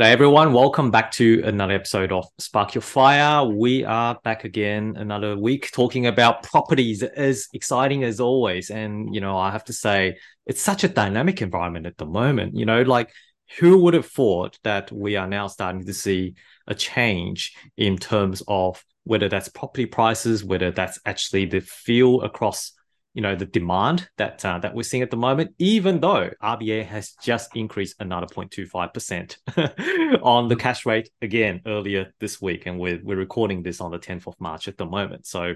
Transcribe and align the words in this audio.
G'day 0.00 0.12
everyone. 0.12 0.54
Welcome 0.54 0.90
back 0.90 1.10
to 1.12 1.42
another 1.44 1.74
episode 1.74 2.10
of 2.10 2.24
Spark 2.38 2.74
Your 2.74 2.80
Fire. 2.80 3.44
We 3.44 3.84
are 3.84 4.18
back 4.24 4.44
again 4.44 4.94
another 4.96 5.36
week 5.36 5.70
talking 5.72 6.06
about 6.06 6.42
properties 6.42 7.02
as 7.02 7.48
exciting 7.52 8.02
as 8.02 8.18
always. 8.18 8.70
And 8.70 9.14
you 9.14 9.20
know, 9.20 9.36
I 9.36 9.50
have 9.50 9.64
to 9.64 9.74
say 9.74 10.16
it's 10.46 10.62
such 10.62 10.84
a 10.84 10.88
dynamic 10.88 11.42
environment 11.42 11.84
at 11.84 11.98
the 11.98 12.06
moment. 12.06 12.56
You 12.56 12.64
know, 12.64 12.80
like 12.80 13.12
who 13.58 13.76
would 13.82 13.92
have 13.92 14.06
thought 14.06 14.58
that 14.64 14.90
we 14.90 15.16
are 15.16 15.26
now 15.26 15.48
starting 15.48 15.84
to 15.84 15.92
see 15.92 16.34
a 16.66 16.74
change 16.74 17.54
in 17.76 17.98
terms 17.98 18.42
of 18.48 18.82
whether 19.04 19.28
that's 19.28 19.50
property 19.50 19.84
prices, 19.84 20.42
whether 20.42 20.70
that's 20.70 20.98
actually 21.04 21.44
the 21.44 21.60
feel 21.60 22.22
across 22.22 22.72
you 23.14 23.22
know 23.22 23.34
the 23.34 23.46
demand 23.46 24.08
that 24.18 24.44
uh, 24.44 24.58
that 24.58 24.74
we're 24.74 24.82
seeing 24.82 25.02
at 25.02 25.10
the 25.10 25.16
moment 25.16 25.52
even 25.58 26.00
though 26.00 26.30
RBA 26.42 26.86
has 26.86 27.12
just 27.22 27.56
increased 27.56 27.96
another 27.98 28.26
0.25% 28.26 30.20
on 30.22 30.48
the 30.48 30.56
cash 30.56 30.86
rate 30.86 31.10
again 31.20 31.60
earlier 31.66 32.12
this 32.20 32.40
week 32.40 32.66
and 32.66 32.78
we're 32.78 33.00
we're 33.02 33.16
recording 33.16 33.62
this 33.62 33.80
on 33.80 33.90
the 33.90 33.98
10th 33.98 34.26
of 34.26 34.34
March 34.38 34.68
at 34.68 34.76
the 34.76 34.86
moment. 34.86 35.26
So 35.26 35.54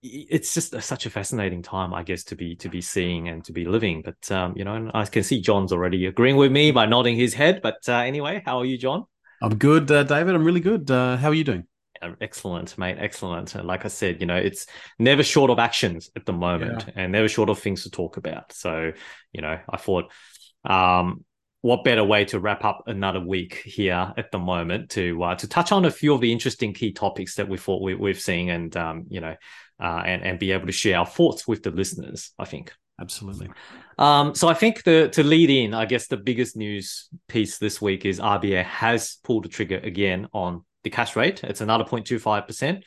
it's 0.00 0.54
just 0.54 0.72
a, 0.74 0.80
such 0.80 1.06
a 1.06 1.10
fascinating 1.10 1.60
time 1.60 1.92
I 1.92 2.02
guess 2.02 2.24
to 2.24 2.36
be 2.36 2.54
to 2.56 2.68
be 2.68 2.80
seeing 2.80 3.28
and 3.28 3.44
to 3.44 3.52
be 3.52 3.66
living. 3.66 4.02
But 4.02 4.30
um, 4.32 4.54
you 4.56 4.64
know 4.64 4.74
and 4.74 4.90
I 4.94 5.04
can 5.04 5.24
see 5.24 5.40
John's 5.40 5.72
already 5.72 6.06
agreeing 6.06 6.36
with 6.36 6.52
me 6.52 6.70
by 6.70 6.86
nodding 6.86 7.16
his 7.16 7.34
head. 7.34 7.60
But 7.62 7.80
uh, 7.88 7.92
anyway 7.92 8.42
how 8.44 8.58
are 8.58 8.64
you 8.64 8.78
John? 8.78 9.04
I'm 9.42 9.56
good 9.56 9.90
uh, 9.90 10.04
David. 10.04 10.34
I'm 10.34 10.44
really 10.44 10.60
good. 10.60 10.90
Uh, 10.90 11.18
how 11.18 11.28
are 11.28 11.34
you 11.34 11.44
doing 11.44 11.66
Excellent, 12.20 12.76
mate. 12.78 12.96
Excellent. 12.98 13.54
And 13.54 13.66
like 13.66 13.84
I 13.84 13.88
said, 13.88 14.20
you 14.20 14.26
know, 14.26 14.36
it's 14.36 14.66
never 14.98 15.22
short 15.22 15.50
of 15.50 15.58
actions 15.58 16.10
at 16.16 16.26
the 16.26 16.32
moment 16.32 16.84
yeah. 16.86 16.94
and 16.96 17.12
never 17.12 17.28
short 17.28 17.50
of 17.50 17.58
things 17.58 17.82
to 17.84 17.90
talk 17.90 18.16
about. 18.16 18.52
So, 18.52 18.92
you 19.32 19.42
know, 19.42 19.58
I 19.68 19.76
thought, 19.76 20.12
um, 20.64 21.24
what 21.60 21.84
better 21.84 22.04
way 22.04 22.24
to 22.24 22.38
wrap 22.38 22.64
up 22.64 22.84
another 22.86 23.20
week 23.20 23.62
here 23.64 24.12
at 24.16 24.30
the 24.30 24.38
moment 24.38 24.90
to 24.90 25.22
uh, 25.22 25.34
to 25.34 25.48
touch 25.48 25.72
on 25.72 25.84
a 25.84 25.90
few 25.90 26.14
of 26.14 26.20
the 26.20 26.32
interesting 26.32 26.72
key 26.72 26.92
topics 26.92 27.34
that 27.34 27.48
we 27.48 27.58
thought 27.58 27.82
we, 27.82 27.94
we've 27.94 28.20
seen 28.20 28.48
and 28.48 28.76
um, 28.76 29.06
you 29.08 29.20
know 29.20 29.34
uh, 29.82 30.02
and 30.06 30.22
and 30.22 30.38
be 30.38 30.52
able 30.52 30.66
to 30.66 30.72
share 30.72 30.98
our 30.98 31.06
thoughts 31.06 31.48
with 31.48 31.62
the 31.62 31.70
listeners. 31.70 32.32
I 32.38 32.44
think 32.44 32.72
absolutely. 33.00 33.48
Um, 33.98 34.34
so 34.34 34.48
I 34.48 34.54
think 34.54 34.84
the 34.84 35.08
to 35.12 35.24
lead 35.24 35.50
in, 35.50 35.74
I 35.74 35.84
guess 35.86 36.06
the 36.06 36.16
biggest 36.16 36.56
news 36.56 37.08
piece 37.26 37.58
this 37.58 37.82
week 37.82 38.04
is 38.04 38.20
RBA 38.20 38.64
has 38.64 39.18
pulled 39.24 39.44
the 39.44 39.48
trigger 39.48 39.78
again 39.82 40.28
on 40.32 40.64
the 40.88 40.96
cash 40.96 41.16
rate. 41.16 41.44
It's 41.44 41.60
another 41.60 41.84
0.25%. 41.84 42.82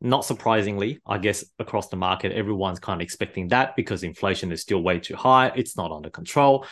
Not 0.00 0.24
surprisingly, 0.24 1.00
I 1.06 1.18
guess 1.18 1.44
across 1.58 1.88
the 1.88 1.96
market, 1.96 2.32
everyone's 2.32 2.78
kind 2.78 3.00
of 3.00 3.04
expecting 3.04 3.48
that 3.48 3.74
because 3.76 4.02
inflation 4.02 4.52
is 4.52 4.62
still 4.62 4.82
way 4.82 5.00
too 5.00 5.16
high. 5.16 5.52
It's 5.56 5.76
not 5.76 5.90
under 5.90 6.08
control. 6.08 6.66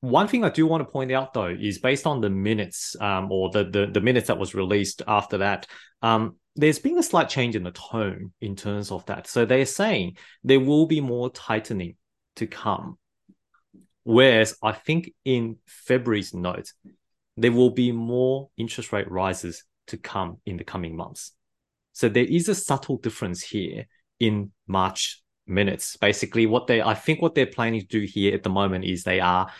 One 0.00 0.28
thing 0.28 0.44
I 0.44 0.50
do 0.50 0.66
want 0.66 0.86
to 0.86 0.90
point 0.90 1.12
out 1.12 1.34
though 1.34 1.48
is 1.48 1.78
based 1.78 2.06
on 2.06 2.20
the 2.20 2.30
minutes 2.30 2.96
um, 3.00 3.30
or 3.30 3.50
the, 3.50 3.64
the, 3.64 3.86
the 3.86 4.00
minutes 4.00 4.28
that 4.28 4.38
was 4.38 4.54
released 4.54 5.02
after 5.06 5.38
that, 5.38 5.66
um, 6.00 6.36
there's 6.56 6.78
been 6.78 6.96
a 6.96 7.02
slight 7.02 7.28
change 7.28 7.54
in 7.54 7.64
the 7.64 7.72
tone 7.72 8.32
in 8.40 8.56
terms 8.56 8.90
of 8.90 9.04
that. 9.06 9.26
So 9.26 9.44
they're 9.44 9.66
saying 9.66 10.16
there 10.44 10.60
will 10.60 10.86
be 10.86 11.00
more 11.00 11.28
tightening 11.30 11.96
to 12.36 12.46
come. 12.46 12.98
Whereas 14.04 14.56
I 14.62 14.72
think 14.72 15.12
in 15.24 15.58
February's 15.66 16.32
note, 16.32 16.72
there 17.36 17.52
will 17.52 17.70
be 17.70 17.90
more 17.92 18.50
interest 18.56 18.92
rate 18.92 19.10
rises 19.10 19.64
to 19.90 19.98
come 19.98 20.38
in 20.46 20.56
the 20.56 20.64
coming 20.64 20.96
months. 20.96 21.32
So 21.92 22.08
there 22.08 22.24
is 22.24 22.48
a 22.48 22.54
subtle 22.54 22.96
difference 22.96 23.42
here 23.42 23.86
in 24.18 24.52
March 24.66 25.22
minutes. 25.46 25.96
Basically, 25.96 26.46
what 26.46 26.66
they 26.66 26.80
I 26.80 26.94
think 26.94 27.20
what 27.20 27.34
they're 27.34 27.46
planning 27.46 27.80
to 27.80 27.86
do 27.86 28.00
here 28.00 28.34
at 28.34 28.42
the 28.42 28.50
moment 28.50 28.84
is 28.84 29.02
they 29.02 29.20
are 29.20 29.50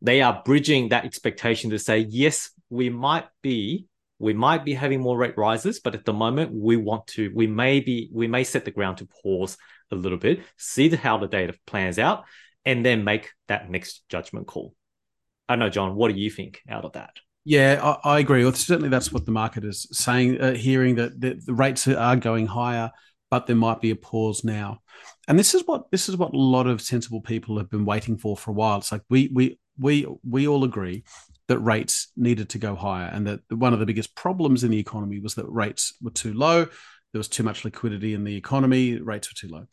they 0.00 0.22
are 0.22 0.42
bridging 0.44 0.90
that 0.90 1.04
expectation 1.04 1.70
to 1.70 1.78
say, 1.78 2.06
yes, 2.08 2.50
we 2.70 2.90
might 2.90 3.26
be 3.42 3.86
we 4.20 4.32
might 4.32 4.64
be 4.64 4.74
having 4.74 5.00
more 5.00 5.16
rate 5.16 5.38
rises, 5.38 5.80
but 5.80 5.94
at 5.94 6.04
the 6.04 6.12
moment 6.12 6.52
we 6.52 6.76
want 6.76 7.06
to 7.08 7.30
we 7.34 7.46
may 7.46 7.80
be 7.80 8.10
we 8.12 8.26
may 8.26 8.44
set 8.44 8.64
the 8.64 8.70
ground 8.70 8.98
to 8.98 9.08
pause 9.22 9.56
a 9.90 9.96
little 9.96 10.18
bit, 10.18 10.40
see 10.56 10.88
how 10.90 11.18
the 11.18 11.26
data 11.26 11.54
plans 11.66 11.98
out, 11.98 12.24
and 12.64 12.84
then 12.84 13.04
make 13.04 13.30
that 13.48 13.70
next 13.70 14.02
judgment 14.08 14.46
call. 14.46 14.74
I 15.48 15.54
don't 15.54 15.60
know, 15.60 15.70
John, 15.70 15.96
what 15.96 16.12
do 16.12 16.20
you 16.20 16.30
think 16.30 16.60
out 16.68 16.84
of 16.84 16.92
that? 16.92 17.16
Yeah, 17.48 17.80
I, 18.04 18.16
I 18.16 18.18
agree. 18.18 18.44
Well, 18.44 18.52
certainly, 18.52 18.90
that's 18.90 19.10
what 19.10 19.24
the 19.24 19.32
market 19.32 19.64
is 19.64 19.86
saying. 19.90 20.38
Uh, 20.38 20.52
hearing 20.52 20.96
that 20.96 21.18
the, 21.18 21.40
the 21.42 21.54
rates 21.54 21.88
are 21.88 22.14
going 22.14 22.46
higher, 22.46 22.90
but 23.30 23.46
there 23.46 23.56
might 23.56 23.80
be 23.80 23.90
a 23.90 23.96
pause 23.96 24.44
now. 24.44 24.80
And 25.28 25.38
this 25.38 25.54
is 25.54 25.62
what 25.64 25.90
this 25.90 26.10
is 26.10 26.18
what 26.18 26.34
a 26.34 26.36
lot 26.36 26.66
of 26.66 26.82
sensible 26.82 27.22
people 27.22 27.56
have 27.56 27.70
been 27.70 27.86
waiting 27.86 28.18
for 28.18 28.36
for 28.36 28.50
a 28.50 28.54
while. 28.54 28.76
It's 28.76 28.92
like 28.92 29.00
we 29.08 29.30
we 29.32 29.58
we 29.78 30.06
we 30.28 30.46
all 30.46 30.62
agree 30.62 31.04
that 31.46 31.58
rates 31.60 32.12
needed 32.18 32.50
to 32.50 32.58
go 32.58 32.74
higher, 32.74 33.06
and 33.06 33.26
that 33.26 33.40
one 33.48 33.72
of 33.72 33.78
the 33.78 33.86
biggest 33.86 34.14
problems 34.14 34.62
in 34.62 34.70
the 34.70 34.78
economy 34.78 35.18
was 35.18 35.34
that 35.36 35.48
rates 35.48 35.94
were 36.02 36.10
too 36.10 36.34
low. 36.34 36.66
There 36.66 37.18
was 37.18 37.28
too 37.28 37.44
much 37.44 37.64
liquidity 37.64 38.12
in 38.12 38.24
the 38.24 38.36
economy. 38.36 39.00
Rates 39.00 39.30
were 39.30 39.48
too 39.48 39.54
low 39.54 39.66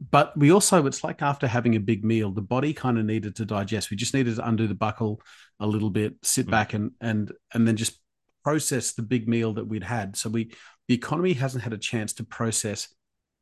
but 0.00 0.36
we 0.36 0.52
also 0.52 0.86
it's 0.86 1.02
like 1.02 1.22
after 1.22 1.46
having 1.46 1.74
a 1.74 1.80
big 1.80 2.04
meal 2.04 2.30
the 2.30 2.40
body 2.40 2.72
kind 2.72 2.98
of 2.98 3.04
needed 3.04 3.34
to 3.36 3.44
digest. 3.44 3.90
We 3.90 3.96
just 3.96 4.14
needed 4.14 4.36
to 4.36 4.48
undo 4.48 4.66
the 4.66 4.74
buckle 4.74 5.20
a 5.60 5.66
little 5.66 5.90
bit 5.90 6.14
sit 6.22 6.46
mm. 6.46 6.50
back 6.50 6.74
and 6.74 6.92
and 7.00 7.32
and 7.52 7.66
then 7.66 7.76
just 7.76 8.00
process 8.44 8.92
the 8.92 9.02
big 9.02 9.28
meal 9.28 9.54
that 9.54 9.66
we'd 9.66 9.84
had. 9.84 10.16
So 10.16 10.30
we 10.30 10.52
the 10.86 10.94
economy 10.94 11.32
hasn't 11.32 11.64
had 11.64 11.72
a 11.72 11.78
chance 11.78 12.12
to 12.14 12.24
process 12.24 12.94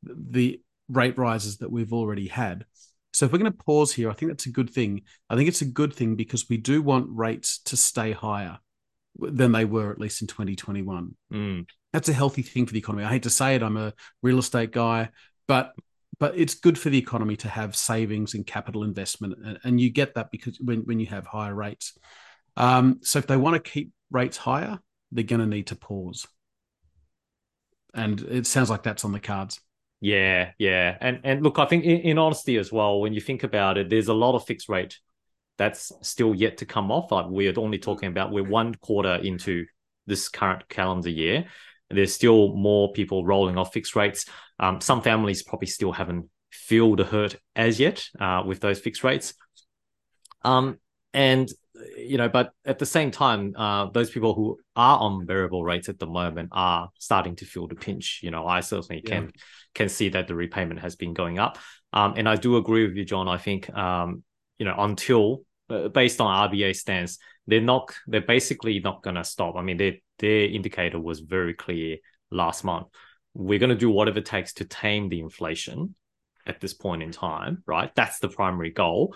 the 0.03 0.61
rate 0.89 1.19
rises 1.19 1.59
that 1.59 1.71
we've 1.71 1.93
already 1.93 2.29
had. 2.29 2.65
So 3.13 3.27
if 3.27 3.33
we're 3.33 3.39
going 3.39 3.53
to 3.53 3.65
pause 3.65 3.95
here 3.95 4.11
i 4.11 4.13
think 4.13 4.31
that's 4.31 4.47
a 4.47 4.51
good 4.51 4.71
thing. 4.71 5.03
I 5.29 5.37
think 5.37 5.49
it's 5.49 5.63
a 5.63 5.67
good 5.67 5.95
thing 5.95 6.17
because 6.17 6.49
we 6.49 6.57
do 6.57 6.81
want 6.81 7.09
rates 7.11 7.59
to 7.65 7.77
stay 7.77 8.13
higher 8.13 8.59
than 9.19 9.53
they 9.53 9.65
were 9.65 9.91
at 9.91 9.99
least 9.99 10.21
in 10.21 10.27
2021 10.29 11.15
mm. 11.33 11.67
that's 11.91 12.11
a 12.11 12.13
healthy 12.13 12.43
thing 12.43 12.67
for 12.67 12.75
the 12.75 12.79
economy. 12.79 13.03
I 13.03 13.09
hate 13.09 13.23
to 13.23 13.31
say 13.31 13.55
it 13.55 13.63
i'm 13.63 13.79
a 13.79 13.95
real 14.23 14.39
estate 14.39 14.73
guy 14.73 15.09
but 15.49 15.73
but 16.19 16.37
it's 16.39 16.55
good 16.55 16.79
for 16.79 16.91
the 16.91 16.99
economy 16.99 17.37
to 17.37 17.49
have 17.49 17.77
savings 17.77 18.35
and 18.35 18.47
capital 18.47 18.83
investment, 18.83 19.35
and, 19.45 19.59
and 19.65 19.81
you 19.81 19.91
get 19.91 20.15
that 20.15 20.31
because 20.31 20.59
when, 20.61 20.81
when 20.81 21.01
you 21.01 21.07
have 21.07 21.27
higher 21.27 21.55
rates. 21.55 21.97
Um, 22.57 23.01
so 23.03 23.19
if 23.19 23.27
they 23.27 23.37
want 23.37 23.63
to 23.63 23.71
keep 23.71 23.93
rates 24.11 24.37
higher, 24.37 24.79
they're 25.13 25.25
going 25.25 25.41
to 25.41 25.47
need 25.47 25.69
to 25.69 25.77
pause, 25.77 26.27
and 27.95 28.21
it 28.23 28.47
sounds 28.47 28.71
like 28.71 28.83
that's 28.83 29.05
on 29.05 29.13
the 29.13 29.21
cards. 29.21 29.61
Yeah, 30.01 30.53
yeah, 30.59 30.97
and 31.01 31.21
and 31.25 31.43
look, 31.43 31.59
I 31.59 31.67
think 31.67 31.85
in, 31.85 32.01
in 32.01 32.19
honesty 32.19 32.57
as 32.57 32.71
well, 32.71 33.01
when 33.01 33.15
you 33.15 33.21
think 33.21 33.43
about 33.43 33.79
it, 33.79 33.89
there's 33.89 34.09
a 34.09 34.15
lot 34.15 34.35
of 34.35 34.45
fixed 34.45 34.69
rate 34.69 34.99
that's 35.59 35.91
still 36.03 36.35
yet 36.35 36.59
to 36.59 36.67
come 36.67 36.93
off. 36.93 37.11
We're 37.31 37.55
only 37.57 37.79
talking 37.79 38.09
about 38.09 38.31
we're 38.31 38.45
one 38.45 38.75
quarter 38.75 39.15
into 39.15 39.67
this 40.07 40.29
current 40.29 40.69
calendar 40.69 41.11
year. 41.11 41.47
There's 41.91 42.15
still 42.15 42.55
more 42.55 42.93
people 42.93 43.25
rolling 43.25 43.59
off 43.59 43.73
fixed 43.73 43.95
rates. 43.97 44.27
Um, 44.59 44.81
some 44.81 45.03
families 45.03 45.43
probably 45.43 45.69
still 45.69 45.93
haven't 45.93 46.29
feel 46.51 46.97
the 46.97 47.05
hurt 47.05 47.37
as 47.55 47.79
yet 47.79 48.05
uh, 48.19 48.43
with 48.47 48.61
those 48.61 48.81
fixed 48.81 49.05
rates. 49.05 49.35
Um, 50.43 50.79
and 51.13 51.49
you 51.97 52.17
know, 52.17 52.29
but 52.29 52.53
at 52.65 52.79
the 52.79 52.87
same 52.87 53.11
time, 53.11 53.55
uh, 53.57 53.87
those 53.91 54.11
people 54.11 54.35
who 54.35 54.59
are 54.75 54.99
on 54.99 55.27
variable 55.27 55.63
rates 55.63 55.89
at 55.89 55.99
the 55.99 56.07
moment 56.07 56.49
are 56.53 56.89
starting 56.99 57.37
to 57.37 57.45
feel 57.45 57.67
the 57.67 57.75
pinch. 57.75 58.21
You 58.23 58.31
know, 58.31 58.47
I 58.47 58.61
certainly 58.61 59.03
yeah. 59.05 59.11
can 59.11 59.33
can 59.75 59.89
see 59.89 60.09
that 60.11 60.27
the 60.27 60.35
repayment 60.35 60.81
has 60.81 60.97
been 60.97 61.15
going 61.15 61.39
up. 61.39 61.59
Um, 61.93 62.15
and 62.17 62.29
I 62.29 62.37
do 62.37 62.57
agree 62.57 62.87
with 62.87 62.97
you, 62.97 63.05
John. 63.05 63.29
I 63.29 63.37
think 63.37 63.73
um, 63.75 64.23
you 64.59 64.65
know 64.65 64.75
until 64.79 65.43
uh, 65.69 65.89
based 65.89 66.21
on 66.21 66.51
RBA 66.51 66.77
stance, 66.77 67.19
they're 67.47 67.61
not 67.61 67.95
they're 68.07 68.21
basically 68.21 68.81
not 68.81 69.03
going 69.03 69.17
to 69.17 69.25
stop. 69.25 69.57
I 69.57 69.63
mean, 69.63 69.77
their 69.77 69.95
their 70.19 70.45
indicator 70.45 71.01
was 71.01 71.21
very 71.21 71.55
clear 71.55 71.97
last 72.31 72.65
month 72.65 72.89
we're 73.37 73.59
going 73.59 73.71
to 73.71 73.77
do 73.77 73.91
whatever 73.91 74.19
it 74.19 74.27
takes 74.27 74.55
to 74.55 74.65
tame 74.65 75.09
the 75.09 75.21
inflation 75.21 75.95
at 76.47 76.61
this 76.61 76.73
point 76.73 77.03
in 77.03 77.13
time, 77.13 77.63
right? 77.67 77.95
That's 77.95 78.19
the 78.19 78.29
primary 78.29 78.71
goal. 78.71 79.15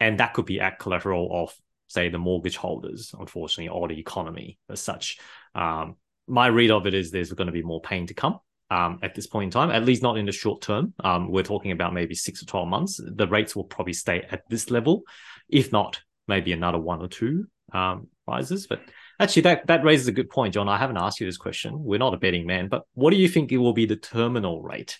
And 0.00 0.20
that 0.20 0.32
could 0.32 0.46
be 0.46 0.60
at 0.60 0.78
collateral 0.78 1.28
of, 1.32 1.54
say, 1.88 2.08
the 2.08 2.18
mortgage 2.18 2.56
holders, 2.56 3.14
unfortunately, 3.18 3.68
or 3.68 3.88
the 3.88 3.98
economy 3.98 4.58
as 4.70 4.80
such. 4.80 5.18
Um, 5.54 5.96
my 6.26 6.46
read 6.46 6.70
of 6.70 6.86
it 6.86 6.94
is 6.94 7.10
there's 7.10 7.32
going 7.32 7.46
to 7.46 7.52
be 7.52 7.62
more 7.62 7.80
pain 7.80 8.06
to 8.06 8.14
come 8.14 8.38
um, 8.70 9.00
at 9.02 9.14
this 9.14 9.26
point 9.26 9.44
in 9.44 9.50
time, 9.50 9.70
at 9.70 9.84
least 9.84 10.02
not 10.02 10.16
in 10.16 10.26
the 10.26 10.32
short 10.32 10.62
term. 10.62 10.94
Um, 11.04 11.30
we're 11.30 11.42
talking 11.42 11.72
about 11.72 11.92
maybe 11.94 12.14
six 12.14 12.42
or 12.42 12.46
12 12.46 12.68
months. 12.68 13.00
The 13.04 13.28
rates 13.28 13.54
will 13.54 13.64
probably 13.64 13.92
stay 13.92 14.26
at 14.30 14.48
this 14.48 14.70
level, 14.70 15.02
if 15.48 15.72
not 15.72 16.00
maybe 16.26 16.52
another 16.52 16.78
one 16.78 17.02
or 17.02 17.08
two 17.08 17.46
um, 17.72 18.08
rises. 18.26 18.66
But 18.66 18.80
Actually, 19.18 19.42
that, 19.42 19.66
that 19.66 19.84
raises 19.84 20.08
a 20.08 20.12
good 20.12 20.28
point, 20.28 20.54
John. 20.54 20.68
I 20.68 20.76
haven't 20.76 20.98
asked 20.98 21.20
you 21.20 21.26
this 21.26 21.38
question. 21.38 21.82
We're 21.82 21.98
not 21.98 22.14
a 22.14 22.18
betting 22.18 22.46
man, 22.46 22.68
but 22.68 22.82
what 22.94 23.10
do 23.10 23.16
you 23.16 23.28
think 23.28 23.50
it 23.50 23.56
will 23.56 23.72
be 23.72 23.86
the 23.86 23.96
terminal 23.96 24.62
rate? 24.62 24.98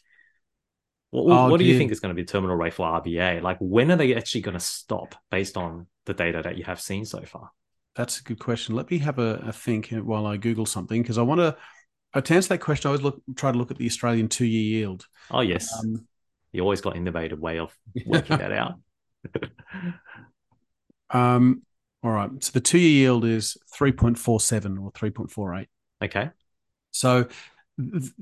What, 1.10 1.32
oh, 1.32 1.50
what 1.50 1.58
do 1.58 1.64
you 1.64 1.78
think 1.78 1.92
is 1.92 2.00
going 2.00 2.10
to 2.10 2.14
be 2.14 2.22
the 2.22 2.32
terminal 2.32 2.56
rate 2.56 2.74
for 2.74 2.86
RBA? 2.86 3.42
Like, 3.42 3.58
when 3.60 3.90
are 3.90 3.96
they 3.96 4.14
actually 4.14 4.40
going 4.40 4.56
to 4.56 4.60
stop 4.60 5.14
based 5.30 5.56
on 5.56 5.86
the 6.04 6.14
data 6.14 6.42
that 6.42 6.58
you 6.58 6.64
have 6.64 6.80
seen 6.80 7.04
so 7.04 7.22
far? 7.22 7.50
That's 7.94 8.20
a 8.20 8.22
good 8.22 8.38
question. 8.38 8.74
Let 8.74 8.90
me 8.90 8.98
have 8.98 9.18
a, 9.18 9.42
a 9.46 9.52
think 9.52 9.88
while 9.88 10.26
I 10.26 10.36
Google 10.36 10.66
something 10.66 11.02
because 11.02 11.18
I 11.18 11.22
want 11.22 11.40
to. 11.40 11.56
Uh, 12.14 12.20
to 12.20 12.34
answer 12.34 12.50
that 12.50 12.58
question, 12.58 12.88
I 12.88 12.90
always 12.90 13.02
look 13.02 13.20
try 13.34 13.52
to 13.52 13.58
look 13.58 13.70
at 13.70 13.76
the 13.76 13.86
Australian 13.86 14.28
two-year 14.28 14.80
yield. 14.80 15.06
Oh 15.30 15.40
yes, 15.40 15.70
um, 15.78 16.06
you 16.52 16.62
always 16.62 16.80
got 16.80 16.94
an 16.94 17.02
innovative 17.02 17.40
way 17.40 17.58
of 17.58 17.76
working 18.06 18.38
that 18.38 18.52
out. 18.52 18.74
um, 21.10 21.62
All 22.06 22.12
right. 22.12 22.30
So 22.44 22.52
the 22.52 22.60
two 22.60 22.78
year 22.78 23.02
yield 23.08 23.24
is 23.24 23.56
3.47 23.76 24.80
or 24.80 24.92
3.48. 24.92 25.66
Okay. 26.04 26.30
So 26.92 27.26
th- 27.80 28.12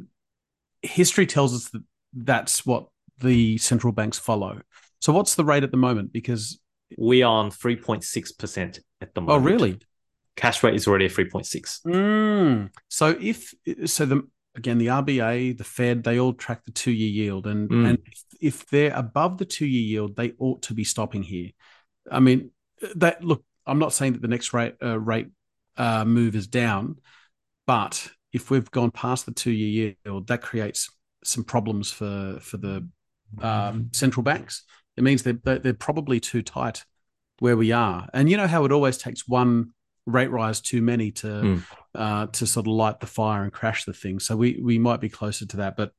history 0.81 1.27
tells 1.27 1.55
us 1.55 1.69
that 1.71 1.83
that's 2.15 2.65
what 2.65 2.87
the 3.19 3.59
central 3.59 3.93
banks 3.93 4.19
follow. 4.19 4.63
So 5.01 5.13
what's 5.13 5.35
the 5.35 5.45
rate 5.45 5.65
at 5.65 5.71
the 5.71 5.77
moment? 5.77 6.13
Because 6.15 6.59
we 6.97 7.23
are 7.23 7.31
on 7.45 7.51
3.6% 7.51 8.81
at 9.03 9.15
the 9.15 9.21
moment. 9.21 9.43
oh, 9.43 9.45
really? 9.45 9.79
Cash 10.37 10.63
rate 10.63 10.75
is 10.75 10.89
already 10.89 11.05
at 11.05 11.13
3.6. 11.13 11.83
Mm. 11.85 12.71
So 12.89 13.17
if 13.21 13.53
so, 13.85 14.07
the 14.07 14.23
again 14.57 14.79
the 14.79 14.87
RBA, 14.87 15.59
the 15.59 15.65
Fed, 15.65 16.05
they 16.05 16.19
all 16.19 16.33
track 16.33 16.65
the 16.65 16.73
two 16.73 16.91
year 16.91 17.11
yield, 17.27 17.47
and 17.47 17.69
Mm. 17.69 17.89
and 17.91 17.99
if, 18.07 18.25
if 18.41 18.67
they're 18.67 18.95
above 18.95 19.37
the 19.39 19.45
two 19.45 19.67
year 19.67 19.83
yield, 19.83 20.17
they 20.17 20.33
ought 20.39 20.63
to 20.63 20.75
be 20.75 20.85
stopping 20.85 21.23
here. 21.23 21.51
I 22.11 22.21
mean, 22.21 22.51
that 22.97 23.23
look. 23.23 23.45
I'm 23.67 23.79
not 23.79 23.93
saying 23.93 24.13
that 24.15 24.23
the 24.23 24.29
next 24.29 24.53
rate 24.53 24.75
uh, 24.83 24.99
rate 24.99 25.29
uh, 25.77 26.05
move 26.05 26.35
is 26.37 26.47
down, 26.47 26.97
but 27.67 28.09
if 28.33 28.51
we've 28.51 28.71
gone 28.71 28.91
past 28.91 29.27
the 29.27 29.33
two 29.33 29.51
year 29.53 29.95
yield, 30.05 30.27
that 30.29 30.43
creates 30.43 30.91
some 31.25 31.45
problems 31.45 31.91
for 31.91 32.39
for 32.41 32.57
the 32.59 32.89
um, 33.41 33.91
central 33.93 34.23
banks. 34.23 34.65
It 34.97 35.03
means 35.05 35.23
they're 35.23 35.59
they're 35.59 35.75
probably 35.75 36.21
too 36.21 36.43
tight 36.43 36.85
where 37.41 37.57
we 37.57 37.73
are, 37.73 38.09
and 38.15 38.31
you 38.31 38.37
know 38.37 38.47
how 38.47 38.65
it 38.65 38.73
always 38.73 38.99
takes 38.99 39.27
one 39.27 39.71
rate 40.07 40.31
rise 40.31 40.61
too 40.61 40.83
many 40.83 41.11
to 41.11 41.27
Mm. 41.27 41.63
uh, 41.95 42.27
to 42.27 42.47
sort 42.47 42.67
of 42.67 42.73
light 42.73 43.01
the 43.01 43.07
fire 43.07 43.43
and 43.43 43.53
crash 43.53 43.85
the 43.85 43.93
thing. 43.93 44.21
So 44.21 44.37
we 44.37 44.61
we 44.63 44.79
might 44.79 45.01
be 45.01 45.09
closer 45.09 45.47
to 45.47 45.57
that, 45.59 45.77
but 45.77 45.93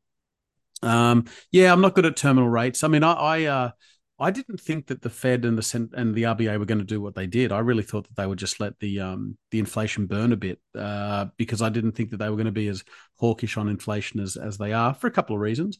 um, 0.82 1.26
yeah, 1.52 1.72
I'm 1.74 1.82
not 1.82 1.96
good 1.96 2.06
at 2.06 2.16
terminal 2.16 2.50
rates. 2.50 2.84
I 2.84 2.88
mean, 2.88 3.04
I 3.04 3.14
I, 3.14 3.44
uh, 3.46 3.72
I 4.18 4.32
didn't 4.32 4.62
think 4.62 4.88
that 4.88 5.02
the 5.02 5.10
Fed 5.10 5.44
and 5.44 5.58
the 5.58 5.90
and 5.94 6.16
the 6.16 6.24
RBA 6.24 6.58
were 6.58 6.66
going 6.66 6.80
to 6.80 6.86
do 6.86 7.02
what 7.02 7.16
they 7.16 7.28
did. 7.28 7.52
I 7.52 7.60
really 7.60 7.84
thought 7.84 8.08
that 8.08 8.16
they 8.16 8.26
would 8.26 8.40
just 8.40 8.62
let 8.62 8.80
the 8.80 9.02
um, 9.02 9.38
the 9.52 9.60
inflation 9.60 10.06
burn 10.06 10.32
a 10.32 10.38
bit 10.38 10.60
uh, 10.78 11.26
because 11.36 11.62
I 11.62 11.68
didn't 11.68 11.94
think 11.94 12.12
that 12.12 12.18
they 12.18 12.30
were 12.30 12.38
going 12.38 12.46
to 12.46 12.52
be 12.52 12.70
as 12.70 12.84
hawkish 13.18 13.58
on 13.58 13.68
inflation 13.68 14.22
as 14.22 14.38
as 14.38 14.58
they 14.58 14.72
are 14.72 14.94
for 14.94 15.08
a 15.08 15.12
couple 15.12 15.36
of 15.36 15.42
reasons. 15.42 15.80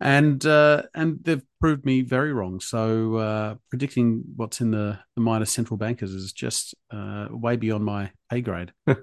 And 0.00 0.44
uh, 0.44 0.82
and 0.94 1.20
they've 1.22 1.42
proved 1.60 1.84
me 1.84 2.02
very 2.02 2.32
wrong. 2.32 2.60
So 2.60 3.16
uh, 3.16 3.54
predicting 3.70 4.24
what's 4.36 4.60
in 4.60 4.70
the, 4.70 4.98
the 5.14 5.22
mind 5.22 5.42
of 5.42 5.48
central 5.48 5.76
bankers 5.76 6.12
is 6.12 6.32
just 6.32 6.74
uh, 6.90 7.28
way 7.30 7.56
beyond 7.56 7.84
my 7.84 8.10
pay 8.30 8.40
grade. 8.40 8.72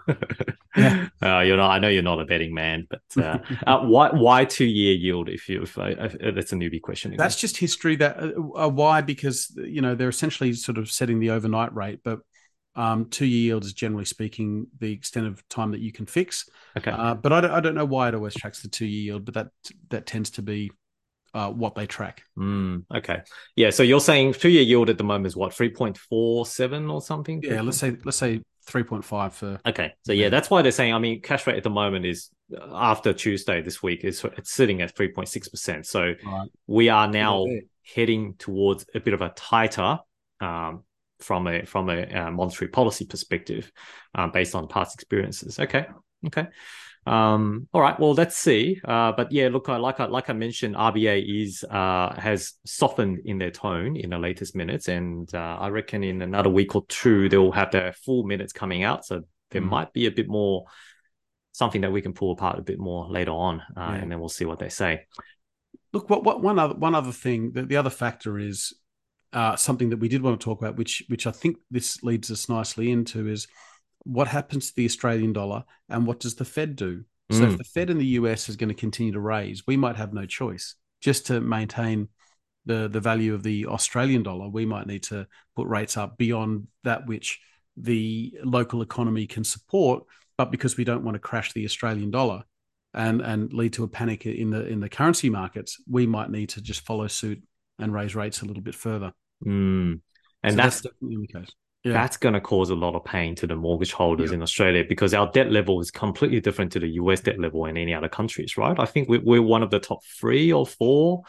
Yeah. 0.76 1.10
Uh, 1.22 1.40
you're 1.40 1.58
not. 1.58 1.72
I 1.72 1.80
know 1.80 1.90
you're 1.90 2.02
not 2.02 2.22
a 2.22 2.26
betting 2.26 2.54
man, 2.54 2.88
but 2.90 3.02
uh, 3.22 3.40
uh, 3.68 3.80
why 3.82 4.10
why 4.12 4.46
two 4.46 4.66
year 4.66 4.94
yield? 4.94 5.28
If 5.28 5.50
you, 5.50 5.64
if, 5.64 5.78
if 5.78 6.34
that's 6.36 6.54
a 6.54 6.56
newbie 6.56 6.82
question. 6.82 7.14
That's 7.18 7.36
just 7.36 7.58
history. 7.58 7.98
That 7.98 8.34
why 8.38 9.02
because 9.02 9.54
you 9.58 9.82
know 9.82 9.96
they're 9.96 10.08
essentially 10.08 10.54
sort 10.54 10.78
of 10.78 10.90
setting 10.90 11.20
the 11.20 11.32
overnight 11.32 11.76
rate, 11.76 12.00
but 12.04 12.20
um, 12.76 13.10
two 13.10 13.26
year 13.26 13.48
yield 13.48 13.66
is 13.66 13.74
generally 13.74 14.06
speaking 14.06 14.68
the 14.80 14.94
extent 14.94 15.28
of 15.28 15.48
time 15.50 15.72
that 15.72 15.82
you 15.82 15.92
can 15.92 16.06
fix. 16.06 16.48
okay. 16.78 16.92
Uh, 16.92 17.16
but 17.16 17.34
I 17.34 17.42
don't, 17.42 17.52
I 17.52 17.60
don't 17.60 17.76
know 17.76 17.86
why 17.86 18.08
it 18.08 18.16
always 18.16 18.34
tracks 18.34 18.62
the 18.62 18.70
two 18.70 18.86
year 18.86 19.14
yield, 19.14 19.26
but 19.26 19.34
that 19.34 19.48
that 19.90 20.06
tends 20.06 20.30
to 20.32 20.42
be 20.42 20.72
uh, 21.34 21.50
what 21.50 21.76
they 21.76 21.88
track. 21.88 22.24
Mm, 22.38 22.84
okay. 22.96 23.22
Yeah. 23.56 23.70
So 23.70 23.84
you're 23.84 24.00
saying 24.02 24.34
two 24.34 24.50
year 24.50 24.64
yield 24.64 24.90
at 24.90 24.98
the 24.98 25.04
moment 25.04 25.28
is 25.28 25.36
what 25.36 25.54
three 25.54 25.70
point 25.70 25.98
four 25.98 26.46
seven 26.46 26.90
or 26.90 27.02
something? 27.02 27.42
Yeah, 27.44 27.62
let's 27.62 27.78
say 27.78 27.96
let's 28.04 28.18
say 28.18 28.42
three 28.66 28.84
point 28.84 29.04
five 29.04 29.34
for 29.34 29.60
Okay, 29.66 29.94
so 30.04 30.14
yeah, 30.14 30.30
that's 30.30 30.50
why 30.50 30.62
they're 30.62 30.72
saying. 30.72 30.94
I 30.94 31.00
mean, 31.00 31.22
cash 31.22 31.48
rate 31.48 31.58
at 31.58 31.64
the 31.64 31.70
moment 31.70 32.06
is 32.06 32.30
uh, 32.56 32.68
after 32.74 33.14
Tuesday 33.14 33.62
this 33.62 33.82
week 33.82 34.04
is 34.04 34.24
it's 34.38 34.52
sitting 34.52 34.82
at 34.82 34.96
three 34.96 35.10
point 35.12 35.30
six 35.30 35.48
percent. 35.48 35.86
So 35.86 36.14
Right. 36.26 36.50
we 36.68 36.90
are 36.90 37.08
now 37.08 37.46
Yeah. 37.48 37.62
heading 37.96 38.36
towards 38.38 38.86
a 38.94 39.00
bit 39.00 39.14
of 39.14 39.22
a 39.22 39.30
tighter 39.30 40.00
um, 40.40 40.84
from 41.20 41.48
a 41.48 41.66
from 41.66 41.90
a 41.90 42.04
uh, 42.04 42.32
monetary 42.32 42.70
policy 42.70 43.06
perspective, 43.06 43.72
um, 44.16 44.32
based 44.32 44.56
on 44.56 44.68
past 44.68 44.96
experiences. 44.96 45.60
Okay, 45.60 45.86
okay. 46.28 46.48
Um, 47.08 47.68
all 47.74 47.82
right. 47.82 48.00
Well, 48.00 48.14
let's 48.14 48.38
see. 48.38 48.80
Uh, 48.86 49.12
but 49.12 49.32
yeah, 49.32 49.50
look, 49.52 49.70
I, 49.70 49.78
like 49.78 50.00
I 50.00 50.06
like 50.06 50.30
I 50.30 50.34
mentioned, 50.34 50.76
RBA 50.76 51.44
is 51.44 51.64
uh, 51.64 52.14
has 52.20 52.54
softened 52.66 53.20
in 53.26 53.40
their 53.40 53.52
tone 53.52 53.96
in 53.96 54.12
the 54.12 54.20
latest 54.20 54.56
minutes, 54.56 54.88
and 54.88 55.34
uh, 55.34 55.58
I 55.60 55.70
reckon 55.70 56.04
in 56.04 56.22
another 56.22 56.50
week 56.50 56.76
or 56.76 56.86
two 56.88 57.28
they'll 57.30 57.52
have 57.52 57.72
their 57.72 57.94
full 57.94 58.24
minutes 58.24 58.54
coming 58.54 58.84
out. 58.84 59.06
So 59.06 59.24
there 59.50 59.62
Mhm. 59.62 59.70
might 59.70 59.94
be 59.94 60.06
a 60.06 60.12
bit 60.12 60.28
more 60.30 60.66
something 61.54 61.82
that 61.82 61.92
we 61.92 62.02
can 62.02 62.14
pull 62.14 62.32
apart 62.32 62.60
a 62.60 62.62
bit 62.62 62.80
more 62.80 63.08
later 63.10 63.32
on, 63.32 63.62
uh, 63.76 63.80
Yeah. 63.80 63.94
and 63.96 64.12
then 64.12 64.20
we'll 64.20 64.30
see 64.30 64.46
what 64.46 64.60
they 64.60 64.70
say. 64.70 65.06
Look, 65.94 66.10
what, 66.10 66.24
what 66.24 66.42
one 66.42 66.58
other 66.60 66.76
one 66.76 66.96
other 66.96 67.12
thing, 67.12 67.52
the, 67.52 67.64
the 67.64 67.78
other 67.78 67.90
factor 67.90 68.40
is 68.40 68.74
uh, 69.34 69.56
something 69.56 69.90
that 69.90 69.98
we 69.98 70.08
did 70.08 70.22
want 70.22 70.40
to 70.40 70.44
talk 70.44 70.62
about, 70.62 70.76
which 70.78 71.04
which 71.08 71.26
I 71.26 71.32
think 71.32 71.58
this 71.72 72.04
leads 72.04 72.30
us 72.30 72.48
nicely 72.48 72.92
into 72.92 73.28
is 73.28 73.48
what 74.04 74.28
happens 74.28 74.70
to 74.70 74.76
the 74.76 74.86
Australian 74.86 75.34
dollar 75.34 75.64
and 75.90 76.06
what 76.06 76.20
does 76.20 76.36
the 76.36 76.46
Fed 76.46 76.76
do? 76.76 77.04
So 77.32 77.42
Mm. 77.42 77.52
if 77.52 77.58
the 77.58 77.64
Fed 77.64 77.90
in 77.90 77.98
the 77.98 78.06
US 78.20 78.50
is 78.50 78.58
going 78.58 78.70
to 78.70 78.76
continue 78.76 79.14
to 79.14 79.20
raise, 79.20 79.66
we 79.66 79.78
might 79.78 79.96
have 79.96 80.14
no 80.14 80.26
choice. 80.26 80.76
Just 81.00 81.28
to 81.28 81.40
maintain 81.40 82.10
the 82.66 82.88
the 82.88 83.00
value 83.00 83.34
of 83.34 83.44
the 83.44 83.68
Australian 83.68 84.24
dollar, 84.24 84.50
we 84.50 84.66
might 84.66 84.86
need 84.88 85.04
to 85.04 85.28
put 85.56 85.68
rates 85.68 85.98
up 85.98 86.18
beyond 86.18 86.68
that 86.84 87.08
which 87.08 87.40
the 87.78 88.38
local 88.44 88.82
economy 88.82 89.28
can 89.28 89.44
support. 89.44 90.04
But 90.38 90.52
because 90.52 90.76
we 90.78 90.84
don't 90.84 91.04
want 91.04 91.16
to 91.16 91.20
crash 91.20 91.54
the 91.54 91.66
Australian 91.66 92.12
dollar, 92.12 92.44
and 92.94 93.22
and 93.22 93.54
lead 93.54 93.74
to 93.74 93.84
a 93.84 93.88
panic 93.88 94.26
in 94.26 94.50
the 94.50 94.68
in 94.68 94.80
the 94.80 94.90
currency 94.90 95.30
markets, 95.30 95.82
we 95.88 96.06
might 96.06 96.30
need 96.30 96.50
to 96.50 96.62
just 96.62 96.82
follow 96.82 97.08
suit 97.08 97.42
and 97.80 97.94
raise 97.94 98.16
rates 98.16 98.42
a 98.42 98.46
little 98.46 98.62
bit 98.64 98.76
further. 98.76 99.14
Mm. 99.46 100.02
And 100.44 100.52
So 100.54 100.58
that's 100.58 100.82
definitely 100.82 101.28
the 101.28 101.40
case. 101.40 101.50
Yeah. 101.84 101.94
that's 101.94 102.18
going 102.18 102.34
to 102.34 102.42
cause 102.42 102.70
a 102.70 102.76
lot 102.76 102.94
of 102.96 103.04
pain 103.04 103.34
to 103.36 103.48
the 103.48 103.56
mortgage 103.56 103.92
holders 103.92 104.30
Yeah. 104.30 104.36
in 104.36 104.42
Australia 104.44 104.84
because 104.88 105.14
our 105.14 105.32
debt 105.32 105.52
level 105.52 105.80
is 105.82 105.90
completely 105.90 106.40
different 106.40 106.72
to 106.74 106.80
the 106.80 106.90
US 106.90 107.22
debt 107.22 107.40
level 107.40 107.66
in 107.66 107.76
any 107.78 107.94
other 107.94 108.10
countries, 108.10 108.56
right? 108.58 108.78
I 108.80 108.86
think 108.86 109.10
we're, 109.10 109.22
we're 109.22 109.42
one 109.42 109.64
of 109.64 109.72
the 109.72 109.80
top 109.80 110.00
three 110.20 110.54
or 110.54 110.66
four 110.66 111.24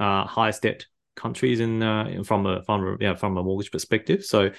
uh, 0.00 0.24
highest 0.24 0.62
debt 0.62 0.86
countries 1.14 1.60
in, 1.60 1.82
uh, 1.82 2.06
in- 2.06 2.24
from 2.24 2.46
a 2.46 2.62
from 2.64 2.84
a, 2.86 2.96
yeah, 3.00 3.14
from 3.14 3.36
a 3.36 3.42
mortgage 3.44 3.70
perspective. 3.70 4.24
So, 4.24 4.50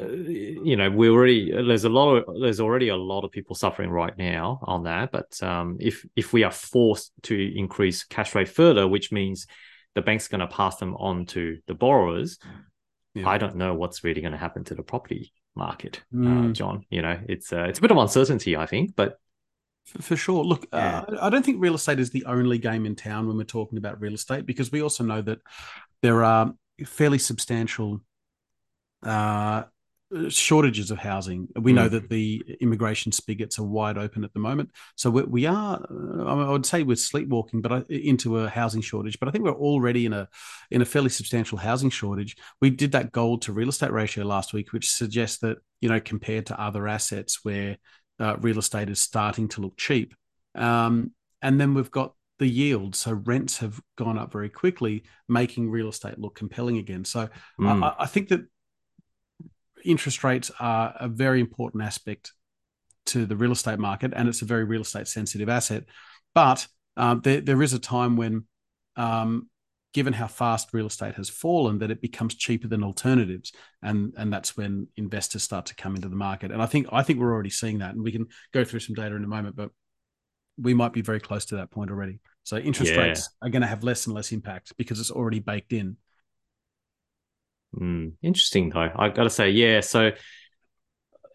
uh, 0.00 0.08
you 0.08 0.74
know, 0.76 0.90
we 0.90 1.08
already 1.10 1.52
there's 1.52 1.84
a 1.84 1.88
lot 1.90 2.16
of 2.16 2.40
there's 2.40 2.60
already 2.60 2.88
a 2.88 2.96
lot 2.96 3.24
of 3.24 3.30
people 3.30 3.54
suffering 3.54 3.90
right 3.90 4.16
now 4.16 4.58
on 4.62 4.84
that. 4.84 5.12
But 5.12 5.40
um, 5.42 5.76
if 5.80 6.04
if 6.16 6.32
we 6.32 6.44
are 6.44 6.50
forced 6.50 7.12
to 7.24 7.34
increase 7.58 8.02
cash 8.04 8.34
rate 8.34 8.48
further, 8.48 8.88
which 8.88 9.12
means 9.12 9.46
the 9.94 10.00
bank's 10.02 10.28
going 10.28 10.40
to 10.40 10.46
pass 10.46 10.76
them 10.76 10.96
on 10.96 11.26
to 11.26 11.58
the 11.66 11.74
borrowers, 11.74 12.38
Yeah. 13.14 13.28
I 13.28 13.36
don't 13.38 13.56
know 13.56 13.74
what's 13.74 14.04
really 14.04 14.20
going 14.22 14.32
to 14.32 14.38
happen 14.38 14.64
to 14.64 14.74
the 14.74 14.82
property 14.82 15.32
market, 15.54 16.02
uh, 16.14 16.16
Mm. 16.16 16.52
John. 16.54 16.86
You 16.90 17.02
know, 17.02 17.18
it's 17.28 17.52
uh, 17.52 17.64
it's 17.68 17.78
a 17.78 17.82
bit 17.82 17.90
of 17.90 17.98
uncertainty, 17.98 18.56
I 18.56 18.66
think, 18.66 18.96
but 18.96 19.18
For, 19.84 20.00
for 20.02 20.16
sure. 20.16 20.44
Look, 20.44 20.66
Yeah. 20.72 21.00
uh, 21.08 21.18
I 21.20 21.28
don't 21.30 21.44
think 21.44 21.60
real 21.60 21.74
estate 21.74 22.00
is 22.00 22.10
the 22.10 22.24
only 22.24 22.58
game 22.58 22.86
in 22.86 22.94
town 22.96 23.26
when 23.28 23.36
we're 23.36 23.44
talking 23.44 23.78
about 23.78 24.00
real 24.00 24.14
estate 24.14 24.46
because 24.46 24.72
we 24.72 24.80
also 24.82 25.04
know 25.04 25.20
that 25.22 25.40
there 26.00 26.24
are 26.24 26.54
fairly 26.86 27.18
substantial 27.18 28.00
uh, 29.02 29.64
shortages 30.28 30.90
of 30.90 30.98
housing. 30.98 31.48
We 31.54 31.72
know 31.72 31.88
Mm. 31.88 31.92
that 31.92 32.08
the 32.10 32.42
immigration 32.60 33.12
spigots 33.12 33.58
are 33.58 33.64
wide 33.64 33.96
open 33.96 34.24
at 34.24 34.32
the 34.32 34.40
moment. 34.40 34.70
So 34.96 35.10
we, 35.10 35.22
we 35.22 35.46
are, 35.46 35.80
I 36.26 36.50
would 36.50 36.66
say, 36.66 36.82
we're 36.82 36.96
sleepwalking, 36.96 37.62
but 37.62 37.72
I, 37.72 37.84
into 37.88 38.38
a 38.38 38.48
housing 38.48 38.82
shortage. 38.82 39.18
But 39.18 39.28
I 39.28 39.32
think 39.32 39.44
we're 39.44 39.52
already 39.52 40.06
in 40.06 40.12
a 40.12 40.28
in 40.70 40.82
a 40.82 40.84
fairly 40.84 41.08
substantial 41.10 41.58
housing 41.58 41.90
shortage. 41.90 42.36
We 42.60 42.70
did 42.70 42.92
that 42.92 43.12
gold 43.12 43.42
to 43.42 43.52
real 43.52 43.68
estate 43.70 43.92
ratio 43.92 44.24
last 44.24 44.52
week, 44.52 44.72
which 44.72 44.90
suggests 44.90 45.38
that 45.38 45.58
you 45.80 45.88
know 45.88 46.00
compared 46.00 46.46
to 46.46 46.60
other 46.60 46.86
assets 46.88 47.44
where 47.44 47.78
uh, 48.20 48.36
real 48.40 48.58
estate 48.58 48.90
is 48.90 49.00
starting 49.00 49.48
to 49.48 49.60
look 49.62 49.76
cheap. 49.76 50.14
Um, 50.54 51.12
and 51.40 51.60
then 51.60 51.74
we've 51.74 51.90
got 51.90 52.14
the 52.38 52.46
yield. 52.46 52.94
So 52.94 53.12
rents 53.12 53.58
have 53.58 53.80
gone 53.96 54.18
up 54.18 54.32
very 54.32 54.48
quickly, 54.48 55.04
making 55.28 55.70
real 55.70 55.88
estate 55.88 56.18
look 56.18 56.34
compelling 56.34 56.76
again. 56.78 57.04
So 57.04 57.28
mm, 57.60 57.82
I, 57.84 58.02
I 58.04 58.06
think 58.06 58.28
that 58.28 58.42
interest 59.84 60.24
rates 60.24 60.50
are 60.60 60.94
a 60.98 61.08
very 61.08 61.40
important 61.40 61.82
aspect 61.82 62.32
to 63.06 63.26
the 63.26 63.36
real 63.36 63.52
estate 63.52 63.78
market, 63.78 64.12
and 64.14 64.28
it's 64.28 64.42
a 64.42 64.46
very 64.46 64.64
real 64.64 64.82
estate 64.82 65.08
sensitive 65.08 65.48
asset. 65.48 65.84
But 66.34 66.66
um, 66.96 67.20
there, 67.22 67.40
there 67.40 67.62
is 67.62 67.72
a 67.72 67.78
time 67.78 68.16
when, 68.16 68.44
um, 68.96 69.48
given 69.92 70.12
how 70.12 70.26
fast 70.26 70.72
real 70.72 70.86
estate 70.86 71.16
has 71.16 71.28
fallen, 71.28 71.78
that 71.80 71.90
it 71.90 72.00
becomes 72.00 72.34
cheaper 72.34 72.68
than 72.68 72.84
alternatives, 72.84 73.52
and 73.82 74.14
and 74.16 74.32
that's 74.32 74.56
when 74.56 74.88
investors 74.96 75.42
start 75.42 75.66
to 75.66 75.74
come 75.74 75.96
into 75.96 76.08
the 76.08 76.16
market. 76.16 76.50
And 76.50 76.62
I 76.62 76.66
think 76.66 76.86
I 76.92 77.02
think 77.02 77.18
we're 77.18 77.32
already 77.32 77.50
seeing 77.50 77.78
that, 77.78 77.94
and 77.94 78.02
we 78.02 78.12
can 78.12 78.26
go 78.52 78.64
through 78.64 78.80
some 78.80 78.94
data 78.94 79.14
in 79.16 79.24
a 79.24 79.28
moment, 79.28 79.56
but 79.56 79.70
we 80.58 80.74
might 80.74 80.92
be 80.92 81.02
very 81.02 81.20
close 81.20 81.46
to 81.46 81.56
that 81.56 81.70
point 81.70 81.90
already. 81.90 82.20
So 82.44 82.56
interest 82.56 82.92
Yeah. 82.92 83.06
rates 83.06 83.30
are 83.40 83.48
going 83.48 83.62
to 83.62 83.68
have 83.68 83.84
less 83.84 84.06
and 84.06 84.14
less 84.14 84.32
impact 84.32 84.76
because 84.76 85.00
it's 85.00 85.10
already 85.10 85.40
baked 85.40 85.72
in. 85.72 85.96
Mm, 87.74 88.12
interesting 88.22 88.70
though. 88.70 88.90
I 88.94 89.08
got 89.08 89.24
to 89.24 89.30
say, 89.30 89.50
yeah. 89.50 89.80
So, 89.80 90.12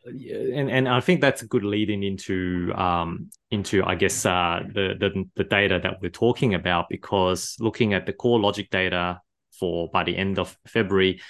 and 0.05 0.71
and 0.71 0.87
I 0.87 0.99
think 0.99 1.21
that's 1.21 1.41
a 1.41 1.47
good 1.47 1.63
leading 1.63 2.03
into 2.03 2.71
um 2.75 3.29
into 3.51 3.83
I 3.83 3.95
guess 3.95 4.25
uh 4.25 4.61
the 4.65 4.95
the 4.99 5.25
the 5.35 5.43
data 5.43 5.79
that 5.83 6.01
we're 6.01 6.09
talking 6.09 6.53
about 6.53 6.87
because 6.89 7.55
looking 7.59 7.93
at 7.93 8.05
the 8.05 8.13
CoreLogic 8.13 8.69
data 8.69 9.19
for 9.59 9.89
by 9.89 10.03
the 10.03 10.15
end 10.15 10.39
of 10.39 10.57
February. 10.67 11.21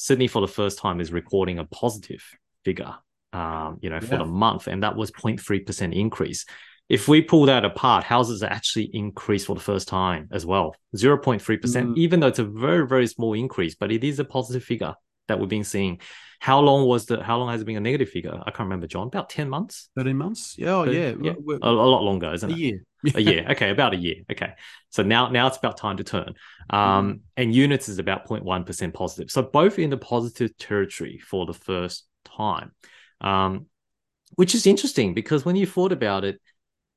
Sydney 0.00 0.28
for 0.28 0.40
the 0.40 0.46
first 0.46 0.78
time 0.78 1.00
is 1.00 1.12
recording 1.12 1.58
a 1.58 1.64
positive 1.64 2.22
figure, 2.64 2.94
um, 3.32 3.78
you 3.82 3.90
know, 3.90 3.98
for 4.00 4.16
the 4.16 4.24
month, 4.24 4.68
and 4.68 4.84
that 4.84 4.94
was 4.94 5.10
0.3% 5.10 5.92
increase. 5.92 6.46
If 6.88 7.06
we 7.06 7.20
pull 7.20 7.46
that 7.46 7.64
apart, 7.64 8.04
houses 8.04 8.42
actually 8.42 8.90
increased 8.94 9.46
for 9.46 9.54
the 9.54 9.60
first 9.60 9.88
time 9.88 10.28
as 10.32 10.46
well, 10.46 10.74
0.3%, 10.96 11.40
Mm. 11.40 11.96
even 11.98 12.20
though 12.20 12.28
it's 12.28 12.38
a 12.38 12.44
very, 12.44 12.86
very 12.86 13.06
small 13.06 13.34
increase, 13.34 13.74
but 13.74 13.92
it 13.92 14.04
is 14.04 14.18
a 14.18 14.24
positive 14.24 14.64
figure 14.64 14.94
that 15.28 15.38
we've 15.38 15.48
been 15.50 15.64
seeing. 15.64 16.00
How 16.40 16.60
long 16.60 16.86
was 16.86 17.06
the 17.06 17.22
how 17.22 17.36
long 17.36 17.50
has 17.50 17.60
it 17.60 17.64
been 17.64 17.76
a 17.76 17.80
negative 17.80 18.08
figure? 18.08 18.32
I 18.32 18.50
can't 18.52 18.60
remember, 18.68 18.86
John. 18.86 19.08
About 19.08 19.28
10 19.28 19.50
months? 19.50 19.90
13 19.96 20.16
months. 20.16 20.54
Yeah. 20.56 20.70
Oh, 20.70 20.84
yeah. 20.84 21.12
yeah. 21.20 21.32
We're- 21.38 21.58
A, 21.60 21.68
a 21.68 21.70
lot 21.70 22.02
longer, 22.04 22.32
isn't 22.32 22.48
it? 22.48 22.54
a 22.54 22.56
it? 22.56 22.60
year. 22.60 22.84
a 23.16 23.20
year. 23.20 23.46
Okay, 23.50 23.70
about 23.70 23.92
a 23.92 23.96
year. 23.96 24.16
Okay. 24.30 24.52
So 24.90 25.02
now 25.02 25.28
now 25.30 25.48
it's 25.48 25.56
about 25.58 25.76
time 25.76 25.96
to 25.98 26.04
turn. 26.04 26.34
Mm. 26.72 26.76
Um, 26.78 27.20
and 27.36 27.54
units 27.54 27.88
is 27.88 27.98
about 27.98 28.28
0.1% 28.28 28.94
positive. 28.94 29.30
So 29.30 29.42
both 29.42 29.78
in 29.78 29.90
the 29.90 29.98
positive 29.98 30.56
territory 30.56 31.18
for 31.18 31.44
the 31.44 31.52
first 31.54 32.06
time. 32.24 32.70
Um, 33.20 33.66
which 34.36 34.54
is 34.54 34.66
interesting 34.66 35.14
because 35.14 35.44
when 35.44 35.56
you 35.56 35.66
thought 35.66 35.90
about 35.90 36.24
it, 36.24 36.40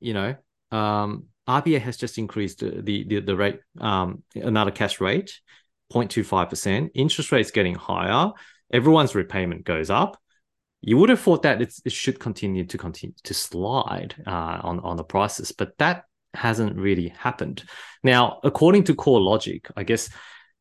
you 0.02 0.14
know, 0.14 0.34
um, 0.70 1.24
RBA 1.48 1.80
has 1.80 1.96
just 1.96 2.18
increased 2.18 2.60
the 2.60 3.04
the, 3.06 3.20
the, 3.20 3.36
rate, 3.36 3.60
um, 3.80 4.22
another 4.34 4.70
cash 4.70 5.00
rate, 5.00 5.40
0.25%. 5.92 6.90
Interest 6.94 7.32
rates 7.32 7.50
getting 7.50 7.74
higher. 7.74 8.30
Everyone's 8.72 9.14
repayment 9.14 9.64
goes 9.64 9.90
up. 9.90 10.18
You 10.80 10.96
would 10.98 11.10
have 11.10 11.20
thought 11.20 11.42
that 11.42 11.62
it's, 11.62 11.80
it 11.84 11.92
should 11.92 12.18
continue 12.18 12.64
to 12.64 12.78
continue 12.78 13.14
to 13.24 13.34
slide 13.34 14.14
uh, 14.26 14.58
on 14.62 14.80
on 14.80 14.96
the 14.96 15.04
prices, 15.04 15.52
but 15.52 15.76
that 15.78 16.04
hasn't 16.34 16.76
really 16.76 17.08
happened. 17.08 17.64
Now, 18.02 18.40
according 18.42 18.84
to 18.84 18.94
CoreLogic, 18.94 19.70
I 19.76 19.84
guess 19.84 20.08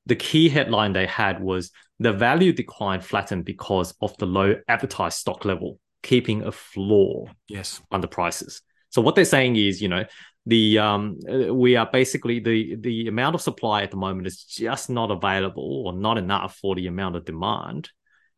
the 0.05 0.15
key 0.15 0.50
headline 0.50 0.93
they 0.93 1.05
had 1.05 1.41
was 1.41 1.71
the 2.00 2.12
value 2.12 2.51
decline 2.53 3.01
flattened 3.01 3.45
because 3.45 3.93
of 4.01 4.15
the 4.17 4.25
low 4.25 4.55
advertised 4.67 5.17
stock 5.19 5.45
level, 5.45 5.79
keeping 6.03 6.43
a 6.43 6.51
floor 6.51 7.29
Yes. 7.48 7.81
on 7.91 8.01
the 8.01 8.07
prices. 8.07 8.62
So 8.91 9.01
what 9.01 9.15
they're 9.15 9.25
saying 9.25 9.55
is, 9.55 9.81
you 9.81 9.89
know, 9.89 10.05
the 10.45 10.79
um 10.79 11.19
uh, 11.29 11.53
we 11.53 11.75
are 11.75 11.88
basically 11.91 12.39
the 12.39 12.75
the 12.75 13.07
amount 13.07 13.36
of 13.36 13.41
supply 13.41 13.83
at 13.83 13.91
the 13.91 13.98
moment 13.98 14.27
is 14.27 14.43
just 14.43 14.89
not 14.89 15.12
available 15.12 15.83
or 15.86 15.93
not 15.93 16.17
enough 16.17 16.57
for 16.62 16.75
the 16.75 16.88
amount 16.88 17.15
of 17.15 17.25
demand, 17.25 17.89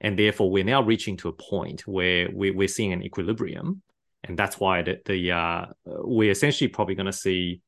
and 0.02 0.20
therefore 0.20 0.52
we're 0.52 0.66
now 0.66 0.82
reaching 0.82 1.18
to 1.18 1.30
a 1.30 1.34
point 1.34 1.88
where 1.88 2.30
we, 2.34 2.52
we're 2.52 2.68
seeing 2.68 2.94
an 2.94 3.04
equilibrium, 3.04 3.82
and 4.26 4.38
that's 4.38 4.60
why 4.60 4.82
the, 4.82 5.00
the 5.06 5.32
uh 5.32 5.66
we're 5.86 6.32
essentially 6.32 6.68
probably 6.68 6.96
going 6.96 7.06
to 7.06 7.14
see 7.14 7.62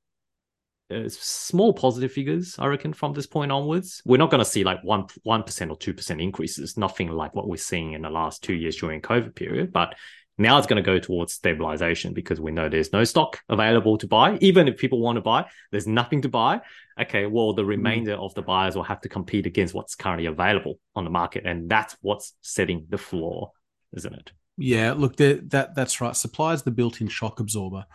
uh, 0.91 1.07
small 1.07 1.73
positive 1.73 2.11
figures, 2.11 2.57
I 2.59 2.67
reckon, 2.67 2.93
from 2.93 3.13
this 3.13 3.27
point 3.27 3.51
onwards. 3.51 4.01
We're 4.05 4.17
not 4.17 4.31
going 4.31 4.43
to 4.43 4.51
see 4.51 4.65
like 4.65 4.83
one 4.83 5.05
one 5.23 5.43
percent 5.43 5.71
or 5.71 5.77
two 5.77 5.93
percent 5.93 6.19
increases, 6.19 6.77
nothing 6.77 7.07
like 7.07 7.33
what 7.33 7.47
we're 7.47 7.57
seeing 7.57 7.93
in 7.93 8.01
the 8.01 8.09
last 8.09 8.43
two 8.43 8.53
years 8.53 8.75
during 8.75 9.01
COVID 9.01 9.33
period. 9.33 9.71
But 9.71 9.95
now 10.37 10.57
it's 10.57 10.67
going 10.67 10.83
to 10.83 10.85
go 10.85 10.99
towards 10.99 11.33
stabilization 11.33 12.13
because 12.13 12.41
we 12.41 12.51
know 12.51 12.67
there's 12.67 12.91
no 12.91 13.03
stock 13.03 13.39
available 13.49 13.97
to 13.97 14.07
buy. 14.07 14.37
Even 14.41 14.67
if 14.67 14.77
people 14.77 14.99
want 14.99 15.15
to 15.15 15.21
buy, 15.21 15.45
there's 15.71 15.87
nothing 15.87 16.21
to 16.23 16.29
buy. 16.29 16.61
Okay, 16.99 17.25
well, 17.25 17.53
the 17.53 17.65
remainder 17.65 18.13
of 18.13 18.33
the 18.35 18.41
buyers 18.41 18.75
will 18.75 18.83
have 18.83 19.01
to 19.01 19.09
compete 19.09 19.45
against 19.45 19.73
what's 19.73 19.95
currently 19.95 20.25
available 20.27 20.79
on 20.95 21.03
the 21.03 21.09
market, 21.09 21.45
and 21.45 21.69
that's 21.69 21.95
what's 22.01 22.33
setting 22.41 22.85
the 22.89 22.97
floor, 22.97 23.51
isn't 23.93 24.13
it? 24.13 24.31
Yeah, 24.57 24.93
look, 24.93 25.17
that 25.17 25.75
that's 25.75 25.99
right. 25.99 26.15
Supply 26.15 26.53
is 26.53 26.63
the 26.63 26.71
built-in 26.71 27.09
shock 27.09 27.39
absorber. 27.39 27.85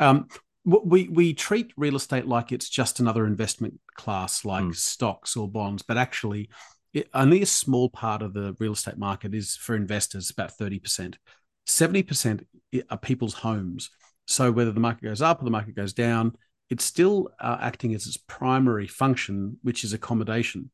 Um, 0.00 0.28
we 0.64 1.08
we 1.08 1.34
treat 1.34 1.72
real 1.76 1.96
estate 1.96 2.26
like 2.26 2.50
it's 2.50 2.68
just 2.68 2.98
another 2.98 3.26
investment 3.26 3.78
class, 3.94 4.44
like 4.44 4.64
Mm. 4.64 4.74
stocks 4.74 5.36
or 5.36 5.48
bonds, 5.48 5.82
but 5.82 5.96
actually, 5.96 6.48
it, 6.92 7.08
only 7.14 7.42
a 7.42 7.46
small 7.46 7.88
part 7.90 8.22
of 8.22 8.32
the 8.32 8.56
real 8.58 8.72
estate 8.72 8.98
market 8.98 9.34
is 9.34 9.54
for 9.56 9.76
investors, 9.76 10.30
about 10.30 10.52
thirty 10.52 10.78
percent. 11.66 11.78
Seventy 11.78 12.02
percent 12.02 12.46
are 12.90 12.98
people's 12.98 13.34
homes. 13.34 13.90
So 14.26 14.50
whether 14.50 14.72
the 14.72 14.80
market 14.80 15.04
goes 15.04 15.22
up 15.22 15.40
or 15.40 15.44
the 15.44 15.50
market 15.50 15.76
goes 15.76 15.92
down, 15.92 16.36
it's 16.68 16.84
still 16.84 17.28
uh, 17.40 17.58
acting 17.60 17.94
as 17.94 18.06
its 18.06 18.16
primary 18.16 18.88
function, 18.88 19.58
which 19.62 19.84
is 19.84 19.92
accommodation. 19.92 20.70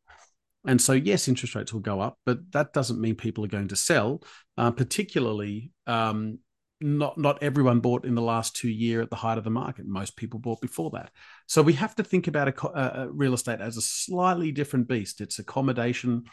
And 0.64 0.80
so, 0.80 0.92
yes, 0.92 1.28
interest 1.28 1.54
rates 1.54 1.72
will 1.72 1.80
go 1.80 2.00
up, 2.00 2.18
but 2.24 2.38
that 2.52 2.72
doesn't 2.72 3.00
mean 3.00 3.16
people 3.16 3.44
are 3.44 3.48
going 3.48 3.68
to 3.68 3.76
sell. 3.76 4.22
Uh, 4.56 4.70
particularly, 4.70 5.72
um, 5.86 6.38
not 6.80 7.18
not 7.18 7.42
everyone 7.42 7.80
bought 7.80 8.04
in 8.04 8.14
the 8.14 8.22
last 8.22 8.56
two 8.56 8.70
year 8.70 9.02
at 9.02 9.10
the 9.10 9.16
height 9.16 9.38
of 9.38 9.44
the 9.44 9.50
market. 9.50 9.86
Most 9.86 10.16
people 10.16 10.40
bought 10.40 10.60
before 10.60 10.90
that. 10.90 11.10
So 11.46 11.62
we 11.62 11.72
have 11.74 11.94
to 11.96 12.04
think 12.04 12.28
about 12.28 12.48
a, 12.48 12.52
co- 12.52 12.68
uh, 12.68 12.92
uh, 12.94 13.06
real 13.10 13.34
estate 13.34 13.60
as 13.60 13.76
a 13.76 13.82
slightly 13.82 14.52
different 14.52 14.88
beast. 14.88 15.20
It's 15.20 15.38
accommodation. 15.38 16.24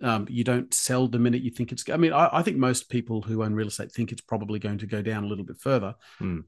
Um, 0.00 0.26
you 0.28 0.44
don't 0.44 0.72
sell 0.72 1.08
the 1.08 1.18
minute 1.18 1.42
you 1.42 1.50
think 1.50 1.72
it's. 1.72 1.88
I 1.90 1.96
mean, 1.96 2.12
I, 2.12 2.28
I 2.32 2.42
think 2.42 2.56
most 2.56 2.88
people 2.88 3.22
who 3.22 3.42
own 3.42 3.54
real 3.54 3.68
estate 3.68 3.92
think 3.92 4.12
it's 4.12 4.20
probably 4.20 4.58
going 4.58 4.78
to 4.78 4.86
go 4.86 5.02
down 5.02 5.24
a 5.24 5.26
little 5.26 5.44
bit 5.44 5.58
further. 5.58 5.94
Hmm. 6.18 6.40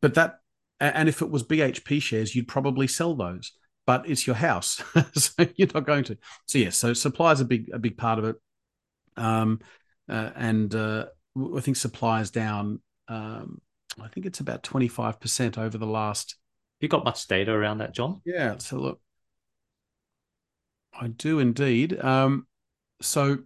But 0.00 0.14
that, 0.14 0.40
and 0.80 1.08
if 1.08 1.20
it 1.20 1.30
was 1.30 1.42
BHP 1.44 2.00
shares, 2.00 2.34
you'd 2.34 2.48
probably 2.48 2.86
sell 2.86 3.14
those. 3.14 3.52
But 3.86 4.08
it's 4.08 4.26
your 4.26 4.36
house, 4.36 4.82
so 5.14 5.46
you're 5.56 5.68
not 5.74 5.86
going 5.86 6.04
to. 6.04 6.16
So 6.46 6.58
yes, 6.58 6.76
so 6.76 6.94
supply 6.94 7.32
is 7.32 7.40
a 7.40 7.44
big 7.44 7.68
a 7.72 7.78
big 7.78 7.98
part 7.98 8.18
of 8.18 8.24
it. 8.24 8.36
Um, 9.16 9.60
uh, 10.08 10.30
and 10.34 10.74
uh, 10.74 11.06
I 11.54 11.60
think 11.60 11.76
supply 11.76 12.22
is 12.22 12.30
down. 12.30 12.80
Um, 13.08 13.60
I 14.00 14.08
think 14.08 14.24
it's 14.24 14.40
about 14.40 14.62
twenty 14.62 14.88
five 14.88 15.20
percent 15.20 15.58
over 15.58 15.76
the 15.76 15.86
last. 15.86 16.36
You 16.80 16.88
got 16.88 17.04
much 17.04 17.26
data 17.28 17.52
around 17.52 17.78
that, 17.78 17.94
John? 17.94 18.22
Yeah. 18.24 18.56
So 18.56 18.78
look, 18.78 19.00
I 20.98 21.08
do 21.08 21.38
indeed. 21.38 21.98
Um, 22.02 22.46
so 23.00 23.38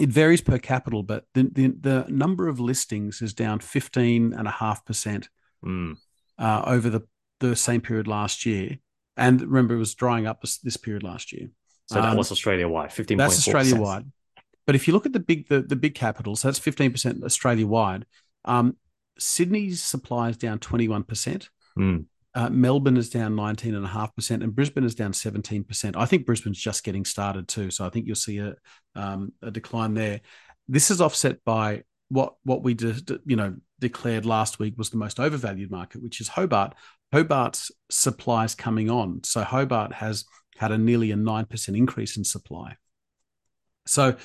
it 0.00 0.08
varies 0.08 0.40
per 0.40 0.58
capital, 0.58 1.02
but 1.02 1.26
the, 1.34 1.42
the 1.52 1.68
the 1.80 2.06
number 2.08 2.48
of 2.48 2.58
listings 2.58 3.20
is 3.22 3.34
down 3.34 3.60
fifteen 3.60 4.32
and 4.32 4.48
a 4.48 4.52
half 4.52 4.84
percent 4.84 5.28
Mm. 5.64 5.96
uh, 6.38 6.62
over 6.66 6.90
the 6.90 7.02
the 7.38 7.54
same 7.54 7.80
period 7.80 8.08
last 8.08 8.44
year. 8.46 8.78
And 9.16 9.40
remember, 9.40 9.74
it 9.74 9.78
was 9.78 9.94
drying 9.94 10.26
up 10.26 10.40
this, 10.40 10.58
this 10.58 10.76
period 10.76 11.02
last 11.02 11.32
year. 11.32 11.48
So 11.86 12.00
that 12.00 12.10
Um, 12.10 12.16
was 12.16 12.32
Australia 12.32 12.66
wide, 12.68 12.90
15.4%. 12.90 13.16
That's 13.18 13.38
Australia 13.38 13.76
wide. 13.76 14.10
But 14.66 14.74
if 14.74 14.88
you 14.88 14.94
look 14.94 15.06
at 15.06 15.12
the 15.12 15.20
big 15.20 15.48
the, 15.48 15.60
the 15.60 15.76
big 15.76 15.94
capitals, 15.94 16.40
so 16.40 16.48
that's 16.48 16.58
fifteen 16.58 16.90
percent 16.90 17.22
Australia 17.22 17.66
wide. 17.66 18.06
Um, 18.44 18.76
Sydney's 19.18 19.82
supply 19.82 20.30
is 20.30 20.36
down 20.36 20.58
twenty 20.58 20.88
one 20.88 21.02
percent. 21.04 21.50
Mm. 21.78 22.06
Uh, 22.34 22.48
Melbourne 22.48 22.96
is 22.96 23.10
down 23.10 23.36
nineteen 23.36 23.74
and 23.74 24.54
Brisbane 24.54 24.84
is 24.84 24.94
down 24.94 25.12
seventeen 25.12 25.64
percent. 25.64 25.96
I 25.96 26.06
think 26.06 26.26
Brisbane's 26.26 26.58
just 26.58 26.84
getting 26.84 27.04
started 27.04 27.46
too, 27.48 27.70
so 27.70 27.84
I 27.84 27.90
think 27.90 28.06
you'll 28.06 28.16
see 28.16 28.38
a 28.38 28.54
um, 28.94 29.32
a 29.42 29.50
decline 29.50 29.94
there. 29.94 30.20
This 30.68 30.90
is 30.90 31.00
offset 31.00 31.44
by 31.44 31.82
what 32.08 32.34
what 32.44 32.62
we 32.62 32.74
just 32.74 33.10
you 33.26 33.36
know 33.36 33.54
declared 33.80 34.24
last 34.24 34.58
week 34.58 34.74
was 34.78 34.90
the 34.90 34.96
most 34.96 35.20
overvalued 35.20 35.70
market, 35.70 36.02
which 36.02 36.20
is 36.20 36.28
Hobart. 36.28 36.74
Hobart's 37.12 37.70
supply 37.90 38.44
is 38.44 38.54
coming 38.54 38.88
on, 38.88 39.22
so 39.24 39.42
Hobart 39.42 39.92
has 39.92 40.24
had 40.56 40.72
a 40.72 40.78
nearly 40.78 41.10
a 41.10 41.16
nine 41.16 41.44
percent 41.44 41.76
increase 41.76 42.16
in 42.16 42.24
supply. 42.24 42.76
So, 43.86 44.16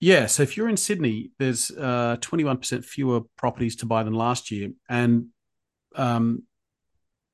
yeah, 0.00 0.26
so 0.26 0.42
if 0.42 0.56
you're 0.56 0.68
in 0.68 0.76
Sydney, 0.76 1.30
there's 1.38 1.70
uh, 1.70 2.18
21% 2.20 2.84
fewer 2.84 3.22
properties 3.36 3.76
to 3.76 3.86
buy 3.86 4.02
than 4.02 4.12
last 4.12 4.50
year, 4.50 4.70
and 4.88 5.28
um, 5.96 6.42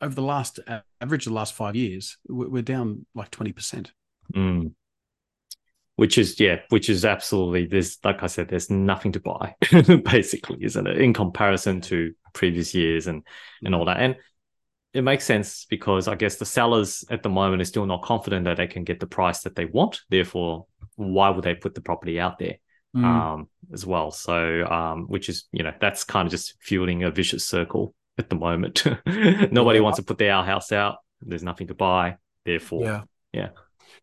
over 0.01 0.15
the 0.15 0.23
last 0.23 0.59
average 1.01 1.27
of 1.27 1.31
the 1.31 1.37
last 1.37 1.55
five 1.55 1.77
years, 1.77 2.17
we're 2.29 2.63
down 2.63 3.07
like 3.15 3.31
20%. 3.31 3.91
Mm. 4.35 4.73
Which 5.97 6.17
is 6.17 6.41
yeah, 6.41 6.61
which 6.71 6.89
is 6.89 7.05
absolutely 7.05 7.67
there's 7.67 7.99
like 8.03 8.23
I 8.23 8.27
said, 8.27 8.49
there's 8.49 8.71
nothing 8.71 9.13
to 9.13 9.21
buy, 9.21 9.55
basically, 10.05 10.65
isn't 10.65 10.87
it? 10.87 10.99
In 10.99 11.13
comparison 11.13 11.83
to 11.83 12.15
previous 12.33 12.75
years 12.75 13.07
and 13.07 13.23
and 13.63 13.75
all 13.75 13.85
that. 13.85 13.99
And 13.99 14.17
it 14.95 15.03
makes 15.03 15.25
sense 15.25 15.67
because 15.69 16.09
I 16.09 16.15
guess 16.15 16.37
the 16.37 16.47
sellers 16.47 17.05
at 17.11 17.23
the 17.23 17.29
moment 17.29 17.61
are 17.61 17.67
still 17.67 17.85
not 17.85 18.03
confident 18.03 18.47
that 18.47 18.57
they 18.57 18.67
can 18.67 18.83
get 18.85 18.99
the 18.99 19.07
price 19.07 19.43
that 19.43 19.55
they 19.55 19.67
want. 19.67 20.01
Therefore, 20.09 20.67
why 20.97 21.29
would 21.29 21.45
they 21.45 21.55
put 21.55 21.75
the 21.75 21.83
property 21.83 22.19
out 22.19 22.39
there 22.39 22.57
Mm. 22.97 23.05
um, 23.05 23.49
as 23.73 23.85
well? 23.87 24.11
So, 24.11 24.65
um, 24.65 25.05
which 25.07 25.29
is 25.29 25.45
you 25.53 25.63
know 25.63 25.73
that's 25.81 26.03
kind 26.05 26.27
of 26.27 26.31
just 26.31 26.55
fueling 26.63 27.05
a 27.05 27.11
vicious 27.11 27.47
circle 27.47 27.95
at 28.21 28.31
the 28.31 28.37
moment. 28.37 28.85
Nobody 29.53 29.79
Yeah. 29.79 29.83
wants 29.83 29.99
to 29.99 30.05
put 30.05 30.19
their 30.19 30.41
house 30.43 30.71
out. 30.71 30.99
There's 31.21 31.43
nothing 31.43 31.67
to 31.67 31.75
buy. 31.75 32.17
Therefore, 32.45 32.85
yeah, 32.85 33.03
yeah. 33.33 33.49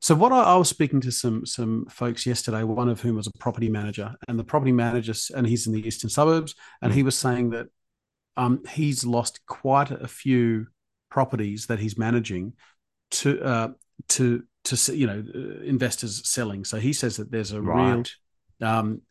So 0.01 0.13
what 0.13 0.31
I, 0.31 0.41
I 0.43 0.55
was 0.57 0.69
speaking 0.69 0.99
to 1.01 1.11
some 1.11 1.45
some 1.45 1.85
folks 1.89 2.25
yesterday, 2.25 2.63
one 2.63 2.89
of 2.89 3.01
whom 3.01 3.15
was 3.15 3.27
a 3.27 3.31
property 3.39 3.69
manager, 3.69 4.13
and 4.27 4.37
the 4.37 4.43
property 4.43 4.71
manager, 4.73 5.13
and 5.35 5.47
he's 5.47 5.65
in 5.67 5.73
the 5.73 5.87
eastern 5.87 6.09
suburbs, 6.09 6.53
and 6.81 6.91
Mm. 6.91 6.95
he 6.95 7.03
was 7.03 7.17
saying 7.17 7.51
that 7.51 7.67
um, 8.35 8.63
he's 8.69 9.03
lost 9.05 9.39
quite 9.47 9.89
a 9.89 10.07
few 10.07 10.67
properties 11.09 11.65
that 11.67 11.79
he's 11.79 11.97
managing 11.97 12.53
to 13.11 13.41
uh, 13.41 13.69
to 14.09 14.43
to 14.65 14.95
you 14.95 15.07
know 15.07 15.23
uh, 15.33 15.63
investors 15.63 16.21
selling. 16.29 16.65
So 16.65 16.77
he 16.77 16.93
says 16.93 17.17
that 17.17 17.31
there's 17.31 17.53
a 17.53 17.61
real 17.61 18.03
um, 18.61 19.01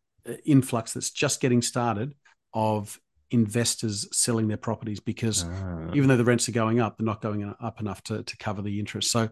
influx 0.44 0.92
that's 0.92 1.10
just 1.10 1.40
getting 1.40 1.62
started 1.62 2.14
of 2.52 3.00
investors 3.30 4.08
selling 4.12 4.48
their 4.48 4.56
properties 4.56 5.00
because 5.00 5.44
Ah. 5.44 5.90
even 5.94 6.08
though 6.08 6.16
the 6.16 6.24
rents 6.24 6.48
are 6.48 6.52
going 6.52 6.80
up, 6.80 6.96
they're 6.96 7.04
not 7.04 7.20
going 7.22 7.54
up 7.60 7.80
enough 7.80 8.02
to, 8.04 8.22
to 8.22 8.36
cover 8.36 8.62
the 8.62 8.78
interest. 8.78 9.10
So 9.10 9.28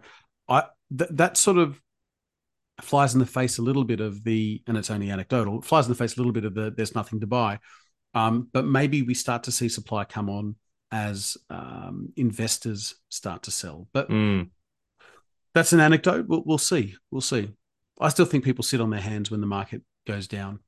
I 0.48 0.64
th- 0.96 1.10
that 1.14 1.36
sort 1.36 1.58
of 1.58 1.80
flies 2.82 3.14
in 3.14 3.20
the 3.20 3.26
face 3.26 3.58
a 3.58 3.62
little 3.62 3.84
bit 3.84 4.00
of 4.00 4.24
the, 4.24 4.62
and 4.66 4.76
it's 4.76 4.90
only 4.90 5.10
anecdotal, 5.10 5.62
flies 5.62 5.86
in 5.86 5.92
the 5.92 5.96
face 5.98 6.14
a 6.16 6.20
little 6.20 6.32
bit 6.32 6.44
of 6.44 6.54
the 6.54 6.72
there's 6.76 6.94
nothing 6.94 7.20
to 7.20 7.26
buy. 7.26 7.60
Um, 8.14 8.48
but 8.52 8.64
maybe 8.66 9.02
we 9.02 9.14
start 9.14 9.44
to 9.44 9.52
see 9.52 9.68
supply 9.68 10.04
come 10.04 10.28
on 10.28 10.56
as 10.92 11.36
um, 11.50 12.12
investors 12.16 12.94
start 13.08 13.42
to 13.44 13.50
sell. 13.50 13.88
But 13.92 14.08
Mm. 14.10 14.50
that's 15.54 15.72
an 15.72 15.80
anecdote. 15.80 16.26
We'll, 16.28 16.42
we'll 16.44 16.58
see. 16.58 16.94
We'll 17.10 17.20
see. 17.20 17.50
I 18.00 18.08
still 18.08 18.26
think 18.26 18.44
people 18.44 18.64
sit 18.64 18.80
on 18.80 18.90
their 18.90 19.00
hands 19.00 19.30
when 19.30 19.40
the 19.40 19.46
market 19.46 19.82
goes 20.06 20.26
down. 20.26 20.58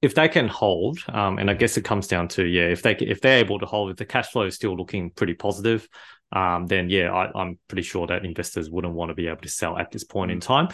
If 0.00 0.14
they 0.14 0.28
can 0.28 0.48
hold, 0.48 0.98
um, 1.08 1.38
and 1.38 1.50
I 1.50 1.54
guess 1.54 1.76
it 1.76 1.84
comes 1.84 2.06
down 2.06 2.28
to 2.28 2.44
yeah, 2.44 2.64
if 2.64 2.82
they 2.82 2.94
if 2.94 3.20
they're 3.20 3.38
able 3.38 3.58
to 3.58 3.66
hold, 3.66 3.90
if 3.90 3.96
the 3.96 4.04
cash 4.04 4.28
flow 4.28 4.42
is 4.42 4.54
still 4.54 4.76
looking 4.76 5.10
pretty 5.10 5.34
positive, 5.34 5.88
um, 6.32 6.66
then 6.66 6.88
yeah, 6.88 7.12
I, 7.12 7.30
I'm 7.38 7.58
pretty 7.68 7.82
sure 7.82 8.06
that 8.06 8.24
investors 8.24 8.70
wouldn't 8.70 8.94
want 8.94 9.10
to 9.10 9.14
be 9.14 9.26
able 9.26 9.40
to 9.42 9.48
sell 9.48 9.76
at 9.76 9.90
this 9.90 10.04
point 10.04 10.30
in 10.30 10.40
time. 10.40 10.68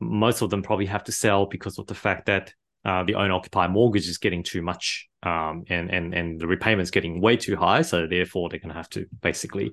Most 0.00 0.42
of 0.42 0.50
them 0.50 0.62
probably 0.62 0.86
have 0.86 1.04
to 1.04 1.12
sell 1.12 1.46
because 1.46 1.78
of 1.78 1.86
the 1.86 1.94
fact 1.94 2.26
that 2.26 2.52
uh, 2.84 3.04
the 3.04 3.14
owner 3.14 3.34
occupier 3.34 3.68
mortgage 3.68 4.08
is 4.08 4.18
getting 4.18 4.42
too 4.42 4.62
much, 4.62 5.08
um, 5.22 5.64
and 5.68 5.90
and 5.90 6.14
and 6.14 6.40
the 6.40 6.46
repayments 6.46 6.90
getting 6.90 7.20
way 7.20 7.36
too 7.36 7.56
high. 7.56 7.82
So 7.82 8.06
therefore, 8.06 8.48
they're 8.48 8.60
going 8.60 8.70
to 8.70 8.76
have 8.76 8.88
to 8.90 9.06
basically 9.20 9.72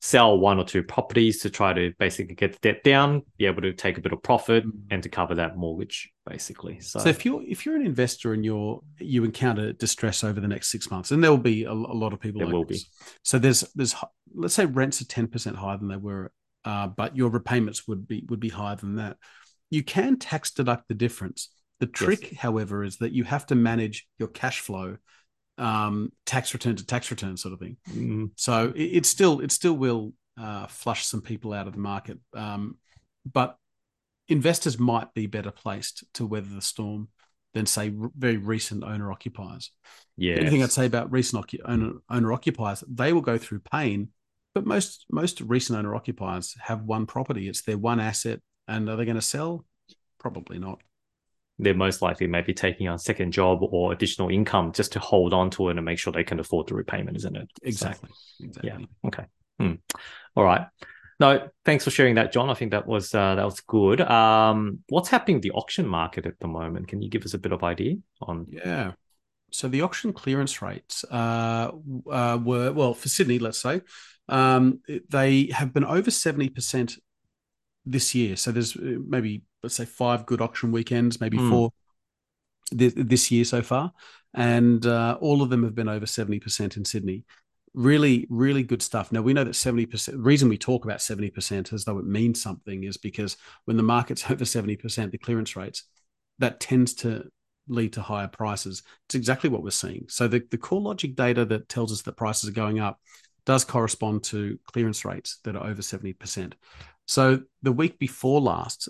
sell 0.00 0.38
one 0.38 0.58
or 0.58 0.64
two 0.64 0.82
properties 0.82 1.40
to 1.40 1.50
try 1.50 1.72
to 1.72 1.92
basically 1.98 2.34
get 2.34 2.52
the 2.52 2.58
debt 2.60 2.84
down, 2.84 3.22
be 3.38 3.46
able 3.46 3.62
to 3.62 3.72
take 3.72 3.96
a 3.96 4.00
bit 4.00 4.12
of 4.12 4.22
profit, 4.22 4.64
Mm. 4.64 4.72
and 4.90 5.02
to 5.02 5.08
cover 5.08 5.34
that 5.36 5.56
mortgage, 5.56 6.10
basically. 6.26 6.78
So, 6.80 7.00
So 7.00 7.08
if 7.08 7.24
you're 7.24 7.42
if 7.42 7.66
you're 7.66 7.76
an 7.76 7.86
investor 7.86 8.32
and 8.34 8.44
you're 8.44 8.80
you 8.98 9.24
encounter 9.24 9.72
distress 9.72 10.22
over 10.22 10.40
the 10.40 10.48
next 10.48 10.70
six 10.70 10.90
months, 10.90 11.10
and 11.10 11.22
there 11.22 11.30
will 11.30 11.38
be 11.38 11.64
a, 11.64 11.72
a 11.72 11.72
lot 11.72 12.12
of 12.12 12.20
people. 12.20 12.38
There 12.38 12.46
like 12.46 12.54
will 12.54 12.64
this. 12.64 12.86
So 13.22 13.38
there's 13.38 13.60
there's 13.74 13.94
let's 14.34 14.54
say 14.54 14.66
rents 14.66 15.00
are 15.00 15.06
ten 15.06 15.26
percent 15.26 15.56
higher 15.56 15.76
than 15.78 15.88
they 15.88 15.96
were, 15.96 16.32
uh, 16.64 16.86
but 16.86 17.16
your 17.16 17.30
repayments 17.30 17.88
would 17.88 18.06
be 18.06 18.24
would 18.28 18.40
be 18.40 18.48
higher 18.50 18.76
than 18.76 18.96
that. 18.96 19.16
You 19.70 19.82
can 19.82 20.18
tax 20.18 20.52
deduct 20.52 20.86
the 20.88 20.94
difference. 20.94 21.50
The 21.80 21.86
trick, 21.86 22.34
however, 22.34 22.84
is 22.84 22.98
that 22.98 23.12
you 23.12 23.24
have 23.24 23.46
to 23.46 23.54
manage 23.54 24.06
your 24.18 24.28
cash 24.28 24.60
flow, 24.60 24.96
um, 25.58 26.12
tax 26.24 26.54
return 26.54 26.76
to 26.76 26.86
tax 26.86 27.10
return 27.10 27.36
sort 27.36 27.54
of 27.54 27.60
thing. 27.60 27.76
mm, 27.88 28.30
So 28.36 28.72
it, 28.74 28.82
it 28.82 29.06
still 29.06 29.40
it 29.40 29.52
still 29.52 29.74
will 29.74 30.12
uh, 30.40 30.66
flush 30.66 31.04
some 31.04 31.20
people 31.20 31.52
out 31.52 31.66
of 31.66 31.74
the 31.74 31.80
market, 31.80 32.18
um, 32.34 32.76
but 33.30 33.56
investors 34.28 34.78
might 34.78 35.12
be 35.14 35.26
better 35.26 35.50
placed 35.50 36.04
to 36.14 36.26
weather 36.26 36.48
the 36.54 36.62
storm 36.62 37.08
than 37.52 37.66
say 37.66 37.92
very 38.16 38.36
recent 38.36 38.82
owner 38.82 39.12
occupiers. 39.12 39.70
yeah, 40.16 40.34
The 40.34 40.40
only 40.40 40.50
thing 40.50 40.62
I'd 40.62 40.72
say 40.72 40.86
about 40.86 41.12
recent 41.12 41.44
owner 41.64 41.92
owner 42.10 42.32
occupiers, 42.32 42.82
they 42.88 43.12
will 43.12 43.20
go 43.20 43.38
through 43.38 43.60
pain, 43.60 44.08
but 44.54 44.66
most 44.66 45.06
most 45.10 45.40
recent 45.40 45.78
owner 45.78 45.94
occupiers 45.94 46.54
have 46.60 46.82
one 46.82 47.06
property. 47.06 47.48
It's 47.48 47.62
their 47.62 47.78
one 47.78 48.00
asset, 48.00 48.40
and 48.66 48.88
are 48.88 48.96
they 48.96 49.04
going 49.04 49.16
to 49.16 49.22
sell? 49.22 49.64
Probably 50.18 50.58
not. 50.58 50.80
They're 51.58 51.74
most 51.74 52.02
likely 52.02 52.26
maybe 52.26 52.52
taking 52.52 52.88
on 52.88 52.96
a 52.96 52.98
second 52.98 53.32
job 53.32 53.60
or 53.62 53.92
additional 53.92 54.28
income 54.28 54.72
just 54.72 54.92
to 54.92 54.98
hold 54.98 55.32
on 55.32 55.50
to 55.50 55.68
it 55.68 55.76
and 55.76 55.84
make 55.84 55.98
sure 55.98 56.12
they 56.12 56.24
can 56.24 56.40
afford 56.40 56.66
the 56.66 56.74
repayment, 56.74 57.16
isn't 57.16 57.36
it? 57.36 57.48
So, 57.62 57.68
Exactly. 57.68 58.10
Exactly. 58.40 58.70
yeah. 58.70 59.08
Okay. 59.08 59.24
Hmm. 59.60 59.74
All 60.34 60.44
right. 60.44 60.66
No, 61.20 61.48
thanks 61.64 61.84
for 61.84 61.90
sharing 61.90 62.16
that, 62.16 62.32
John. 62.32 62.50
I 62.50 62.54
think 62.54 62.72
that 62.72 62.86
was 62.88 63.14
uh, 63.14 63.36
that 63.36 63.44
was 63.44 63.60
good. 63.60 64.00
Um, 64.00 64.80
what's 64.88 65.08
happening 65.08 65.40
the 65.40 65.52
auction 65.52 65.86
market 65.86 66.26
at 66.26 66.38
the 66.40 66.48
moment? 66.48 66.88
Can 66.88 67.02
you 67.02 67.08
give 67.08 67.24
us 67.24 67.34
a 67.34 67.38
bit 67.38 67.52
of 67.52 67.62
idea 67.62 67.96
on? 68.20 68.46
Yeah. 68.48 68.92
So 69.52 69.68
the 69.68 69.82
auction 69.82 70.12
clearance 70.12 70.60
rates 70.60 71.04
uh, 71.04 71.70
uh, 72.10 72.38
were 72.42 72.72
well 72.72 72.94
for 72.94 73.08
Sydney, 73.08 73.38
let's 73.38 73.62
say, 73.62 73.82
um, 74.28 74.80
they 75.08 75.50
have 75.54 75.72
been 75.72 75.84
over 75.84 76.10
seventy 76.10 76.48
percent 76.48 76.96
this 77.86 78.16
year. 78.16 78.34
So 78.34 78.50
there's 78.50 78.76
uh, 78.76 78.96
maybe 79.06 79.42
let's 79.64 79.74
say 79.74 79.84
five 79.84 80.26
good 80.26 80.40
auction 80.40 80.72
weekends, 80.72 81.20
maybe 81.20 81.38
Hmm. 81.38 81.48
four 81.48 81.70
this, 82.70 82.94
this 82.96 83.30
year 83.30 83.44
so 83.44 83.62
far, 83.62 83.92
and 84.32 84.84
uh, 84.86 85.18
all 85.20 85.42
of 85.42 85.50
them 85.50 85.62
have 85.64 85.74
been 85.74 85.88
over 85.88 86.06
seventy 86.06 86.40
percent 86.40 86.76
in 86.76 86.84
Sydney. 86.84 87.24
Really, 87.74 88.26
really 88.30 88.62
good 88.62 88.82
stuff. 88.82 89.10
Now 89.10 89.22
we 89.22 89.32
know 89.32 89.44
that 89.44 89.54
seventy 89.54 89.86
percent. 89.86 90.18
Reason 90.18 90.48
we 90.48 90.58
talk 90.58 90.84
about 90.84 91.02
seventy 91.02 91.30
percent 91.30 91.72
as 91.72 91.84
though 91.84 91.98
it 91.98 92.06
means 92.06 92.40
something 92.40 92.84
is 92.84 92.96
because 92.96 93.36
when 93.64 93.76
the 93.76 93.82
market's 93.82 94.24
over 94.30 94.44
seventy 94.44 94.76
percent, 94.76 95.12
the 95.12 95.18
clearance 95.18 95.56
rates 95.56 95.84
that 96.38 96.60
tends 96.60 96.94
to 96.94 97.24
lead 97.68 97.92
to 97.94 98.02
higher 98.02 98.28
prices. 98.28 98.82
It's 99.06 99.14
exactly 99.14 99.50
what 99.50 99.62
we're 99.62 99.70
seeing. 99.70 100.04
So 100.08 100.28
the, 100.28 100.42
the 100.50 100.58
CoreLogic 100.58 101.16
data 101.16 101.44
that 101.46 101.68
tells 101.68 101.92
us 101.92 102.02
that 102.02 102.16
prices 102.16 102.48
are 102.50 102.52
going 102.52 102.78
up 102.78 103.00
does 103.46 103.64
correspond 103.64 104.24
to 104.24 104.58
clearance 104.72 105.04
rates 105.04 105.38
that 105.44 105.56
are 105.56 105.66
over 105.66 105.82
70%. 105.82 106.52
So 107.06 107.40
the 107.62 107.72
week 107.72 107.98
before 107.98 108.40
last, 108.40 108.88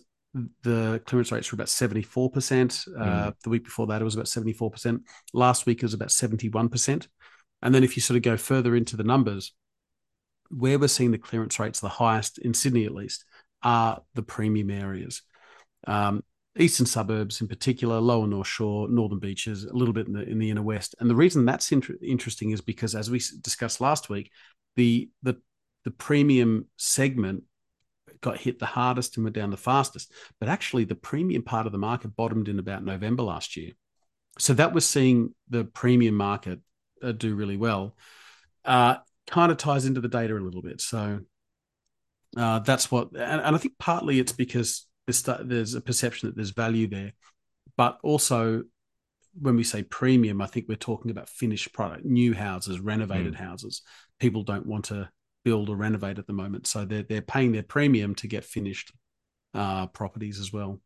the 0.62 1.00
clearance 1.06 1.30
rates 1.30 1.50
were 1.50 1.56
about 1.56 1.68
74%. 1.68 2.88
Uh, 2.98 3.32
the 3.42 3.50
week 3.50 3.64
before 3.64 3.86
that, 3.86 4.00
it 4.00 4.04
was 4.04 4.14
about 4.14 4.26
74%. 4.26 5.00
Last 5.32 5.66
week, 5.66 5.78
it 5.78 5.84
was 5.84 5.94
about 5.94 6.08
71%. 6.08 7.06
And 7.62 7.74
then 7.74 7.84
if 7.84 7.96
you 7.96 8.02
sort 8.02 8.16
of 8.16 8.22
go 8.22 8.36
further 8.36 8.74
into 8.74 8.96
the 8.96 9.04
numbers, 9.04 9.52
where 10.50 10.78
we're 10.78 10.88
seeing 10.88 11.10
the 11.10 11.18
clearance 11.18 11.58
rates 11.58 11.80
the 11.80 11.88
highest 11.88 12.38
in 12.38 12.52
Sydney, 12.52 12.84
at 12.84 12.94
least, 12.94 13.24
are 13.62 14.02
the 14.14 14.22
premium 14.22 14.70
areas. 14.70 15.22
Um, 15.86 16.22
eastern 16.58 16.86
suburbs 16.86 17.40
in 17.40 17.48
particular, 17.48 18.00
lower 18.00 18.26
North 18.26 18.46
Shore, 18.46 18.88
northern 18.88 19.18
beaches, 19.18 19.64
a 19.64 19.72
little 19.72 19.94
bit 19.94 20.06
in 20.06 20.12
the 20.12 20.22
in 20.22 20.38
the 20.38 20.50
inner 20.50 20.62
west. 20.62 20.94
And 21.00 21.08
the 21.08 21.16
reason 21.16 21.44
that's 21.44 21.72
inter- 21.72 21.96
interesting 22.02 22.50
is 22.50 22.60
because, 22.60 22.94
as 22.94 23.10
we 23.10 23.18
s- 23.18 23.30
discussed 23.30 23.80
last 23.80 24.08
week, 24.08 24.30
the 24.76 25.10
the 25.22 25.36
the 25.84 25.90
premium 25.90 26.66
segment 26.76 27.44
got 28.24 28.38
hit 28.38 28.58
the 28.58 28.66
hardest 28.66 29.16
and 29.16 29.24
went 29.24 29.36
down 29.36 29.50
the 29.50 29.56
fastest. 29.56 30.10
But 30.40 30.48
actually, 30.48 30.84
the 30.84 30.94
premium 30.94 31.42
part 31.42 31.66
of 31.66 31.72
the 31.72 31.78
market 31.78 32.16
bottomed 32.16 32.48
in 32.48 32.58
about 32.58 32.84
November 32.84 33.22
last 33.22 33.56
year. 33.56 33.72
So 34.38 34.54
that 34.54 34.72
was 34.72 34.88
seeing 34.88 35.34
the 35.48 35.64
premium 35.64 36.16
market 36.16 36.60
uh, 37.02 37.12
do 37.12 37.34
really 37.34 37.56
well. 37.56 37.96
Uh, 38.64 38.96
kind 39.26 39.52
of 39.52 39.58
ties 39.58 39.84
into 39.84 40.00
the 40.00 40.08
data 40.08 40.34
a 40.34 40.40
little 40.40 40.62
bit. 40.62 40.80
So 40.80 41.20
uh, 42.36 42.58
that's 42.60 42.90
what, 42.90 43.10
and, 43.12 43.40
and 43.40 43.54
I 43.54 43.58
think 43.58 43.74
partly 43.78 44.18
it's 44.18 44.32
because 44.32 44.86
there's, 45.06 45.22
there's 45.22 45.74
a 45.74 45.80
perception 45.80 46.28
that 46.28 46.36
there's 46.36 46.50
value 46.50 46.88
there, 46.88 47.12
but 47.76 47.98
also 48.02 48.64
when 49.38 49.56
we 49.56 49.64
say 49.64 49.82
premium, 49.82 50.40
I 50.40 50.46
think 50.46 50.66
we're 50.68 50.76
talking 50.76 51.10
about 51.10 51.28
finished 51.28 51.72
product, 51.72 52.04
new 52.04 52.34
houses, 52.34 52.80
renovated 52.80 53.34
houses. 53.34 53.82
People 54.18 54.42
don't 54.44 54.66
want 54.66 54.86
to 54.86 55.08
build 55.44 55.68
or 55.68 55.76
renovate 55.76 56.18
at 56.18 56.26
the 56.26 56.32
moment, 56.32 56.66
so 56.66 56.84
they're 56.84 57.02
they're 57.02 57.22
paying 57.22 57.52
their 57.52 57.62
premium 57.62 58.14
to 58.16 58.26
get 58.28 58.44
finished 58.44 58.92
uh, 59.54 59.86
properties 59.88 60.40
as 60.40 60.52
well. 60.52 60.80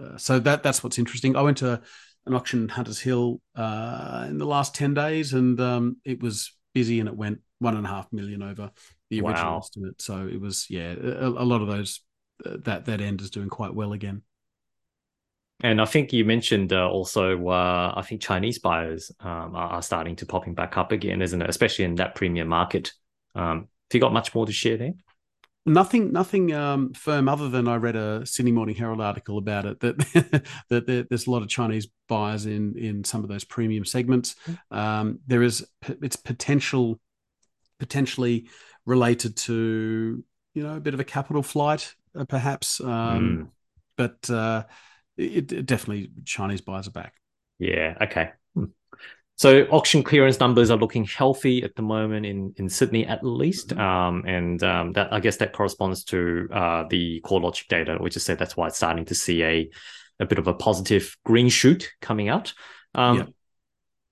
Uh, 0.00 0.16
so 0.16 0.38
that 0.38 0.62
that's 0.62 0.82
what's 0.82 0.98
interesting. 0.98 1.36
I 1.36 1.42
went 1.42 1.58
to 1.58 1.80
an 2.26 2.34
auction 2.34 2.62
in 2.62 2.68
Hunters 2.68 3.00
Hill 3.00 3.40
uh, 3.56 4.26
in 4.28 4.38
the 4.38 4.46
last 4.46 4.74
ten 4.74 4.94
days, 4.94 5.32
and 5.32 5.60
um, 5.60 5.96
it 6.04 6.22
was 6.22 6.52
busy, 6.74 7.00
and 7.00 7.08
it 7.08 7.16
went 7.16 7.40
one 7.58 7.76
and 7.76 7.86
a 7.86 7.88
half 7.90 8.12
million 8.12 8.42
over 8.42 8.70
the 9.10 9.20
original 9.20 9.56
Wow. 9.56 9.58
estimate. 9.58 10.00
So 10.00 10.26
it 10.26 10.40
was 10.40 10.66
yeah, 10.70 10.94
a, 10.94 11.28
a 11.28 11.44
lot 11.44 11.62
of 11.62 11.68
those 11.68 12.00
uh, 12.46 12.56
that 12.64 12.86
that 12.86 13.00
end 13.00 13.20
is 13.20 13.30
doing 13.30 13.48
quite 13.48 13.74
well 13.74 13.92
again. 13.92 14.22
And 15.60 15.80
I 15.80 15.84
think 15.84 16.12
you 16.12 16.24
mentioned 16.24 16.72
uh, 16.72 16.88
also, 16.88 17.48
uh, 17.48 17.92
I 17.96 18.02
think 18.02 18.20
Chinese 18.20 18.58
buyers 18.58 19.12
um, 19.20 19.54
are, 19.54 19.74
are 19.74 19.82
starting 19.82 20.16
to 20.16 20.26
popping 20.26 20.54
back 20.54 20.76
up 20.76 20.90
again, 20.90 21.22
isn't 21.22 21.40
it? 21.40 21.48
Especially 21.48 21.84
in 21.84 21.94
that 21.96 22.16
premium 22.16 22.48
market. 22.48 22.92
Um, 23.36 23.68
you 23.94 24.00
got 24.00 24.12
much 24.12 24.34
more 24.34 24.46
to 24.46 24.52
share 24.52 24.76
there? 24.76 24.94
Nothing, 25.64 26.12
nothing 26.12 26.52
um, 26.52 26.92
firm 26.92 27.28
other 27.28 27.48
than 27.48 27.68
I 27.68 27.76
read 27.76 27.94
a 27.94 28.26
Sydney 28.26 28.50
Morning 28.50 28.74
Herald 28.74 29.00
article 29.00 29.38
about 29.38 29.64
it 29.64 29.78
that 29.80 30.44
that 30.70 30.86
there, 30.86 31.04
there's 31.04 31.28
a 31.28 31.30
lot 31.30 31.42
of 31.42 31.48
Chinese 31.48 31.86
buyers 32.08 32.46
in 32.46 32.76
in 32.76 33.04
some 33.04 33.22
of 33.22 33.28
those 33.28 33.44
premium 33.44 33.84
segments. 33.84 34.34
Um, 34.72 35.20
there 35.26 35.42
is 35.42 35.64
it's 35.86 36.16
potential 36.16 37.00
potentially 37.78 38.48
related 38.86 39.36
to 39.36 40.24
you 40.54 40.62
know 40.62 40.76
a 40.76 40.80
bit 40.80 40.94
of 40.94 41.00
a 41.00 41.04
capital 41.04 41.44
flight, 41.44 41.94
uh, 42.18 42.24
perhaps, 42.24 42.80
um, 42.80 43.52
but 43.96 44.28
uh, 44.30 44.64
it, 45.16 45.52
it 45.52 45.66
definitely 45.66 46.10
Chinese 46.24 46.60
buyers 46.60 46.88
are 46.88 46.92
back. 46.92 47.14
Yeah. 47.60 47.96
Okay. 48.00 48.30
So 49.36 49.62
auction 49.70 50.02
clearance 50.02 50.38
numbers 50.38 50.70
are 50.70 50.78
looking 50.78 51.04
healthy 51.04 51.62
at 51.64 51.74
the 51.74 51.82
moment 51.82 52.26
in, 52.26 52.54
in 52.58 52.68
Sydney, 52.68 53.06
at 53.06 53.24
least, 53.24 53.72
um, 53.72 54.24
and 54.26 54.62
um, 54.62 54.92
that 54.92 55.12
I 55.12 55.20
guess 55.20 55.38
that 55.38 55.52
corresponds 55.52 56.04
to 56.04 56.48
uh, 56.52 56.84
the 56.88 57.20
CoreLogic 57.24 57.66
data, 57.68 57.96
which 57.98 58.16
is 58.16 58.22
said 58.22 58.38
that's 58.38 58.56
why 58.56 58.68
it's 58.68 58.76
starting 58.76 59.04
to 59.06 59.14
see 59.14 59.42
a 59.42 59.70
a 60.20 60.26
bit 60.26 60.38
of 60.38 60.46
a 60.46 60.54
positive 60.54 61.16
green 61.24 61.48
shoot 61.48 61.90
coming 62.00 62.28
out. 62.28 62.52
Um, 62.94 63.16
Yeah. 63.16 63.24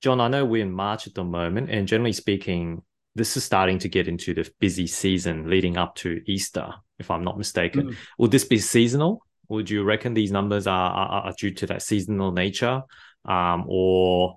John, 0.03 0.21
I 0.21 0.29
know 0.29 0.47
we're 0.47 0.63
in 0.63 0.73
March 0.73 1.07
at 1.07 1.15
the 1.15 1.25
moment, 1.25 1.71
and 1.71 1.87
generally 1.87 2.15
speaking, 2.15 2.83
this 3.15 3.37
is 3.37 3.45
starting 3.45 3.79
to 3.81 3.89
get 3.89 4.09
into 4.09 4.33
the 4.33 4.51
busy 4.59 4.87
season 4.87 5.51
leading 5.51 5.77
up 5.77 5.95
to 5.97 6.23
Easter, 6.27 6.73
if 6.99 7.11
I'm 7.11 7.23
not 7.23 7.37
mistaken. 7.37 7.89
Mm. 7.89 7.97
Would 8.19 8.31
this 8.31 8.45
be 8.45 8.59
seasonal? 8.59 9.23
Would 9.51 9.69
you 9.69 9.85
reckon 9.85 10.15
these 10.15 10.33
numbers 10.33 10.67
are, 10.67 10.91
are, 10.91 11.23
are 11.25 11.35
due 11.39 11.53
to 11.53 11.67
that 11.67 11.83
seasonal 11.83 12.33
nature, 12.33 12.83
um, 13.27 13.65
or 13.69 14.37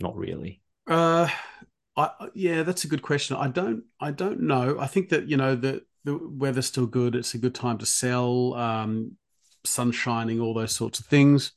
not 0.00 0.16
really? 0.16 0.60
Uh, 0.86 1.28
I 1.96 2.10
yeah, 2.34 2.62
that's 2.62 2.84
a 2.84 2.88
good 2.88 3.02
question. 3.02 3.36
I 3.36 3.48
don't 3.48 3.84
I 4.00 4.10
don't 4.10 4.40
know. 4.40 4.78
I 4.78 4.86
think 4.86 5.10
that 5.10 5.28
you 5.28 5.36
know 5.36 5.54
the 5.54 5.82
the 6.04 6.18
weather's 6.22 6.66
still 6.66 6.86
good. 6.86 7.14
It's 7.14 7.34
a 7.34 7.38
good 7.38 7.54
time 7.54 7.78
to 7.78 7.86
sell. 7.86 8.54
Um, 8.54 9.16
sun 9.64 9.92
shining, 9.92 10.40
all 10.40 10.54
those 10.54 10.72
sorts 10.72 11.00
of 11.00 11.06
things. 11.06 11.52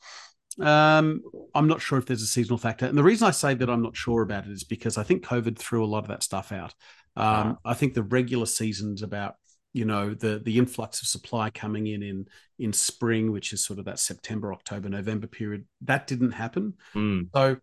Um, 0.59 1.23
I'm 1.55 1.67
not 1.67 1.81
sure 1.81 1.97
if 1.97 2.05
there's 2.05 2.21
a 2.21 2.27
seasonal 2.27 2.57
factor. 2.57 2.85
And 2.85 2.97
the 2.97 3.03
reason 3.03 3.27
I 3.27 3.31
say 3.31 3.53
that 3.55 3.69
I'm 3.69 3.81
not 3.81 3.95
sure 3.95 4.21
about 4.21 4.45
it 4.45 4.51
is 4.51 4.63
because 4.63 4.97
I 4.97 5.03
think 5.03 5.25
COVID 5.25 5.57
threw 5.57 5.83
a 5.83 5.87
lot 5.87 5.99
of 6.03 6.09
that 6.09 6.23
stuff 6.23 6.51
out. 6.51 6.73
Um, 7.15 7.57
I 7.63 7.73
think 7.75 7.93
the 7.93 8.03
regular 8.03 8.45
season's 8.45 9.03
about 9.03 9.35
you 9.71 9.85
know 9.85 10.13
the 10.13 10.39
the 10.43 10.57
influx 10.57 11.01
of 11.01 11.07
supply 11.07 11.49
coming 11.49 11.87
in 11.87 12.03
in 12.03 12.27
in 12.59 12.73
spring, 12.73 13.31
which 13.31 13.53
is 13.53 13.63
sort 13.63 13.79
of 13.79 13.85
that 13.85 13.99
September, 13.99 14.53
October, 14.53 14.89
November 14.89 15.27
period. 15.27 15.65
That 15.81 16.07
didn't 16.07 16.31
happen. 16.31 16.75
Mm. 16.95 17.29
So 17.33 17.57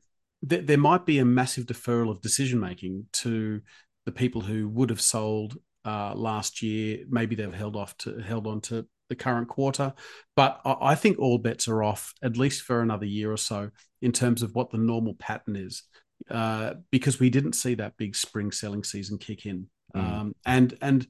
th- 0.48 0.66
there 0.66 0.78
might 0.78 1.06
be 1.06 1.18
a 1.18 1.24
massive 1.24 1.66
deferral 1.66 2.10
of 2.10 2.20
decision 2.20 2.60
making 2.60 3.06
to 3.12 3.60
the 4.06 4.12
people 4.12 4.40
who 4.40 4.68
would 4.68 4.90
have 4.90 5.00
sold 5.00 5.56
uh, 5.84 6.14
last 6.14 6.62
year. 6.62 7.04
Maybe 7.08 7.34
they've 7.34 7.52
held 7.52 7.76
off 7.76 7.96
to 7.98 8.18
held 8.18 8.46
on 8.46 8.60
to 8.62 8.86
the 9.08 9.16
current 9.16 9.48
quarter, 9.48 9.92
but 10.36 10.60
I, 10.64 10.76
I 10.80 10.94
think 10.94 11.18
all 11.18 11.38
bets 11.38 11.66
are 11.68 11.82
off 11.82 12.14
at 12.22 12.36
least 12.36 12.62
for 12.62 12.80
another 12.80 13.06
year 13.06 13.32
or 13.32 13.36
so 13.36 13.70
in 14.00 14.12
terms 14.12 14.42
of 14.42 14.54
what 14.54 14.70
the 14.70 14.78
normal 14.78 15.14
pattern 15.14 15.56
is, 15.56 15.82
uh, 16.30 16.74
because 16.92 17.18
we 17.18 17.28
didn't 17.28 17.54
see 17.54 17.74
that 17.74 17.96
big 17.96 18.14
spring 18.14 18.52
selling 18.52 18.84
season 18.84 19.18
kick 19.18 19.46
in, 19.46 19.66
Mm. 19.96 20.00
um, 20.20 20.34
and 20.46 20.78
and 20.80 21.08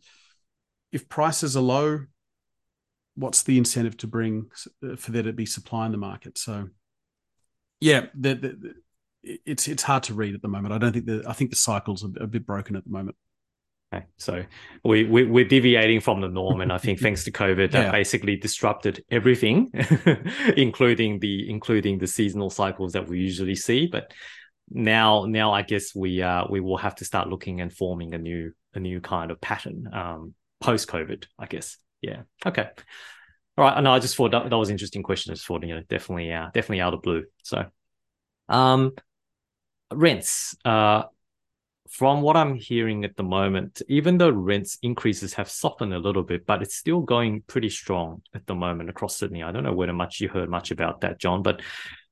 if 0.91 1.07
prices 1.11 1.55
are 1.55 1.61
low, 1.63 2.07
what's 3.15 3.43
the 3.43 3.59
incentive 3.59 3.99
to 3.99 4.07
bring 4.07 4.47
uh, 4.83 4.97
for 4.97 5.11
there 5.13 5.25
to 5.25 5.35
be 5.35 5.45
supply 5.45 5.85
in 5.85 5.93
the 5.93 5.99
market? 5.99 6.39
So, 6.39 6.69
yeah, 7.81 8.07
the, 8.15 8.35
the, 8.35 8.49
the- 8.49 8.75
it's 9.23 9.69
it's 9.69 9.83
hard 9.83 10.03
to 10.05 10.15
read 10.15 10.35
at 10.35 10.43
the 10.43 10.49
moment. 10.49 10.75
I 10.75 10.79
don't 10.79 10.93
think 10.93 11.07
the 11.07 11.25
I 11.27 11.33
think 11.33 11.51
the 11.51 11.57
cycle's 11.57 12.03
a, 12.05 12.09
a 12.23 12.27
bit 12.27 12.47
broken 12.47 12.77
at 12.77 12.85
the 12.85 12.91
moment. 12.91 13.17
Okay, 13.93 14.07
so 14.19 14.45
we, 14.85 15.05
we 15.05 15.25
we're 15.25 15.45
deviating 15.45 16.01
from 16.01 16.21
the 16.21 16.29
norm, 16.29 16.61
and 16.61 16.73
I 16.73 16.79
think 16.79 17.01
thanks 17.03 17.25
to 17.25 17.33
COVID, 17.33 17.73
that 17.73 17.87
Yeah. 17.87 17.91
basically 17.91 18.37
disrupted 18.37 19.05
everything, 19.11 19.73
including 20.57 21.19
the 21.19 21.51
including 21.51 21.99
the 21.99 22.07
seasonal 22.07 22.51
cycles 22.51 22.93
that 22.93 23.09
we 23.09 23.19
usually 23.19 23.57
see. 23.57 23.89
But 23.89 24.13
now 24.71 25.25
now 25.25 25.53
I 25.53 25.63
guess 25.63 25.95
we 25.95 26.23
uh 26.23 26.45
we 26.49 26.61
will 26.61 26.77
have 26.77 26.95
to 26.97 27.05
start 27.05 27.29
looking 27.29 27.61
and 27.61 27.73
forming 27.73 28.15
a 28.15 28.19
new 28.19 28.53
a 28.75 28.79
new 28.81 29.01
kind 29.01 29.33
of 29.33 29.41
pattern 29.41 29.89
um 29.93 30.35
post 30.61 30.89
COVID, 30.89 31.25
I 31.39 31.47
guess. 31.47 31.77
Yeah. 32.01 32.23
Okay. 32.47 32.69
All 33.59 33.65
right. 33.65 33.83
No, 33.83 33.91
I 33.91 33.99
just 33.99 34.15
thought 34.17 34.31
that, 34.31 34.49
that 34.49 34.57
was 34.57 34.69
an 34.69 34.75
interesting 34.75 35.03
question. 35.03 35.33
I 35.33 35.35
just 35.35 35.47
thought, 35.47 35.67
you 35.67 35.75
know, 35.75 35.83
definitely 35.89 36.33
uh 36.33 36.51
definitely 36.55 36.81
out 36.81 36.95
of 36.95 37.03
blue. 37.03 37.25
So 37.43 37.65
um 38.49 38.93
rents. 39.93 40.57
Uh 40.65 41.05
from 41.91 42.23
what 42.23 42.37
I'm 42.37 42.55
hearing 42.55 43.05
at 43.05 43.17
the 43.17 43.25
moment, 43.25 43.83
even 43.89 44.17
though 44.17 44.31
rents 44.31 44.79
increases 44.81 45.35
have 45.35 45.51
softened 45.51 45.93
a 45.93 45.99
little 45.99 46.23
bit, 46.23 46.47
but 46.47 46.63
it's 46.63 46.77
still 46.77 47.01
going 47.01 47.43
pretty 47.49 47.69
strong 47.69 48.23
at 48.33 48.47
the 48.47 48.55
moment 48.55 48.91
across 48.91 49.17
Sydney. 49.17 49.43
I 49.43 49.51
don't 49.51 49.65
know 49.65 49.73
whether 49.73 49.93
much 49.93 50.21
you 50.21 50.29
heard 50.29 50.49
much 50.49 50.71
about 50.71 51.01
that, 51.01 51.19
John, 51.19 51.43
but 51.43 51.63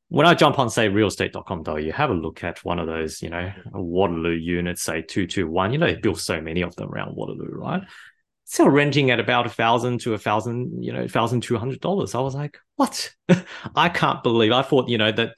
when 0.08 0.26
I 0.26 0.34
jump 0.34 0.58
on, 0.58 0.70
say, 0.70 0.88
realestate.com, 0.88 1.62
though, 1.62 1.76
you 1.76 1.92
have 1.92 2.10
a 2.10 2.14
look 2.14 2.42
at 2.42 2.64
one 2.64 2.78
of 2.78 2.86
those, 2.86 3.22
you 3.22 3.28
know, 3.28 3.52
Waterloo 3.72 4.34
units, 4.34 4.82
say 4.82 5.02
221. 5.02 5.72
You 5.72 5.78
know, 5.78 5.86
they 5.86 5.96
built 5.96 6.18
so 6.18 6.40
many 6.40 6.62
of 6.62 6.74
them 6.76 6.90
around 6.90 7.14
Waterloo, 7.14 7.50
right? 7.50 7.82
Still 8.44 8.70
renting 8.70 9.10
at 9.10 9.20
about 9.20 9.44
a 9.46 9.50
thousand 9.50 10.00
to 10.00 10.14
a 10.14 10.18
thousand, 10.18 10.82
you 10.82 10.94
know, 10.94 11.06
thousand 11.06 11.42
two 11.42 11.58
hundred 11.58 11.80
dollars. 11.80 12.14
I 12.14 12.20
was 12.20 12.34
like, 12.34 12.56
what? 12.76 13.14
I 13.76 13.90
can't 13.90 14.22
believe. 14.22 14.52
I 14.52 14.62
thought, 14.62 14.88
you 14.88 14.96
know, 14.96 15.12
that 15.12 15.34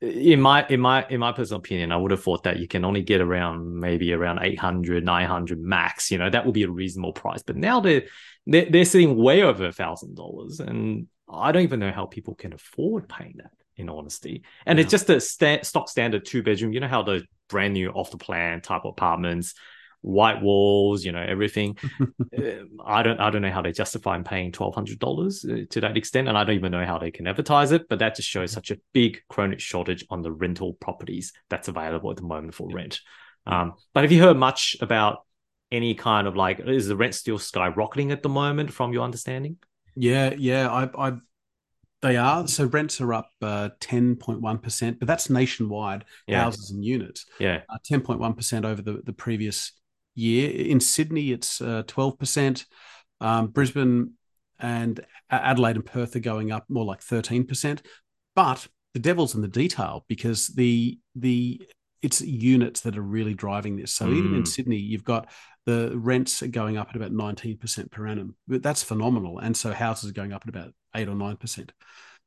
in 0.00 0.40
my 0.40 0.66
in 0.68 0.78
my 0.78 1.06
in 1.08 1.18
my 1.18 1.32
personal 1.32 1.58
opinion 1.58 1.90
i 1.90 1.96
would 1.96 2.10
have 2.10 2.22
thought 2.22 2.42
that 2.42 2.58
you 2.58 2.68
can 2.68 2.84
only 2.84 3.00
get 3.00 3.22
around 3.22 3.80
maybe 3.80 4.12
around 4.12 4.38
800 4.42 5.02
900 5.04 5.58
max 5.58 6.10
you 6.10 6.18
know 6.18 6.28
that 6.28 6.44
would 6.44 6.52
be 6.52 6.64
a 6.64 6.70
reasonable 6.70 7.14
price. 7.14 7.42
But 7.42 7.56
now 7.56 7.80
they're 7.80 8.02
they're, 8.46 8.66
they're 8.70 8.84
sitting 8.84 9.16
way 9.16 9.42
over 9.42 9.66
a 9.66 9.72
thousand 9.72 10.16
dollars 10.16 10.60
and 10.60 11.06
i 11.32 11.50
don't 11.50 11.62
even 11.62 11.80
know 11.80 11.92
how 11.92 12.04
people 12.06 12.34
can 12.34 12.52
afford 12.52 13.08
paying 13.08 13.34
that 13.38 13.50
in 13.76 13.88
honesty. 13.88 14.42
And 14.64 14.78
it's 14.78 14.90
just 14.90 15.10
a 15.10 15.20
sta- 15.20 15.62
stock 15.62 15.88
standard 15.88 16.24
two 16.24 16.42
bedroom. 16.42 16.72
You 16.72 16.80
know 16.80 16.88
how 16.88 17.02
those 17.02 17.22
brand 17.48 17.74
new 17.74 17.90
off 17.90 18.10
the 18.10 18.18
plan 18.18 18.60
type 18.60 18.84
apartments 18.84 19.54
white 20.06 20.40
walls 20.40 21.04
you 21.04 21.12
know 21.12 21.24
everything 21.26 21.76
um, 22.36 22.78
I 22.84 23.02
don't 23.02 23.20
I 23.20 23.30
don't 23.30 23.42
know 23.42 23.50
how 23.50 23.62
they 23.62 23.72
justify 23.72 24.20
paying 24.22 24.52
twelve 24.52 24.74
hundred 24.74 24.98
dollars 24.98 25.44
uh, 25.44 25.64
to 25.70 25.80
that 25.80 25.96
extent, 25.96 26.28
and 26.28 26.36
I 26.36 26.44
don't 26.44 26.56
even 26.56 26.72
know 26.72 26.84
how 26.84 26.98
they 26.98 27.10
can 27.10 27.26
advertise 27.26 27.72
it. 27.72 27.88
But 27.88 28.00
that 28.00 28.16
just 28.16 28.28
shows 28.28 28.52
such 28.52 28.70
a 28.70 28.78
big 28.92 29.20
chronic 29.28 29.60
shortage 29.60 30.04
on 30.10 30.22
the 30.22 30.32
rental 30.32 30.74
properties 30.74 31.32
that's 31.50 31.68
available 31.68 32.10
at 32.10 32.16
the 32.16 32.22
moment 32.24 32.54
for 32.54 32.68
rent. 32.70 33.00
Um, 33.46 33.74
but 33.94 34.02
have 34.04 34.12
you 34.12 34.22
heard 34.22 34.36
much 34.36 34.76
about 34.80 35.18
any 35.72 35.94
kind 35.94 36.26
of 36.26 36.36
like 36.36 36.60
is 36.60 36.88
the 36.88 36.96
rent 36.96 37.14
still 37.14 37.38
skyrocketing 37.38 38.10
at 38.12 38.22
the 38.22 38.28
moment 38.28 38.72
from 38.72 38.92
your 38.92 39.04
understanding? 39.04 39.56
Yeah, 39.94 40.34
yeah, 40.36 40.68
I, 40.68 41.08
I 41.08 41.12
they 42.02 42.16
are. 42.16 42.46
So 42.48 42.66
rents 42.66 43.00
are 43.00 43.14
up 43.14 43.30
uh, 43.42 43.70
ten 43.80 44.16
point 44.16 44.40
one 44.40 44.58
percent, 44.58 44.98
but 44.98 45.08
that's 45.08 45.30
nationwide 45.30 46.04
Yeah, 46.26 46.44
houses 46.44 46.70
and 46.70 46.84
units. 46.84 47.26
yeah, 47.38 47.62
Uh, 47.68 47.78
Ten 47.84 48.00
point 48.00 48.20
one 48.20 48.34
percent 48.34 48.64
over 48.64 48.82
the 48.82 49.02
the 49.04 49.12
previous 49.12 49.72
year. 50.16 50.50
In 50.50 50.80
Sydney, 50.80 51.32
it's 51.32 51.60
uh, 51.60 51.82
twelve 51.86 52.18
percent. 52.18 52.66
Um, 53.20 53.48
Brisbane 53.48 54.12
and 54.58 55.00
Adelaide 55.30 55.76
and 55.76 55.86
Perth 55.86 56.16
are 56.16 56.20
going 56.20 56.50
up 56.52 56.64
more 56.68 56.84
like 56.84 57.02
thirteen 57.02 57.46
percent. 57.46 57.82
But 58.34 58.66
the 58.94 59.00
devil's 59.00 59.34
in 59.34 59.42
the 59.42 59.48
detail 59.48 60.04
because 60.08 60.48
the 60.48 60.98
the 61.14 61.60
it's 62.02 62.20
units 62.20 62.82
that 62.82 62.96
are 62.96 63.02
really 63.02 63.34
driving 63.34 63.76
this. 63.76 63.92
So 63.92 64.08
even 64.08 64.34
in 64.34 64.42
Mm. 64.42 64.48
Sydney, 64.48 64.76
you've 64.76 65.04
got 65.04 65.28
the 65.64 65.90
rents 65.98 66.42
are 66.42 66.46
going 66.46 66.76
up 66.76 66.90
at 66.90 66.96
about 66.96 67.10
19% 67.10 67.90
per 67.90 68.06
annum. 68.06 68.36
But 68.46 68.62
that's 68.62 68.82
phenomenal. 68.82 69.38
And 69.38 69.56
so 69.56 69.72
houses 69.72 70.10
are 70.10 70.14
going 70.14 70.32
up 70.32 70.42
at 70.44 70.48
about 70.48 70.72
8 70.94 71.08
or 71.08 71.14
9%. 71.14 71.70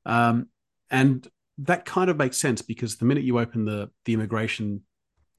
Um, 0.06 0.49
and 0.89 1.25
that 1.60 1.86
kind 1.86 2.10
of 2.10 2.17
makes 2.17 2.38
sense 2.38 2.62
because 2.62 2.97
the 2.97 3.06
minute 3.06 3.23
you 3.23 3.39
open 3.39 3.63
the, 3.63 3.89
the 4.06 4.13
immigration 4.13 4.82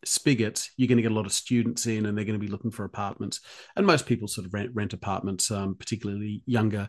spigot, 0.04 0.68
you're 0.76 0.88
going 0.88 0.96
to 0.96 1.02
get 1.02 1.12
a 1.12 1.14
lot 1.14 1.26
of 1.26 1.32
students 1.32 1.86
in 1.86 2.06
and 2.06 2.16
they're 2.16 2.24
going 2.24 2.38
to 2.38 2.44
be 2.44 2.50
looking 2.50 2.70
for 2.70 2.84
apartments. 2.84 3.40
And 3.76 3.86
most 3.86 4.06
people 4.06 4.28
sort 4.28 4.46
of 4.46 4.54
rent, 4.54 4.70
rent 4.74 4.92
apartments, 4.92 5.50
um, 5.50 5.74
particularly 5.74 6.42
younger 6.46 6.88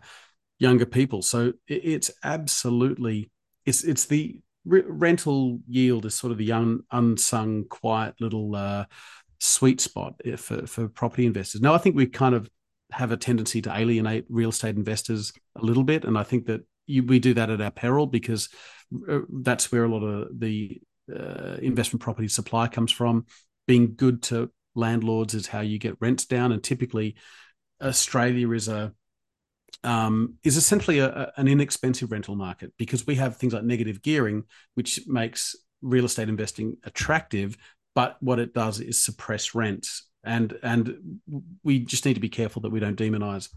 younger 0.59 0.85
people. 0.85 1.21
So 1.21 1.53
it, 1.67 1.81
it's 1.83 2.11
absolutely 2.23 3.31
it's 3.65 3.83
it's 3.83 4.05
the 4.05 4.39
re- 4.65 4.83
rental 4.85 5.59
yield 5.67 6.05
is 6.05 6.15
sort 6.15 6.31
of 6.31 6.37
the 6.37 6.51
un, 6.51 6.81
unsung, 6.91 7.65
quiet 7.65 8.15
little 8.19 8.55
uh, 8.55 8.85
sweet 9.39 9.81
spot 9.81 10.13
eh, 10.25 10.35
for 10.35 10.65
for 10.67 10.87
property 10.87 11.25
investors. 11.25 11.61
Now, 11.61 11.73
I 11.73 11.77
think 11.77 11.95
we 11.95 12.05
kind 12.05 12.35
of 12.35 12.49
have 12.91 13.11
a 13.11 13.17
tendency 13.17 13.61
to 13.61 13.75
alienate 13.75 14.25
real 14.29 14.49
estate 14.49 14.75
investors 14.75 15.33
a 15.55 15.65
little 15.65 15.83
bit, 15.83 16.05
and 16.05 16.17
I 16.17 16.23
think 16.23 16.45
that 16.45 16.61
you, 16.87 17.03
we 17.03 17.19
do 17.19 17.33
that 17.33 17.49
at 17.49 17.61
our 17.61 17.71
peril 17.71 18.05
because 18.05 18.49
uh, 19.09 19.19
that's 19.41 19.71
where 19.71 19.85
a 19.85 19.89
lot 19.89 20.03
of 20.03 20.39
the 20.39 20.81
uh, 21.11 21.57
investment 21.61 22.01
property 22.01 22.27
supply 22.27 22.67
comes 22.67 22.91
from. 22.91 23.25
Being 23.67 23.95
good 23.95 24.23
to 24.23 24.51
landlords 24.75 25.33
is 25.33 25.47
how 25.47 25.61
you 25.61 25.77
get 25.79 25.97
rents 25.99 26.25
down, 26.25 26.51
and 26.51 26.63
typically 26.63 27.15
Australia 27.81 28.51
is 28.51 28.67
a 28.67 28.93
um, 29.83 30.35
is 30.43 30.57
essentially 30.57 30.99
a, 30.99 31.07
a- 31.09 31.31
an 31.37 31.47
inexpensive 31.47 32.11
rental 32.11 32.35
market 32.35 32.73
because 32.77 33.07
we 33.07 33.15
have 33.15 33.37
things 33.37 33.53
like 33.53 33.63
negative 33.63 34.01
gearing, 34.01 34.43
which 34.75 35.01
makes 35.07 35.55
real 35.81 36.05
estate 36.05 36.29
investing 36.29 36.77
attractive. 36.83 37.57
But 37.95 38.17
what 38.21 38.39
it 38.39 38.53
does 38.53 38.79
is 38.79 39.03
suppress 39.03 39.53
rents, 39.55 40.07
and 40.23 40.57
and 40.63 41.19
we 41.63 41.79
just 41.79 42.05
need 42.05 42.13
to 42.15 42.19
be 42.19 42.29
careful 42.29 42.61
that 42.63 42.71
we 42.71 42.79
don't 42.79 42.99
demonize 42.99 43.49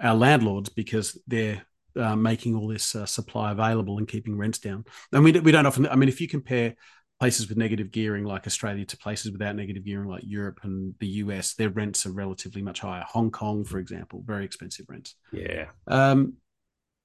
our 0.00 0.14
landlords 0.14 0.68
because 0.68 1.18
they're 1.26 1.62
uh, 1.96 2.16
making 2.16 2.54
all 2.54 2.68
this 2.68 2.94
uh, 2.94 3.06
supply 3.06 3.52
available 3.52 3.98
and 3.98 4.08
keeping 4.08 4.36
rents 4.36 4.58
down. 4.58 4.84
And 5.12 5.24
we 5.24 5.32
we 5.32 5.52
don't 5.52 5.66
often. 5.66 5.86
I 5.86 5.96
mean, 5.96 6.08
if 6.08 6.20
you 6.20 6.28
compare 6.28 6.74
places 7.18 7.48
with 7.48 7.56
negative 7.56 7.90
gearing 7.90 8.24
like 8.24 8.46
Australia 8.46 8.84
to 8.84 8.96
places 8.98 9.32
without 9.32 9.56
negative 9.56 9.84
gearing 9.84 10.08
like 10.08 10.22
Europe 10.24 10.60
and 10.62 10.94
the 11.00 11.06
US, 11.06 11.54
their 11.54 11.70
rents 11.70 12.04
are 12.06 12.12
relatively 12.12 12.62
much 12.62 12.80
higher. 12.80 13.04
Hong 13.08 13.30
Kong, 13.30 13.64
for 13.64 13.78
example, 13.78 14.22
very 14.24 14.44
expensive 14.44 14.86
rents. 14.88 15.14
yeah. 15.32 15.66
Um, 15.86 16.34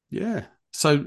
yeah. 0.09 0.43
So 0.73 1.05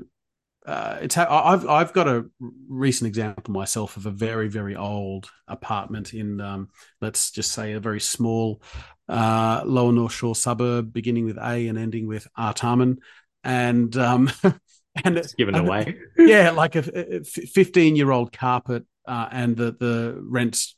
uh, 0.66 0.99
it's 1.03 1.14
how 1.14 1.27
I've 1.29 1.68
I've 1.68 1.92
got 1.92 2.09
a 2.09 2.25
recent 2.68 3.07
example 3.07 3.53
myself 3.53 3.99
of 3.99 4.07
a 4.07 4.11
very 4.11 4.49
very 4.49 4.75
old 4.75 5.29
apartment 5.47 6.14
in 6.14 6.40
um, 6.40 6.70
let's 7.03 7.31
just 7.31 7.53
say 7.53 7.73
a 7.73 7.81
very 7.81 8.01
small 8.01 8.62
uh, 9.07 9.62
lower 9.66 9.92
North 9.92 10.12
Shore 10.12 10.35
suburb 10.35 10.92
beginning 10.92 11.27
with 11.27 11.37
A 11.37 11.68
and 11.68 11.79
ending 11.79 12.07
with 12.07 12.27
Artarmon, 12.38 12.97
and 13.44 13.96
um, 13.96 14.30
and 15.04 15.22
giving 15.38 15.54
and- 15.54 15.66
away. 15.68 15.96
yeah, 16.18 16.50
like 16.50 16.74
a 16.76 17.22
fifteen 17.24 17.96
year 17.96 18.11
old 18.11 18.33
carpet, 18.33 18.85
uh, 19.07 19.28
and 19.30 19.57
the 19.57 19.72
the 19.78 20.18
rents 20.20 20.76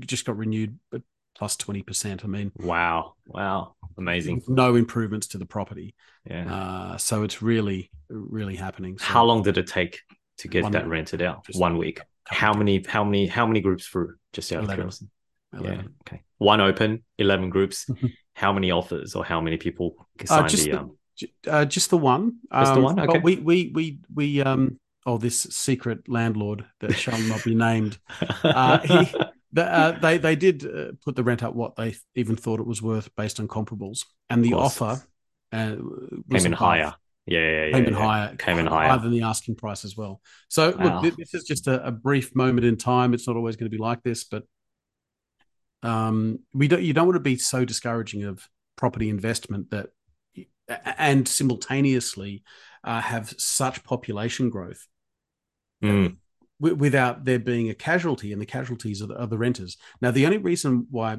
just 0.00 0.24
got 0.24 0.36
renewed, 0.36 0.78
but 0.90 1.02
plus 1.34 1.56
twenty 1.56 1.82
percent. 1.82 2.24
I 2.24 2.28
mean, 2.28 2.52
Wow. 2.58 3.14
Wow. 3.26 3.74
Amazing. 3.98 4.42
no 4.48 4.76
improvements 4.76 5.28
to 5.28 5.38
the 5.38 5.46
property. 5.46 5.94
Yeah. 6.24 6.52
Uh, 6.54 6.96
so 6.98 7.22
it's 7.22 7.42
really, 7.42 7.90
really 8.08 8.56
happening. 8.56 8.98
So 8.98 9.04
How 9.04 9.24
long 9.24 9.42
did 9.42 9.58
it 9.58 9.66
take 9.66 10.00
to 10.38 10.48
get 10.48 10.70
that 10.72 10.84
week. 10.84 10.90
rented 10.92 11.22
out? 11.22 11.44
One 11.54 11.76
week. 11.78 12.00
How 12.26 12.52
many? 12.54 12.82
How 12.86 13.04
many? 13.04 13.26
How 13.26 13.46
many 13.46 13.60
groups 13.60 13.86
through? 13.86 14.14
Just 14.32 14.52
out 14.52 14.60
of 14.60 14.64
11. 14.66 14.90
Yeah. 15.54 15.58
11. 15.60 15.94
Okay. 16.06 16.22
One 16.38 16.60
open, 16.60 17.04
eleven 17.18 17.50
groups. 17.50 17.86
how 18.34 18.52
many 18.52 18.70
offers 18.70 19.14
or 19.14 19.24
how 19.24 19.40
many 19.40 19.56
people 19.58 19.96
Uh, 20.22 20.24
signed 20.24 20.48
just 20.48 20.64
the 20.64 20.70
the, 20.70 20.78
um? 20.78 20.96
Uh, 21.46 21.64
just 21.64 21.90
the 21.90 21.98
one. 21.98 22.38
Just 22.52 22.74
the 22.74 22.80
one. 22.80 22.98
Okay. 22.98 23.06
But 23.06 23.22
we 23.22 23.36
we 23.36 23.70
we 23.74 23.98
we 24.14 24.42
um. 24.42 24.78
Oh, 25.06 25.16
this 25.16 25.44
secret 25.44 26.08
landlord 26.08 26.66
that 26.80 26.92
shall 26.92 27.18
not 27.20 27.42
be 27.44 27.54
named. 27.54 27.98
Uh, 28.44 28.78
he, 28.80 29.08
the, 29.52 29.64
uh, 29.64 29.98
they 29.98 30.18
they 30.18 30.36
did 30.36 30.64
uh, 30.64 30.92
put 31.04 31.16
the 31.16 31.22
rent 31.22 31.42
up 31.42 31.54
what 31.54 31.74
they 31.76 31.94
even 32.14 32.36
thought 32.36 32.60
it 32.60 32.66
was 32.66 32.82
worth 32.82 33.14
based 33.16 33.40
on 33.40 33.48
comparables, 33.48 34.04
and 34.28 34.44
the 34.44 34.52
offer 34.54 35.02
uh, 35.52 35.76
came 36.30 36.46
in 36.46 36.52
higher. 36.52 36.94
Yeah, 37.26 37.40
yeah, 37.40 37.64
yeah, 37.66 37.72
came 37.72 37.86
in 37.86 37.94
yeah. 37.94 37.98
higher, 37.98 38.36
Came 38.36 38.58
in 38.58 38.66
higher. 38.66 38.88
higher 38.88 38.98
than 38.98 39.10
the 39.10 39.22
asking 39.22 39.56
price 39.56 39.84
as 39.84 39.96
well. 39.96 40.20
So 40.48 40.74
Wow. 40.76 41.00
look, 41.00 41.16
this 41.16 41.34
is 41.34 41.44
just 41.44 41.66
a, 41.66 41.86
a 41.86 41.90
brief 41.90 42.34
moment 42.34 42.64
in 42.66 42.76
time. 42.76 43.14
It's 43.14 43.26
not 43.26 43.36
always 43.36 43.56
going 43.56 43.70
to 43.70 43.76
be 43.76 43.82
like 43.82 44.02
this, 44.02 44.24
but 44.24 44.44
um, 45.82 46.40
we 46.52 46.68
don't. 46.68 46.82
You 46.82 46.92
don't 46.92 47.06
want 47.06 47.16
to 47.16 47.20
be 47.20 47.36
so 47.36 47.64
discouraging 47.64 48.24
of 48.24 48.46
property 48.76 49.08
investment 49.08 49.70
that, 49.70 49.90
and 50.84 51.26
simultaneously 51.26 52.42
uh, 52.84 53.00
have 53.00 53.34
such 53.38 53.84
population 53.84 54.50
growth 54.50 54.86
Mm, 55.82 56.16
wi- 56.60 56.76
without 56.78 57.24
there 57.24 57.38
being 57.38 57.70
a 57.70 57.74
casualty, 57.74 58.32
and 58.32 58.40
the 58.40 58.46
casualties 58.46 59.00
are 59.00 59.06
the, 59.06 59.16
are 59.16 59.26
the 59.26 59.38
renters. 59.38 59.78
Now, 60.02 60.10
the 60.10 60.26
only 60.26 60.38
reason 60.38 60.86
why 60.90 61.18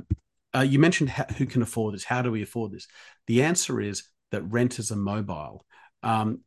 uh, 0.56 0.60
you 0.62 0.78
mentioned 0.78 1.10
ha- 1.10 1.26
who 1.38 1.48
can 1.48 1.64
afford 1.64 1.96
this, 1.96 2.04
how 2.04 2.22
do 2.22 2.32
we 2.32 2.44
afford 2.44 2.72
this? 2.72 2.88
The 3.26 3.42
answer 3.42 3.82
is 3.82 4.04
that 4.32 4.44
renters 4.44 4.92
are 4.92 4.98
mobile. 4.98 5.66
Um, 6.04 6.42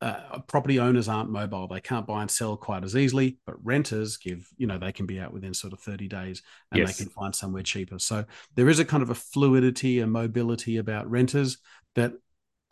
uh, 0.00 0.38
property 0.46 0.78
owners 0.78 1.08
aren't 1.08 1.30
mobile; 1.30 1.66
they 1.66 1.80
can't 1.80 2.06
buy 2.06 2.20
and 2.20 2.30
sell 2.30 2.56
quite 2.56 2.84
as 2.84 2.94
easily. 2.94 3.38
But 3.44 3.56
renters 3.64 4.16
give, 4.16 4.48
you 4.56 4.68
know, 4.68 4.78
they 4.78 4.92
can 4.92 5.06
be 5.06 5.18
out 5.18 5.32
within 5.32 5.52
sort 5.52 5.72
of 5.72 5.80
thirty 5.80 6.06
days, 6.06 6.42
and 6.70 6.78
Yes. 6.78 6.96
they 6.96 7.02
can 7.04 7.10
find 7.10 7.34
somewhere 7.34 7.64
cheaper. 7.64 7.98
So 7.98 8.24
there 8.54 8.68
is 8.68 8.78
a 8.78 8.84
kind 8.84 9.02
of 9.02 9.10
a 9.10 9.16
fluidity 9.16 9.98
and 9.98 10.12
mobility 10.12 10.76
about 10.76 11.10
renters 11.10 11.58
that, 11.96 12.12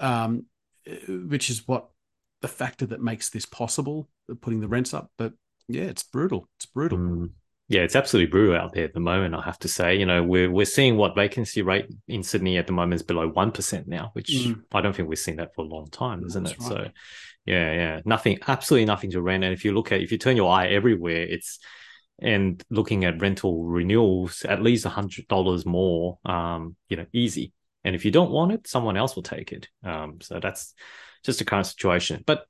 um, 0.00 0.46
uh, 0.90 0.94
which 1.12 1.50
is 1.50 1.66
what 1.66 1.88
the 2.42 2.48
factor 2.48 2.86
that 2.86 3.00
makes 3.02 3.30
this 3.30 3.46
possible, 3.46 4.08
putting 4.40 4.60
the 4.60 4.68
rents 4.68 4.94
up. 4.94 5.10
But 5.18 5.32
yeah, 5.68 5.84
it's 5.84 6.02
brutal. 6.02 6.48
It's 6.58 6.66
brutal. 6.66 6.98
mm. 6.98 7.30
Yeah, 7.68 7.80
it's 7.80 7.96
absolutely 7.96 8.30
brutal 8.30 8.54
out 8.56 8.74
there 8.74 8.84
at 8.84 8.94
the 8.94 9.00
moment. 9.00 9.34
I 9.34 9.42
have 9.42 9.58
to 9.60 9.68
say, 9.68 9.96
you 9.96 10.06
know, 10.06 10.22
we're 10.22 10.48
we're 10.48 10.64
seeing 10.66 10.96
what 10.96 11.16
vacancy 11.16 11.62
rate 11.62 11.86
in 12.06 12.22
Sydney 12.22 12.58
at 12.58 12.68
the 12.68 12.72
moment 12.72 12.94
is 12.94 13.02
below 13.02 13.28
one 13.28 13.50
percent 13.50 13.88
now, 13.88 14.10
which 14.12 14.28
Mm. 14.30 14.62
I 14.72 14.80
don't 14.80 14.94
think 14.94 15.08
we've 15.08 15.18
seen 15.18 15.36
that 15.36 15.52
for 15.54 15.64
a 15.64 15.68
long 15.68 15.88
time, 15.90 16.24
isn't 16.24 16.44
That's 16.44 16.54
it? 16.54 16.60
right. 16.60 16.68
So, 16.68 16.88
yeah, 17.44 17.72
yeah, 17.72 18.00
nothing, 18.04 18.38
absolutely 18.46 18.84
nothing 18.86 19.10
to 19.12 19.20
rent. 19.22 19.42
And 19.42 19.52
if 19.52 19.64
you 19.64 19.72
look 19.72 19.90
at, 19.90 20.00
if 20.00 20.12
you 20.12 20.18
turn 20.18 20.36
your 20.36 20.50
eye 20.52 20.68
everywhere, 20.68 21.22
it's 21.22 21.58
and 22.20 22.62
looking 22.70 23.04
at 23.04 23.20
rental 23.20 23.64
renewals, 23.64 24.44
at 24.44 24.62
least 24.62 24.86
a 24.86 24.88
hundred 24.88 25.26
dollars 25.26 25.66
more, 25.66 26.18
um, 26.24 26.76
you 26.88 26.96
know, 26.96 27.06
easy. 27.12 27.52
And 27.86 27.94
if 27.94 28.04
you 28.04 28.10
don't 28.10 28.32
want 28.32 28.50
it, 28.50 28.66
someone 28.66 28.96
else 28.96 29.14
will 29.14 29.22
take 29.22 29.52
it. 29.52 29.68
Um, 29.84 30.20
so 30.20 30.40
that's 30.40 30.74
just 31.24 31.38
the 31.38 31.44
current 31.44 31.66
situation. 31.66 32.24
But 32.26 32.44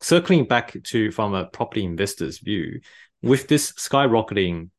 circling 0.00 0.46
back 0.46 0.76
to 0.84 1.10
from 1.10 1.34
a 1.34 1.46
property 1.46 1.84
investor's 1.84 2.38
view, 2.38 2.80
with 3.20 3.48
this 3.48 3.72
skyrocketing 3.72 4.70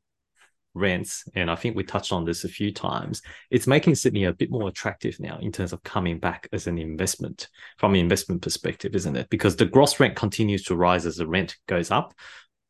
rents, 0.73 1.25
and 1.35 1.51
I 1.51 1.55
think 1.55 1.75
we 1.75 1.83
touched 1.83 2.13
on 2.13 2.23
this 2.23 2.45
a 2.45 2.47
few 2.47 2.71
times, 2.71 3.21
it's 3.51 3.67
making 3.67 3.95
Sydney 3.95 4.23
a 4.23 4.33
bit 4.33 4.49
more 4.49 4.69
attractive 4.69 5.19
now 5.19 5.39
in 5.41 5.51
terms 5.51 5.73
of 5.73 5.83
coming 5.83 6.19
back 6.19 6.47
as 6.53 6.67
an 6.67 6.77
investment 6.77 7.49
from 7.77 7.93
an 7.93 7.99
investment 7.99 8.41
perspective, 8.41 8.95
isn't 8.95 9.17
it? 9.17 9.29
Because 9.29 9.57
the 9.57 9.65
gross 9.65 9.99
rent 9.99 10.15
continues 10.15 10.63
to 10.63 10.77
rise 10.77 11.05
as 11.05 11.17
the 11.17 11.27
rent 11.27 11.57
goes 11.67 11.91
up. 11.91 12.13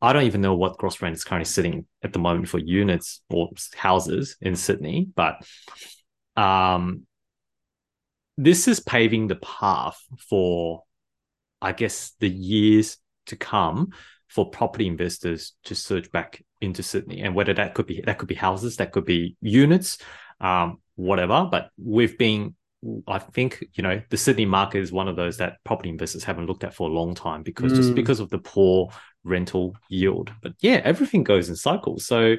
I 0.02 0.12
don't 0.12 0.24
even 0.24 0.40
know 0.40 0.56
what 0.56 0.78
gross 0.78 1.00
rent 1.00 1.14
is 1.14 1.22
currently 1.22 1.44
sitting 1.44 1.86
at 2.02 2.12
the 2.12 2.18
moment 2.18 2.48
for 2.48 2.58
units 2.58 3.22
or 3.30 3.50
houses 3.76 4.36
in 4.40 4.56
Sydney, 4.56 5.06
but 5.14 5.36
um, 6.36 7.04
this 8.38 8.68
is 8.68 8.78
paving 8.80 9.26
the 9.26 9.36
path 9.36 10.00
for, 10.28 10.84
I 11.60 11.72
guess, 11.72 12.12
the 12.20 12.30
years 12.30 12.96
to 13.26 13.36
come 13.36 13.90
for 14.28 14.48
property 14.48 14.86
investors 14.86 15.54
to 15.64 15.74
surge 15.74 16.10
back 16.12 16.42
into 16.60 16.82
Sydney, 16.82 17.20
and 17.22 17.34
whether 17.34 17.52
that 17.54 17.74
could 17.74 17.86
be 17.86 18.00
that 18.06 18.18
could 18.18 18.28
be 18.28 18.34
houses, 18.36 18.76
that 18.76 18.92
could 18.92 19.04
be 19.04 19.36
units, 19.40 19.98
um, 20.40 20.78
whatever. 20.94 21.48
But 21.50 21.70
we've 21.82 22.16
been, 22.16 22.54
I 23.08 23.18
think, 23.18 23.64
you 23.74 23.82
know, 23.82 24.00
the 24.08 24.16
Sydney 24.16 24.46
market 24.46 24.82
is 24.82 24.92
one 24.92 25.08
of 25.08 25.16
those 25.16 25.38
that 25.38 25.56
property 25.64 25.88
investors 25.88 26.22
haven't 26.24 26.46
looked 26.46 26.64
at 26.64 26.74
for 26.74 26.88
a 26.88 26.92
long 26.92 27.14
time 27.14 27.42
because 27.42 27.72
just 27.72 27.92
Mm. 27.92 27.96
because 27.96 28.20
of 28.20 28.30
the 28.30 28.38
poor 28.38 28.90
rental 29.24 29.74
yield. 29.88 30.32
But 30.42 30.52
yeah, 30.60 30.80
everything 30.84 31.24
goes 31.24 31.48
in 31.48 31.56
cycles. 31.56 32.06
So, 32.06 32.36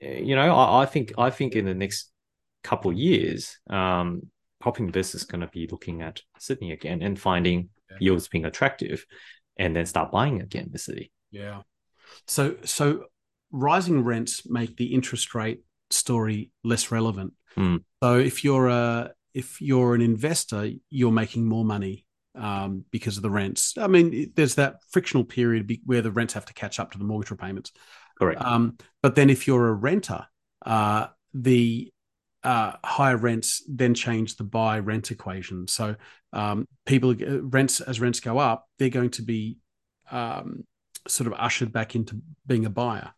eh, 0.00 0.18
you 0.18 0.34
know, 0.34 0.52
I, 0.52 0.82
I 0.82 0.86
think 0.86 1.12
I 1.16 1.30
think 1.30 1.54
in 1.54 1.64
the 1.64 1.74
next 1.74 2.10
couple 2.64 2.90
of 2.90 2.96
years, 2.96 3.58
um, 3.70 4.22
property 4.60 4.98
is 4.98 5.24
going 5.24 5.40
to 5.40 5.46
be 5.48 5.66
looking 5.70 6.02
at 6.02 6.20
Sydney 6.38 6.72
again 6.72 7.02
and 7.02 7.18
finding 7.18 7.70
Yeah. 7.90 7.96
yields 8.00 8.28
being 8.28 8.44
attractive, 8.44 9.06
and 9.56 9.74
then 9.74 9.86
start 9.86 10.12
buying 10.12 10.40
again 10.40 10.68
the 10.72 10.78
city. 10.78 11.12
Yeah. 11.30 11.62
So 12.26 12.56
so 12.64 13.04
rising 13.50 14.04
rents 14.04 14.48
make 14.48 14.76
the 14.76 14.92
interest 14.94 15.34
rate 15.34 15.62
story 15.90 16.50
less 16.64 16.90
relevant. 16.90 17.32
Mm. 17.56 17.82
So 18.02 18.18
if 18.18 18.44
you're 18.44 18.68
a 18.68 19.12
if 19.34 19.60
you're 19.60 19.94
an 19.94 20.00
investor, 20.00 20.70
you're 20.90 21.12
making 21.12 21.46
more 21.46 21.64
money 21.64 22.06
um, 22.34 22.84
because 22.90 23.16
of 23.16 23.22
the 23.22 23.30
rents. 23.30 23.76
I 23.78 23.86
mean, 23.86 24.32
there's 24.36 24.54
that 24.56 24.76
frictional 24.90 25.24
period 25.24 25.70
where 25.84 26.02
the 26.02 26.10
rents 26.10 26.34
have 26.34 26.46
to 26.46 26.54
catch 26.54 26.80
up 26.80 26.92
to 26.92 26.98
the 26.98 27.04
mortgage 27.04 27.30
repayments. 27.30 27.72
Correct. 28.18 28.40
Um, 28.42 28.78
but 29.02 29.14
then 29.14 29.30
if 29.30 29.46
you're 29.46 29.68
a 29.68 29.74
renter, 29.74 30.26
uh, 30.64 31.08
the 31.34 31.92
uh, 32.44 32.72
higher 32.84 33.16
rents 33.16 33.62
then 33.68 33.94
change 33.94 34.36
the 34.36 34.44
buy 34.44 34.78
rent 34.78 35.10
equation. 35.10 35.66
So 35.66 35.96
um, 36.32 36.66
people 36.86 37.10
uh, 37.10 37.42
rents 37.42 37.80
as 37.80 38.00
rents 38.00 38.20
go 38.20 38.38
up, 38.38 38.66
they're 38.78 38.88
going 38.88 39.10
to 39.10 39.22
be 39.22 39.58
um, 40.10 40.64
sort 41.06 41.26
of 41.26 41.34
ushered 41.38 41.72
back 41.72 41.94
into 41.94 42.20
being 42.46 42.64
a 42.64 42.70
buyer. 42.70 43.10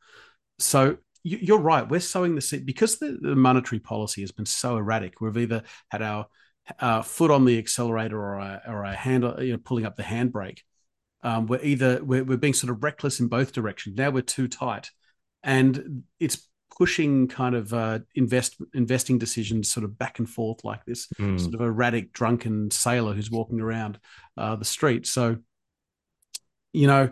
So 0.58 0.98
you- 1.22 1.38
you're 1.38 1.58
right. 1.58 1.88
We're 1.88 2.00
sowing 2.00 2.34
the 2.34 2.40
seed 2.40 2.64
because 2.66 2.98
the, 2.98 3.18
the 3.20 3.36
monetary 3.36 3.80
policy 3.80 4.22
has 4.22 4.32
been 4.32 4.46
so 4.46 4.76
erratic. 4.76 5.20
We've 5.20 5.36
either 5.36 5.62
had 5.90 6.02
our 6.02 6.26
uh, 6.78 7.02
foot 7.02 7.30
on 7.30 7.44
the 7.44 7.58
accelerator 7.58 8.18
or 8.18 8.38
a, 8.38 8.62
or 8.66 8.84
a 8.84 8.94
hand, 8.94 9.24
you 9.40 9.52
know, 9.52 9.58
pulling 9.58 9.86
up 9.86 9.96
the 9.96 10.02
handbrake. 10.02 10.60
Um, 11.22 11.46
we're 11.46 11.62
either 11.62 12.02
we're, 12.02 12.24
we're 12.24 12.38
being 12.38 12.54
sort 12.54 12.70
of 12.70 12.82
reckless 12.82 13.20
in 13.20 13.28
both 13.28 13.52
directions. 13.52 13.96
Now 13.98 14.10
we're 14.10 14.22
too 14.22 14.48
tight, 14.48 14.90
and 15.42 16.04
it's 16.18 16.48
pushing 16.76 17.28
kind 17.28 17.54
of 17.54 17.72
uh, 17.74 17.98
invest 18.14 18.56
investing 18.74 19.18
decisions 19.18 19.70
sort 19.70 19.84
of 19.84 19.98
back 19.98 20.18
and 20.18 20.28
forth 20.28 20.64
like 20.64 20.84
this 20.84 21.08
Mm. 21.18 21.40
sort 21.40 21.54
of 21.54 21.60
erratic 21.60 22.12
drunken 22.12 22.70
sailor 22.70 23.12
who's 23.14 23.30
walking 23.30 23.60
around 23.60 23.98
uh, 24.36 24.56
the 24.56 24.64
street. 24.64 25.06
So, 25.06 25.36
you 26.72 26.86
know, 26.86 27.10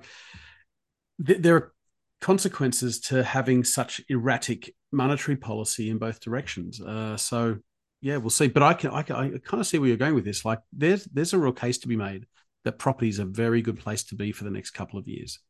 th- 1.26 1.40
there 1.42 1.56
are 1.56 1.72
consequences 2.20 3.00
to 3.00 3.22
having 3.22 3.64
such 3.64 4.00
erratic 4.08 4.74
monetary 4.92 5.36
policy 5.36 5.90
in 5.90 5.98
both 5.98 6.20
directions. 6.20 6.80
Uh, 6.80 7.16
so, 7.16 7.58
yeah, 8.00 8.16
we'll 8.16 8.30
see. 8.30 8.48
But 8.48 8.62
I 8.62 8.74
can, 8.74 8.90
I 8.90 9.02
can, 9.02 9.16
I 9.16 9.28
kind 9.38 9.60
of 9.60 9.66
see 9.66 9.78
where 9.78 9.88
you're 9.88 9.96
going 9.96 10.14
with 10.14 10.24
this. 10.24 10.44
Like, 10.44 10.60
there's 10.72 11.04
there's 11.04 11.32
a 11.32 11.38
real 11.38 11.52
case 11.52 11.78
to 11.78 11.88
be 11.88 11.96
made 11.96 12.26
that 12.64 12.78
property 12.78 13.08
is 13.08 13.18
a 13.18 13.24
very 13.24 13.62
good 13.62 13.78
place 13.78 14.04
to 14.04 14.14
be 14.14 14.32
for 14.32 14.44
the 14.44 14.50
next 14.50 14.70
couple 14.70 14.98
of 14.98 15.06
years. 15.08 15.40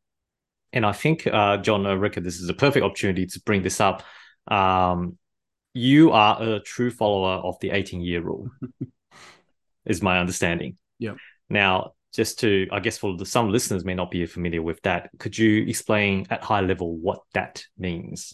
And 0.71 0.85
I 0.85 0.91
think, 0.91 1.25
uh, 1.27 1.57
John, 1.57 1.85
I 1.85 1.93
reckon 1.93 2.23
this 2.23 2.39
is 2.39 2.49
a 2.49 2.53
perfect 2.53 2.83
opportunity 2.83 3.25
to 3.25 3.41
bring 3.41 3.63
this 3.63 3.79
up. 3.81 4.03
Um, 4.47 5.17
you 5.73 6.11
are 6.11 6.41
a 6.41 6.59
true 6.59 6.91
follower 6.91 7.35
of 7.35 7.59
the 7.59 7.71
18 7.71 8.01
year 8.01 8.21
rule, 8.21 8.49
is 9.85 10.01
my 10.01 10.19
understanding. 10.19 10.77
Yeah. 10.99 11.15
Now, 11.49 11.93
just 12.13 12.39
to, 12.39 12.67
I 12.71 12.79
guess, 12.79 12.97
for 12.97 13.15
the, 13.17 13.25
some 13.25 13.51
listeners 13.51 13.85
may 13.85 13.93
not 13.93 14.11
be 14.11 14.25
familiar 14.25 14.61
with 14.61 14.81
that, 14.83 15.09
could 15.19 15.37
you 15.37 15.63
explain 15.63 16.25
at 16.29 16.43
high 16.43 16.61
level 16.61 16.97
what 16.97 17.21
that 17.33 17.63
means? 17.77 18.33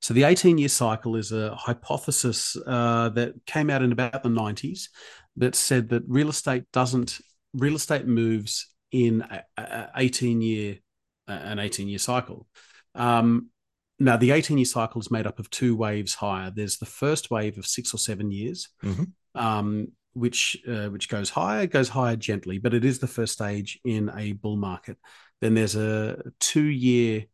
So 0.00 0.14
the 0.14 0.24
18 0.24 0.58
year 0.58 0.68
cycle 0.68 1.16
is 1.16 1.32
a 1.32 1.54
hypothesis 1.54 2.56
uh, 2.66 3.08
that 3.10 3.34
came 3.46 3.70
out 3.70 3.82
in 3.82 3.92
about 3.92 4.22
the 4.22 4.28
90s 4.28 4.88
that 5.36 5.54
said 5.54 5.88
that 5.90 6.02
real 6.06 6.28
estate 6.28 6.64
doesn't 6.72 7.18
real 7.54 7.76
estate 7.76 8.06
moves 8.06 8.72
in 8.92 9.22
a, 9.22 9.42
a 9.56 9.90
18 9.96 10.42
year 10.42 10.78
an 11.28 11.58
18 11.58 11.88
year 11.88 11.98
cycle. 11.98 12.46
Um, 12.94 13.50
now 13.98 14.16
the 14.16 14.30
18 14.32 14.58
year 14.58 14.64
cycle 14.64 15.00
is 15.00 15.10
made 15.10 15.26
up 15.26 15.38
of 15.38 15.50
two 15.50 15.74
waves 15.76 16.14
higher. 16.14 16.50
There's 16.54 16.78
the 16.78 16.86
first 16.86 17.30
wave 17.30 17.58
of 17.58 17.66
six 17.66 17.94
or 17.94 17.98
seven 17.98 18.30
years, 18.30 18.68
Mhm. 18.82 19.12
um, 19.34 19.88
which 20.12 20.56
uh, 20.68 20.88
which 20.88 21.08
goes 21.08 21.30
higher, 21.30 21.66
goes 21.66 21.88
higher 21.90 22.16
gently, 22.16 22.58
but 22.58 22.74
it 22.74 22.84
is 22.84 22.98
the 22.98 23.06
first 23.06 23.32
stage 23.34 23.78
in 23.84 24.10
a 24.16 24.32
bull 24.32 24.56
market. 24.56 24.98
Then 25.40 25.54
there's 25.54 25.76
a 25.76 26.22
two 26.40 26.64
year 26.64 27.26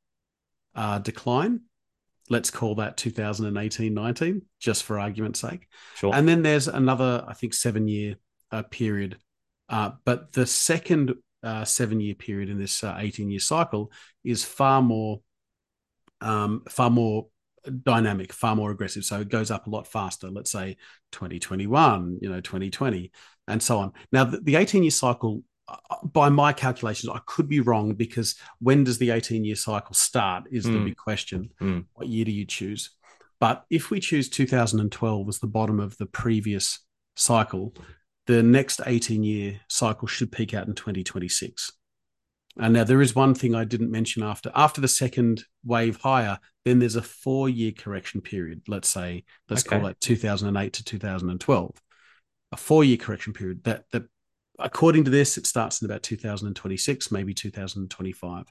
uh, 0.75 0.99
decline. 0.99 1.61
Let's 2.31 2.51
call 2.51 2.77
that 2.77 2.97
2018 2.97 3.93
19, 3.93 4.43
just 4.59 4.85
for 4.85 4.99
argument's 4.99 5.41
sake. 5.41 5.67
Sure. 5.97 6.15
And 6.15 6.27
then 6.29 6.43
there's 6.43 6.67
another, 6.69 7.25
I 7.27 7.35
think, 7.35 7.53
seven 7.55 7.89
year 7.89 8.17
uh, 8.51 8.63
period. 8.63 9.19
Uh, 9.69 9.93
but 10.05 10.33
the 10.33 10.47
second 10.47 11.15
uh, 11.43 11.65
seven 11.65 12.01
year 12.01 12.15
period 12.15 12.49
in 12.49 12.59
this 12.59 12.85
18 12.85 13.31
year 13.31 13.41
cycle 13.41 13.91
is 14.25 14.45
far 14.45 14.83
more, 14.83 15.21
um, 16.21 16.63
far 16.69 16.91
more 16.91 17.27
dynamic, 17.83 18.33
far 18.33 18.57
more 18.57 18.71
aggressive. 18.71 19.05
So 19.05 19.21
it 19.21 19.29
goes 19.29 19.51
up 19.51 19.67
a 19.67 19.71
lot 19.71 19.87
faster. 19.87 20.31
Let's 20.31 20.51
say 20.51 20.77
2021, 21.13 22.19
you 22.21 22.31
know, 22.31 22.41
2020, 22.41 23.11
and 23.49 23.63
so 23.63 23.79
on. 23.79 23.93
Now, 24.11 24.25
the 24.25 24.57
18 24.57 24.83
year 24.83 24.91
cycle, 24.91 25.43
uh, 25.69 25.77
by 26.05 26.29
my 26.29 26.53
calculations, 26.53 27.13
I 27.15 27.21
could 27.27 27.49
be 27.49 27.61
wrong 27.61 27.95
because 27.95 28.37
when 28.61 28.85
does 28.85 28.99
the 28.99 29.11
18 29.11 29.45
year 29.45 29.57
cycle 29.57 29.95
start 29.95 30.45
is 30.51 30.67
mm. 30.67 30.73
the 30.73 30.85
big 30.85 30.97
question. 30.97 31.51
Mm. 31.61 31.87
What 31.95 32.09
year 32.09 32.25
do 32.25 32.33
you 32.33 32.45
choose? 32.45 32.91
But 33.41 33.65
if 33.71 33.91
we 33.91 33.99
choose 33.99 34.29
2012 34.29 35.29
as 35.29 35.39
the 35.41 35.49
bottom 35.49 35.81
of 35.81 35.97
the 35.99 36.07
previous 36.07 36.79
cycle, 37.17 37.75
the 38.27 38.43
next 38.43 38.81
18 38.85 39.23
year 39.23 39.61
cycle 39.69 40.07
should 40.07 40.33
peak 40.33 40.55
out 40.55 40.67
in 40.67 40.75
2026. 40.75 41.73
And 42.59 42.75
now 42.75 42.85
there 42.85 43.01
is 43.01 43.15
one 43.15 43.35
thing 43.35 43.55
I 43.55 43.65
didn't 43.65 43.91
mention 43.91 44.23
after 44.23 44.51
after 44.55 44.81
the 44.81 44.89
second 44.89 45.45
wave 45.65 45.97
higher, 45.97 46.39
then 46.65 46.79
there's 46.79 46.97
a 46.97 47.03
four 47.03 47.49
year 47.49 47.73
correction 47.73 48.21
period. 48.21 48.63
Let's 48.69 48.89
say 48.89 49.25
let's 49.49 49.67
okay. 49.67 49.79
call 49.79 49.89
it 49.89 50.01
2008 50.01 50.73
to 50.75 50.85
2012, 50.85 51.83
a 52.53 52.57
four 52.57 52.85
year 52.85 52.99
correction 52.99 53.33
period. 53.33 53.65
That 53.65 53.85
that 53.93 54.05
according 54.59 55.05
to 55.05 55.11
this, 55.11 55.39
it 55.39 55.47
starts 55.47 55.81
in 55.81 55.87
about 55.87 56.03
2026, 56.03 57.11
maybe 57.11 57.33
2025. 57.33 58.47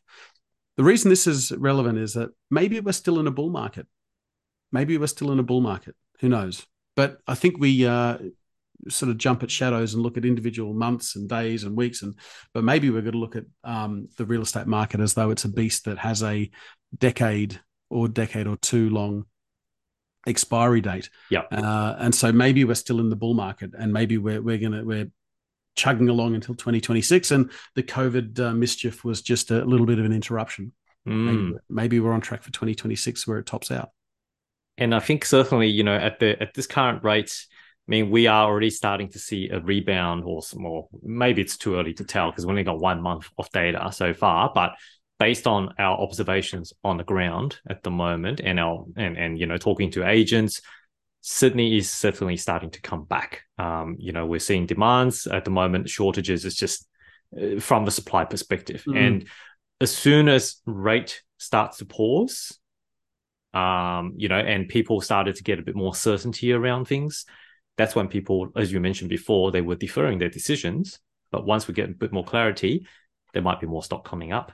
The 0.78 0.84
reason 0.84 1.10
this 1.10 1.28
is 1.28 1.52
relevant 1.52 2.00
is 2.00 2.14
that 2.14 2.32
maybe 2.50 2.80
we're 2.80 2.94
still 2.94 3.20
in 3.20 3.28
a 3.28 3.32
bull 3.32 3.50
market. 3.50 3.86
Maybe 4.72 4.98
we're 4.98 5.08
still 5.08 5.32
in 5.32 5.40
a 5.40 5.44
bull 5.44 5.62
market. 5.62 5.96
Who 6.22 6.30
knows? 6.30 6.66
But 6.96 7.20
I 7.28 7.36
think 7.36 7.60
we 7.60 7.86
uh, 7.86 8.18
sort 8.90 9.10
of 9.10 9.18
jump 9.18 9.44
at 9.44 9.52
shadows 9.52 9.94
and 9.94 10.04
look 10.04 10.18
at 10.18 10.26
individual 10.26 10.74
months 10.74 11.16
and 11.16 11.30
days 11.30 11.64
and 11.64 11.76
weeks 11.76 12.02
and 12.02 12.16
but 12.54 12.64
maybe 12.64 12.90
we're 12.90 13.02
going 13.02 13.14
to 13.14 13.20
look 13.20 13.36
at 13.36 13.46
um, 13.64 14.08
the 14.18 14.26
real 14.26 14.42
estate 14.42 14.68
market 14.68 15.00
as 15.00 15.14
though 15.14 15.32
it's 15.32 15.46
a 15.46 15.50
beast 15.50 15.86
that 15.86 15.98
has 15.98 16.24
a 16.24 16.50
decade 16.98 17.60
or 17.90 18.08
decade 18.08 18.48
or 18.48 18.58
two 18.58 18.90
long 18.90 19.26
expiry 20.28 20.82
date. 20.82 21.10
Yeah 21.30 21.44
uh, 21.52 21.96
and 22.00 22.14
so 22.14 22.32
maybe 22.32 22.64
we're 22.64 22.76
still 22.76 23.00
in 23.00 23.10
the 23.10 23.16
bull 23.16 23.34
market 23.34 23.72
and 23.78 23.92
maybe 23.92 24.18
we're, 24.18 24.42
we're 24.42 24.58
gonna 24.58 24.84
we're 24.84 25.12
chugging 25.76 26.10
along 26.10 26.36
until 26.36 26.54
2026 26.54 27.32
and 27.32 27.50
the 27.76 27.84
covid 27.84 28.38
uh, 28.40 28.54
mischief 28.54 29.06
was 29.06 29.22
just 29.22 29.52
a 29.52 29.64
little 29.64 29.86
bit 29.86 30.00
of 30.00 30.06
an 30.06 30.14
interruption. 30.14 30.74
Mm. 31.08 31.26
maybe, 31.26 31.58
maybe 31.70 32.00
we're 32.00 32.14
on 32.14 32.22
track 32.22 32.44
for 32.44 32.52
2026 32.52 33.26
where 33.26 33.40
it 33.40 33.46
tops 33.46 33.72
out. 33.72 33.90
And 34.78 34.94
i 34.94 35.00
think 35.00 35.26
certainly 35.26 35.68
you 35.68 35.84
know 35.84 35.96
at 35.96 36.20
the 36.20 36.42
at 36.42 36.54
this 36.54 36.68
current 36.68 37.04
rate 37.04 37.46
I 37.88 37.92
mean, 37.92 38.10
we 38.10 38.28
are 38.28 38.46
already 38.48 38.70
starting 38.70 39.10
to 39.10 39.20
see 39.20 39.50
a 39.50 39.60
rebound 39.60 40.24
or 40.24 40.42
some 40.44 40.62
more. 40.62 40.88
Maybe 41.02 41.42
it's 41.42 41.58
too 41.58 41.76
early 41.76 41.94
to 41.96 42.04
tell 42.04 42.30
because 42.30 42.46
we 42.46 42.52
only 42.52 42.64
got 42.64 42.80
one 42.80 43.02
month 43.02 43.28
of 43.38 43.50
data 43.50 43.92
so 43.92 44.14
far. 44.14 44.52
But 44.54 44.74
based 45.20 45.46
on 45.46 45.74
our 45.78 46.00
observations 46.00 46.74
on 46.84 46.98
the 46.98 47.04
ground 47.04 47.60
at 47.70 47.84
the 47.84 47.92
moment 47.92 48.40
and 48.44 48.60
our 48.60 48.86
and 48.96 49.18
and 49.18 49.40
you 49.40 49.46
know 49.46 49.58
talking 49.58 49.92
to 49.92 50.08
agents, 50.08 50.62
Sydney 51.22 51.78
is 51.78 51.90
certainly 51.90 52.38
starting 52.38 52.72
to 52.72 52.82
come 52.82 53.04
back. 53.06 53.44
Um, 53.58 53.96
you 54.00 54.12
know, 54.12 54.26
we're 54.26 54.40
seeing 54.40 54.66
demands 54.66 55.28
at 55.28 55.46
the 55.46 55.52
moment, 55.52 55.90
shortages. 55.90 56.46
It's 56.46 56.56
just 56.56 56.88
uh, 57.40 57.60
from 57.60 57.86
the 57.86 57.92
supply 57.92 58.26
perspective, 58.26 58.84
mm. 58.88 58.98
and 58.98 59.28
as 59.80 59.96
soon 59.96 60.30
as 60.30 60.62
rate 60.66 61.22
starts 61.38 61.78
to 61.78 61.86
pause, 61.86 62.58
um, 63.54 64.14
you 64.18 64.30
know, 64.30 64.40
and 64.40 64.70
people 64.70 65.02
started 65.02 65.36
to 65.36 65.44
get 65.44 65.60
a 65.60 65.64
bit 65.64 65.76
more 65.76 65.96
certainty 65.96 66.54
around 66.54 66.86
things, 66.86 67.26
that's 67.82 67.96
when 67.96 68.08
people, 68.08 68.50
as 68.56 68.72
you 68.72 68.80
mentioned 68.80 69.10
before, 69.10 69.52
they 69.52 69.62
were 69.62 69.76
deferring 69.76 70.20
their 70.20 70.30
decisions. 70.30 71.00
But 71.32 71.48
once 71.48 71.68
we 71.68 71.74
get 71.74 71.90
a 71.90 71.94
bit 71.94 72.12
more 72.12 72.24
clarity, 72.24 72.86
there 73.34 73.42
might 73.42 73.60
be 73.60 73.66
more 73.66 73.82
stock 73.82 74.08
coming 74.08 74.32
up 74.32 74.52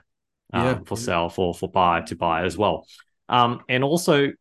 um, 0.54 0.64
yeah. 0.64 0.78
for 0.86 0.96
sale, 0.96 1.28
for 1.28 1.52
for 1.52 1.70
buy 1.70 2.00
to 2.02 2.16
buy 2.16 2.44
as 2.44 2.56
well. 2.56 2.86
Um, 3.28 3.60
and 3.68 3.84
also, 3.84 4.32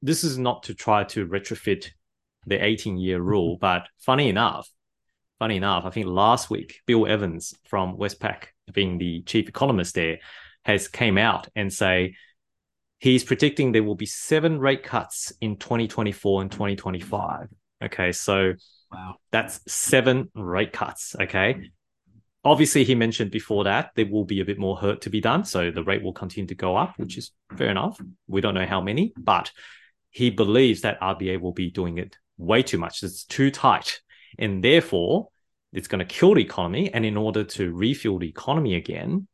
this 0.00 0.24
is 0.24 0.38
not 0.38 0.62
to 0.64 0.74
try 0.74 1.04
to 1.04 1.26
retrofit 1.26 1.88
the 2.46 2.64
18 2.64 2.96
year 2.96 3.20
rule, 3.32 3.58
but 3.60 3.86
funny 3.98 4.30
enough, 4.30 4.70
funny 5.38 5.56
enough, 5.56 5.84
I 5.84 5.90
think 5.90 6.06
last 6.06 6.48
week 6.48 6.80
Bill 6.86 7.06
Evans 7.06 7.52
from 7.64 7.98
Westpac, 7.98 8.44
being 8.72 8.96
the 8.96 9.20
chief 9.22 9.48
economist 9.48 9.94
there, 9.94 10.18
has 10.64 10.88
came 10.88 11.18
out 11.18 11.48
and 11.54 11.70
say 11.70 12.14
he's 13.00 13.22
predicting 13.22 13.72
there 13.72 13.82
will 13.82 13.96
be 13.96 14.06
seven 14.06 14.58
rate 14.58 14.82
cuts 14.82 15.30
in 15.42 15.58
2024 15.58 16.40
and 16.40 16.50
2025. 16.50 17.48
Okay, 17.82 18.12
so 18.12 18.54
wow, 18.90 19.16
that's 19.30 19.60
seven 19.72 20.30
rate 20.34 20.72
cuts. 20.72 21.14
Okay. 21.20 21.70
Obviously, 22.44 22.84
he 22.84 22.94
mentioned 22.94 23.30
before 23.30 23.64
that 23.64 23.90
there 23.94 24.06
will 24.06 24.24
be 24.24 24.40
a 24.40 24.44
bit 24.44 24.58
more 24.58 24.76
hurt 24.76 25.02
to 25.02 25.10
be 25.10 25.20
done. 25.20 25.44
So 25.44 25.70
the 25.70 25.82
rate 25.82 26.02
will 26.02 26.12
continue 26.12 26.46
to 26.48 26.54
go 26.54 26.76
up, 26.76 26.94
which 26.96 27.18
is 27.18 27.32
fair 27.56 27.68
enough. 27.68 28.00
We 28.26 28.40
don't 28.40 28.54
know 28.54 28.66
how 28.66 28.80
many, 28.80 29.12
but 29.18 29.50
he 30.10 30.30
believes 30.30 30.82
that 30.82 31.00
RBA 31.00 31.40
will 31.40 31.52
be 31.52 31.70
doing 31.70 31.98
it 31.98 32.16
way 32.38 32.62
too 32.62 32.78
much. 32.78 33.02
It's 33.02 33.24
too 33.24 33.50
tight. 33.50 34.00
And 34.38 34.62
therefore, 34.62 35.28
it's 35.72 35.88
going 35.88 35.98
to 35.98 36.04
kill 36.04 36.34
the 36.34 36.42
economy. 36.42 36.92
And 36.92 37.04
in 37.04 37.16
order 37.16 37.44
to 37.44 37.72
refuel 37.72 38.18
the 38.18 38.28
economy 38.28 38.76
again, 38.76 39.26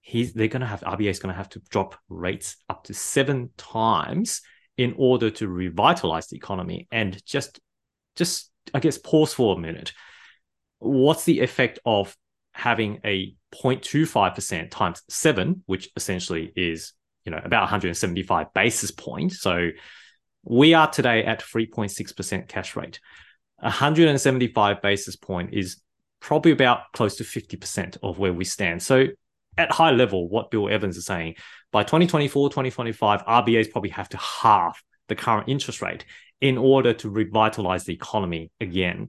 he's 0.00 0.32
they're 0.32 0.48
going 0.48 0.62
to 0.62 0.66
have 0.66 0.80
RBA 0.80 1.10
is 1.10 1.18
going 1.18 1.32
to 1.32 1.36
have 1.36 1.50
to 1.50 1.62
drop 1.68 1.96
rates 2.08 2.56
up 2.68 2.84
to 2.84 2.94
seven 2.94 3.50
times 3.56 4.40
in 4.76 4.94
order 4.96 5.30
to 5.30 5.48
revitalize 5.48 6.28
the 6.28 6.36
economy. 6.36 6.88
And 6.90 7.24
just 7.24 7.60
just 8.18 8.50
I 8.74 8.80
guess 8.80 8.98
pause 8.98 9.32
for 9.32 9.56
a 9.56 9.58
minute. 9.58 9.92
What's 10.78 11.24
the 11.24 11.40
effect 11.40 11.78
of 11.86 12.14
having 12.52 13.00
a 13.04 13.34
0.25% 13.54 14.70
times 14.70 15.02
seven, 15.08 15.62
which 15.66 15.88
essentially 15.96 16.52
is 16.56 16.92
you 17.24 17.32
know 17.32 17.40
about 17.42 17.62
175 17.62 18.52
basis 18.52 18.90
points. 18.90 19.40
So 19.40 19.70
we 20.44 20.74
are 20.74 20.90
today 20.90 21.24
at 21.24 21.40
3.6% 21.40 22.48
cash 22.48 22.76
rate. 22.76 23.00
175 23.60 24.82
basis 24.82 25.16
point 25.16 25.50
is 25.52 25.80
probably 26.20 26.52
about 26.52 26.80
close 26.92 27.16
to 27.16 27.24
50% 27.24 27.98
of 28.02 28.18
where 28.18 28.32
we 28.32 28.44
stand. 28.44 28.82
So 28.82 29.06
at 29.56 29.72
high 29.72 29.90
level, 29.90 30.28
what 30.28 30.50
Bill 30.50 30.68
Evans 30.68 30.96
is 30.96 31.06
saying, 31.06 31.34
by 31.72 31.82
2024, 31.82 32.50
2025, 32.50 33.24
RBAs 33.24 33.70
probably 33.70 33.90
have 33.90 34.08
to 34.10 34.16
halve 34.16 34.82
the 35.08 35.16
current 35.16 35.48
interest 35.48 35.82
rate 35.82 36.04
in 36.40 36.56
order 36.58 36.92
to 36.94 37.10
revitalize 37.10 37.84
the 37.84 37.94
economy 37.94 38.50
again. 38.60 39.08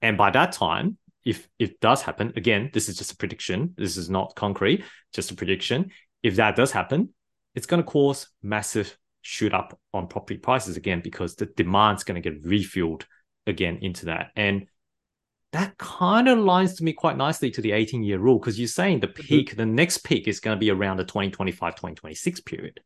And 0.00 0.16
by 0.16 0.30
that 0.30 0.52
time, 0.52 0.98
if 1.24 1.48
it 1.58 1.80
does 1.80 2.02
happen, 2.02 2.32
again, 2.36 2.70
this 2.72 2.88
is 2.88 2.96
just 2.96 3.12
a 3.12 3.16
prediction. 3.16 3.74
This 3.76 3.96
is 3.96 4.10
not 4.10 4.34
concrete, 4.34 4.84
just 5.12 5.30
a 5.30 5.34
prediction. 5.34 5.90
If 6.22 6.36
that 6.36 6.56
does 6.56 6.72
happen, 6.72 7.10
it's 7.54 7.66
going 7.66 7.82
to 7.82 7.90
cause 7.90 8.28
massive 8.42 8.96
shoot 9.22 9.54
up 9.54 9.78
on 9.94 10.06
property 10.06 10.38
prices 10.38 10.76
again 10.76 11.00
because 11.02 11.34
the 11.34 11.46
demand's 11.46 12.04
going 12.04 12.20
to 12.20 12.30
get 12.30 12.44
refueled 12.44 13.04
again 13.46 13.78
into 13.80 14.06
that. 14.06 14.30
And 14.36 14.66
that 15.52 15.78
kind 15.78 16.28
of 16.28 16.38
lines 16.38 16.74
to 16.74 16.84
me 16.84 16.92
quite 16.92 17.16
nicely 17.16 17.50
to 17.52 17.62
the 17.62 17.72
18 17.72 18.02
year 18.02 18.18
rule 18.18 18.38
because 18.38 18.58
you're 18.58 18.68
saying 18.68 19.00
the 19.00 19.06
mm-hmm. 19.06 19.22
peak, 19.22 19.50
mm-hmm. 19.50 19.58
the 19.58 19.66
next 19.66 19.98
peak 19.98 20.28
is 20.28 20.40
going 20.40 20.56
to 20.56 20.60
be 20.60 20.70
around 20.70 20.98
the 20.98 21.04
2025, 21.04 21.74
2026 21.74 22.40
period 22.40 22.80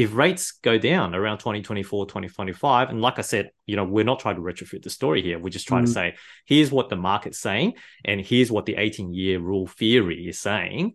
if 0.00 0.14
rates 0.14 0.52
go 0.62 0.78
down 0.78 1.14
around 1.14 1.36
2024 1.36 2.06
2025 2.06 2.88
and 2.88 3.02
like 3.02 3.18
i 3.18 3.22
said 3.22 3.50
you 3.66 3.76
know 3.76 3.84
we're 3.84 4.02
not 4.02 4.18
trying 4.18 4.34
to 4.34 4.40
retrofit 4.40 4.82
the 4.82 4.88
story 4.88 5.20
here 5.20 5.38
we're 5.38 5.50
just 5.50 5.68
trying 5.68 5.82
mm. 5.82 5.88
to 5.88 5.92
say 5.92 6.14
here's 6.46 6.72
what 6.72 6.88
the 6.88 6.96
market's 6.96 7.38
saying 7.38 7.74
and 8.06 8.18
here's 8.18 8.50
what 8.50 8.64
the 8.64 8.76
18 8.76 9.12
year 9.12 9.38
rule 9.38 9.66
theory 9.66 10.26
is 10.26 10.40
saying 10.40 10.94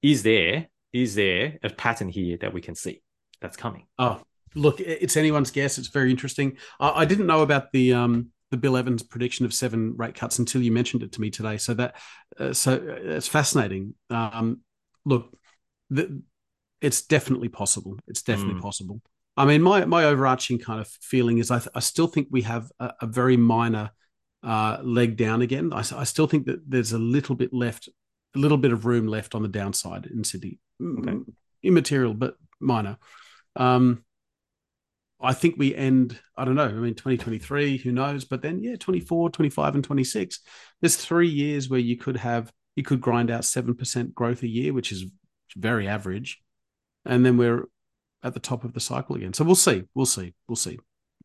is 0.00 0.22
there 0.22 0.68
is 0.94 1.14
there 1.14 1.58
a 1.62 1.68
pattern 1.68 2.08
here 2.08 2.38
that 2.38 2.54
we 2.54 2.62
can 2.62 2.74
see 2.74 3.02
that's 3.42 3.58
coming 3.58 3.86
oh 3.98 4.22
look 4.54 4.80
it's 4.80 5.18
anyone's 5.18 5.50
guess 5.50 5.76
it's 5.76 5.88
very 5.88 6.10
interesting 6.10 6.56
i, 6.80 7.02
I 7.02 7.04
didn't 7.04 7.26
know 7.26 7.42
about 7.42 7.72
the 7.72 7.92
um 7.92 8.30
the 8.50 8.56
Bill 8.56 8.76
Evans 8.76 9.04
prediction 9.04 9.44
of 9.46 9.54
seven 9.54 9.94
rate 9.96 10.16
cuts 10.16 10.40
until 10.40 10.60
you 10.60 10.72
mentioned 10.72 11.04
it 11.04 11.12
to 11.12 11.20
me 11.20 11.30
today. 11.30 11.56
So 11.56 11.72
that, 11.74 11.94
uh, 12.36 12.52
so 12.52 12.82
it's 12.84 13.28
fascinating. 13.28 13.94
Um, 14.10 14.62
look, 15.04 15.32
the, 15.88 16.20
it's 16.80 17.02
definitely 17.02 17.48
possible. 17.48 17.98
It's 18.06 18.22
definitely 18.22 18.54
mm. 18.54 18.62
possible. 18.62 19.00
I 19.36 19.44
mean, 19.44 19.62
my 19.62 19.84
my 19.84 20.04
overarching 20.04 20.58
kind 20.58 20.80
of 20.80 20.88
feeling 20.88 21.38
is 21.38 21.50
I, 21.50 21.58
th- 21.58 21.70
I 21.74 21.80
still 21.80 22.06
think 22.06 22.28
we 22.30 22.42
have 22.42 22.70
a, 22.78 22.92
a 23.02 23.06
very 23.06 23.36
minor 23.36 23.90
uh, 24.42 24.78
leg 24.82 25.16
down 25.16 25.42
again. 25.42 25.72
I, 25.72 25.78
I, 25.78 26.04
still 26.04 26.26
think 26.26 26.46
that 26.46 26.68
there's 26.68 26.92
a 26.92 26.98
little 26.98 27.34
bit 27.34 27.52
left, 27.52 27.88
a 28.34 28.38
little 28.38 28.56
bit 28.56 28.72
of 28.72 28.86
room 28.86 29.06
left 29.06 29.34
on 29.34 29.42
the 29.42 29.48
downside 29.48 30.06
in 30.06 30.24
Sydney. 30.24 30.58
Okay. 30.82 31.18
Immaterial, 31.62 32.14
but 32.14 32.36
minor. 32.58 32.96
Um, 33.56 34.02
I 35.20 35.34
think 35.34 35.56
we 35.58 35.74
end, 35.74 36.18
I 36.36 36.46
don't 36.46 36.54
know, 36.54 36.64
I 36.64 36.72
mean, 36.72 36.94
2023, 36.94 37.76
who 37.76 37.92
knows? 37.92 38.24
But 38.24 38.40
then, 38.40 38.62
yeah, 38.62 38.76
24, 38.76 39.28
25, 39.28 39.74
and 39.74 39.84
26. 39.84 40.40
There's 40.80 40.96
three 40.96 41.28
years 41.28 41.68
where 41.68 41.80
you 41.80 41.98
could 41.98 42.16
have, 42.16 42.50
you 42.76 42.82
could 42.82 43.02
grind 43.02 43.30
out 43.30 43.42
7% 43.42 44.14
growth 44.14 44.42
a 44.42 44.48
year, 44.48 44.72
which 44.72 44.90
is 44.90 45.04
very 45.54 45.86
average 45.86 46.40
and 47.04 47.24
then 47.24 47.36
we're 47.36 47.64
at 48.22 48.34
the 48.34 48.40
top 48.40 48.64
of 48.64 48.72
the 48.72 48.80
cycle 48.80 49.16
again. 49.16 49.32
So 49.32 49.44
we'll 49.44 49.54
see. 49.54 49.84
We'll 49.94 50.06
see. 50.06 50.34
We'll 50.48 50.56
see. 50.56 50.78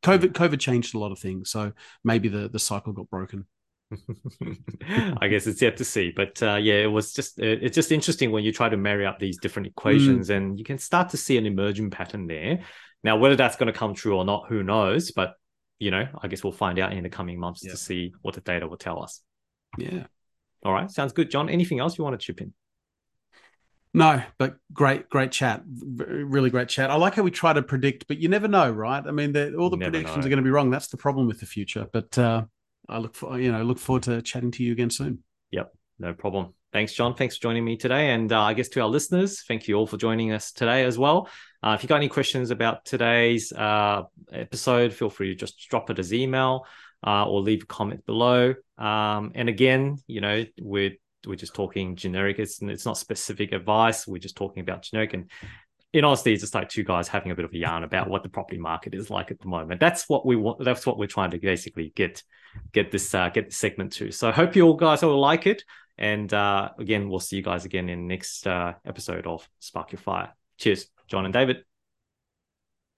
COVID 0.04 0.34
COVID 0.34 0.60
changed 0.60 0.96
a 0.96 1.00
lot 1.00 1.12
of 1.12 1.20
things, 1.20 1.50
so 1.50 1.72
maybe 2.04 2.30
the 2.30 2.50
the 2.50 2.60
cycle 2.60 2.94
got 2.94 3.10
broken. 3.10 3.46
I 5.22 5.28
guess 5.28 5.48
it's 5.48 5.62
yet 5.62 5.78
to 5.78 5.86
see, 5.86 6.12
but 6.16 6.42
uh, 6.42 6.56
yeah, 6.56 6.76
it 6.76 6.92
was 6.92 7.14
just 7.14 7.40
it, 7.40 7.64
it's 7.64 7.76
just 7.76 7.92
interesting 7.92 8.32
when 8.32 8.44
you 8.44 8.52
try 8.52 8.68
to 8.68 8.78
marry 8.78 9.06
up 9.06 9.20
these 9.20 9.38
different 9.38 9.68
equations, 9.68 10.30
mm. 10.30 10.36
and 10.36 10.60
you 10.60 10.66
can 10.66 10.78
start 10.78 11.10
to 11.10 11.18
see 11.18 11.38
an 11.38 11.46
emerging 11.46 11.92
pattern 11.92 12.28
there. 12.28 12.60
Now, 13.04 13.18
whether 13.18 13.36
that's 13.36 13.56
going 13.56 13.72
to 13.72 13.78
come 13.78 13.94
true 13.94 14.18
or 14.18 14.26
not, 14.26 14.48
who 14.50 14.64
knows? 14.64 15.12
But 15.12 15.36
you 15.80 15.92
know, 15.92 16.08
I 16.22 16.28
guess 16.28 16.44
we'll 16.44 16.54
find 16.54 16.80
out 16.80 16.94
in 16.94 17.04
the 17.04 17.10
coming 17.10 17.40
months 17.40 17.64
yeah. 17.64 17.72
to 17.72 17.78
see 17.78 18.14
what 18.22 18.36
the 18.36 18.42
data 18.42 18.68
will 18.68 18.78
tell 18.78 19.02
us. 19.02 19.22
Yeah. 19.78 20.06
All 20.64 20.74
right, 20.74 20.90
sounds 20.90 21.14
good, 21.14 21.30
John. 21.30 21.50
Anything 21.50 21.80
else 21.80 21.98
you 21.98 22.04
want 22.04 22.20
to 22.20 22.24
chip 22.26 22.42
in? 22.42 22.54
No, 23.96 24.22
but 24.38 24.58
great, 24.74 25.10
great 25.10 25.32
chat. 25.32 25.64
Really 25.66 26.50
great 26.50 26.68
chat. 26.68 26.92
I 26.92 26.96
like 26.96 27.16
how 27.16 27.24
we 27.24 27.32
try 27.32 27.54
to 27.54 27.62
predict, 27.62 28.08
but 28.08 28.18
you 28.18 28.28
never 28.28 28.50
know, 28.50 28.70
right? 28.70 29.02
I 29.06 29.12
mean, 29.12 29.36
all 29.56 29.70
the 29.70 29.78
predictions 29.78 30.18
know. 30.18 30.26
are 30.26 30.30
going 30.30 30.38
to 30.38 30.44
be 30.44 30.50
wrong. 30.50 30.70
That's 30.70 30.90
the 30.90 30.98
problem 30.98 31.28
with 31.28 31.40
the 31.40 31.46
future. 31.46 31.88
But 31.94 32.18
uh, 32.18 32.44
I 32.90 32.98
look 32.98 33.16
for 33.16 33.40
you 33.40 33.54
know 33.54 33.64
look 33.64 33.80
forward 33.80 34.04
to 34.04 34.22
chatting 34.22 34.52
to 34.52 34.64
you 34.64 34.74
again 34.74 34.90
soon. 34.90 35.24
Yep, 35.52 35.72
no 36.00 36.14
problem. 36.14 36.54
Thanks, 36.74 36.92
John. 36.92 37.16
Thanks 37.16 37.38
for 37.38 37.44
joining 37.44 37.64
me 37.64 37.78
today, 37.78 38.12
and 38.12 38.34
uh, 38.34 38.42
I 38.42 38.54
guess 38.54 38.68
to 38.70 38.82
our 38.82 38.90
listeners, 38.90 39.44
thank 39.48 39.70
you 39.70 39.76
all 39.76 39.88
for 39.88 39.96
joining 39.96 40.34
us 40.34 40.52
today 40.52 40.84
as 40.84 40.98
well. 40.98 41.30
Uh, 41.64 41.76
if 41.78 41.82
you 41.82 41.88
got 41.88 41.96
any 41.96 42.10
questions 42.10 42.52
about 42.52 42.84
today's 42.84 43.54
uh, 43.54 44.04
episode, 44.30 44.94
feel 44.94 45.10
free 45.10 45.30
to 45.30 45.36
just 45.36 45.70
drop 45.70 45.90
it 45.90 46.00
as 46.00 46.14
email 46.14 46.68
uh, 47.08 47.26
or 47.26 47.40
leave 47.40 47.64
a 47.64 47.66
comment 47.66 48.06
below. 48.06 48.56
Um, 48.78 49.32
and 49.36 49.48
again, 49.48 50.00
you 50.06 50.20
know, 50.20 50.44
we're 50.60 50.98
we're 51.28 51.36
just 51.36 51.54
talking 51.54 51.96
generic. 51.96 52.40
It's 52.40 52.62
it's 52.62 52.86
not 52.86 52.98
specific 52.98 53.52
advice. 53.52 54.08
We're 54.08 54.18
just 54.18 54.38
talking 54.38 54.62
about 54.62 54.84
generic. 54.84 55.14
And 55.14 55.30
in 55.94 56.04
honesty, 56.04 56.34
it's 56.34 56.42
just 56.42 56.54
like 56.54 56.70
two 56.70 56.84
guys 56.84 57.08
having 57.08 57.32
a 57.32 57.36
bit 57.36 57.46
of 57.46 57.54
a 57.54 57.58
yarn 57.58 57.84
about 57.84 58.10
what 58.10 58.24
the 58.24 58.30
property 58.30 58.60
market 58.60 58.94
is 58.94 59.10
like 59.10 59.32
at 59.32 59.40
the 59.40 59.48
moment. 59.48 59.80
That's 59.80 60.10
what 60.10 60.26
we 60.26 60.36
want. 60.36 60.64
That's 60.64 60.86
what 60.86 60.98
we're 60.98 61.08
trying 61.08 61.32
to 61.32 61.38
basically 61.38 61.94
get 61.96 62.22
get 62.74 62.92
this 62.92 63.14
uh, 63.14 63.30
get 63.30 63.46
this 63.46 63.58
segment 63.58 63.94
to. 63.94 64.12
So 64.12 64.30
I 64.30 64.32
hope 64.32 64.56
you 64.56 64.64
all 64.64 64.76
guys 64.76 65.04
all 65.04 65.20
like 65.20 65.48
it. 65.48 65.64
And 65.98 66.34
uh, 66.34 66.70
again, 66.78 67.10
we'll 67.10 67.20
see 67.20 67.38
you 67.38 67.42
guys 67.42 67.66
again 67.66 67.88
in 67.90 68.08
next 68.08 68.46
uh, 68.46 68.74
episode 68.86 69.26
of 69.26 69.48
Spark 69.60 69.94
Your 69.94 70.00
Fire. 70.00 70.34
Cheers, 70.58 70.88
John 71.08 71.26
and 71.26 71.34
David. 71.34 71.64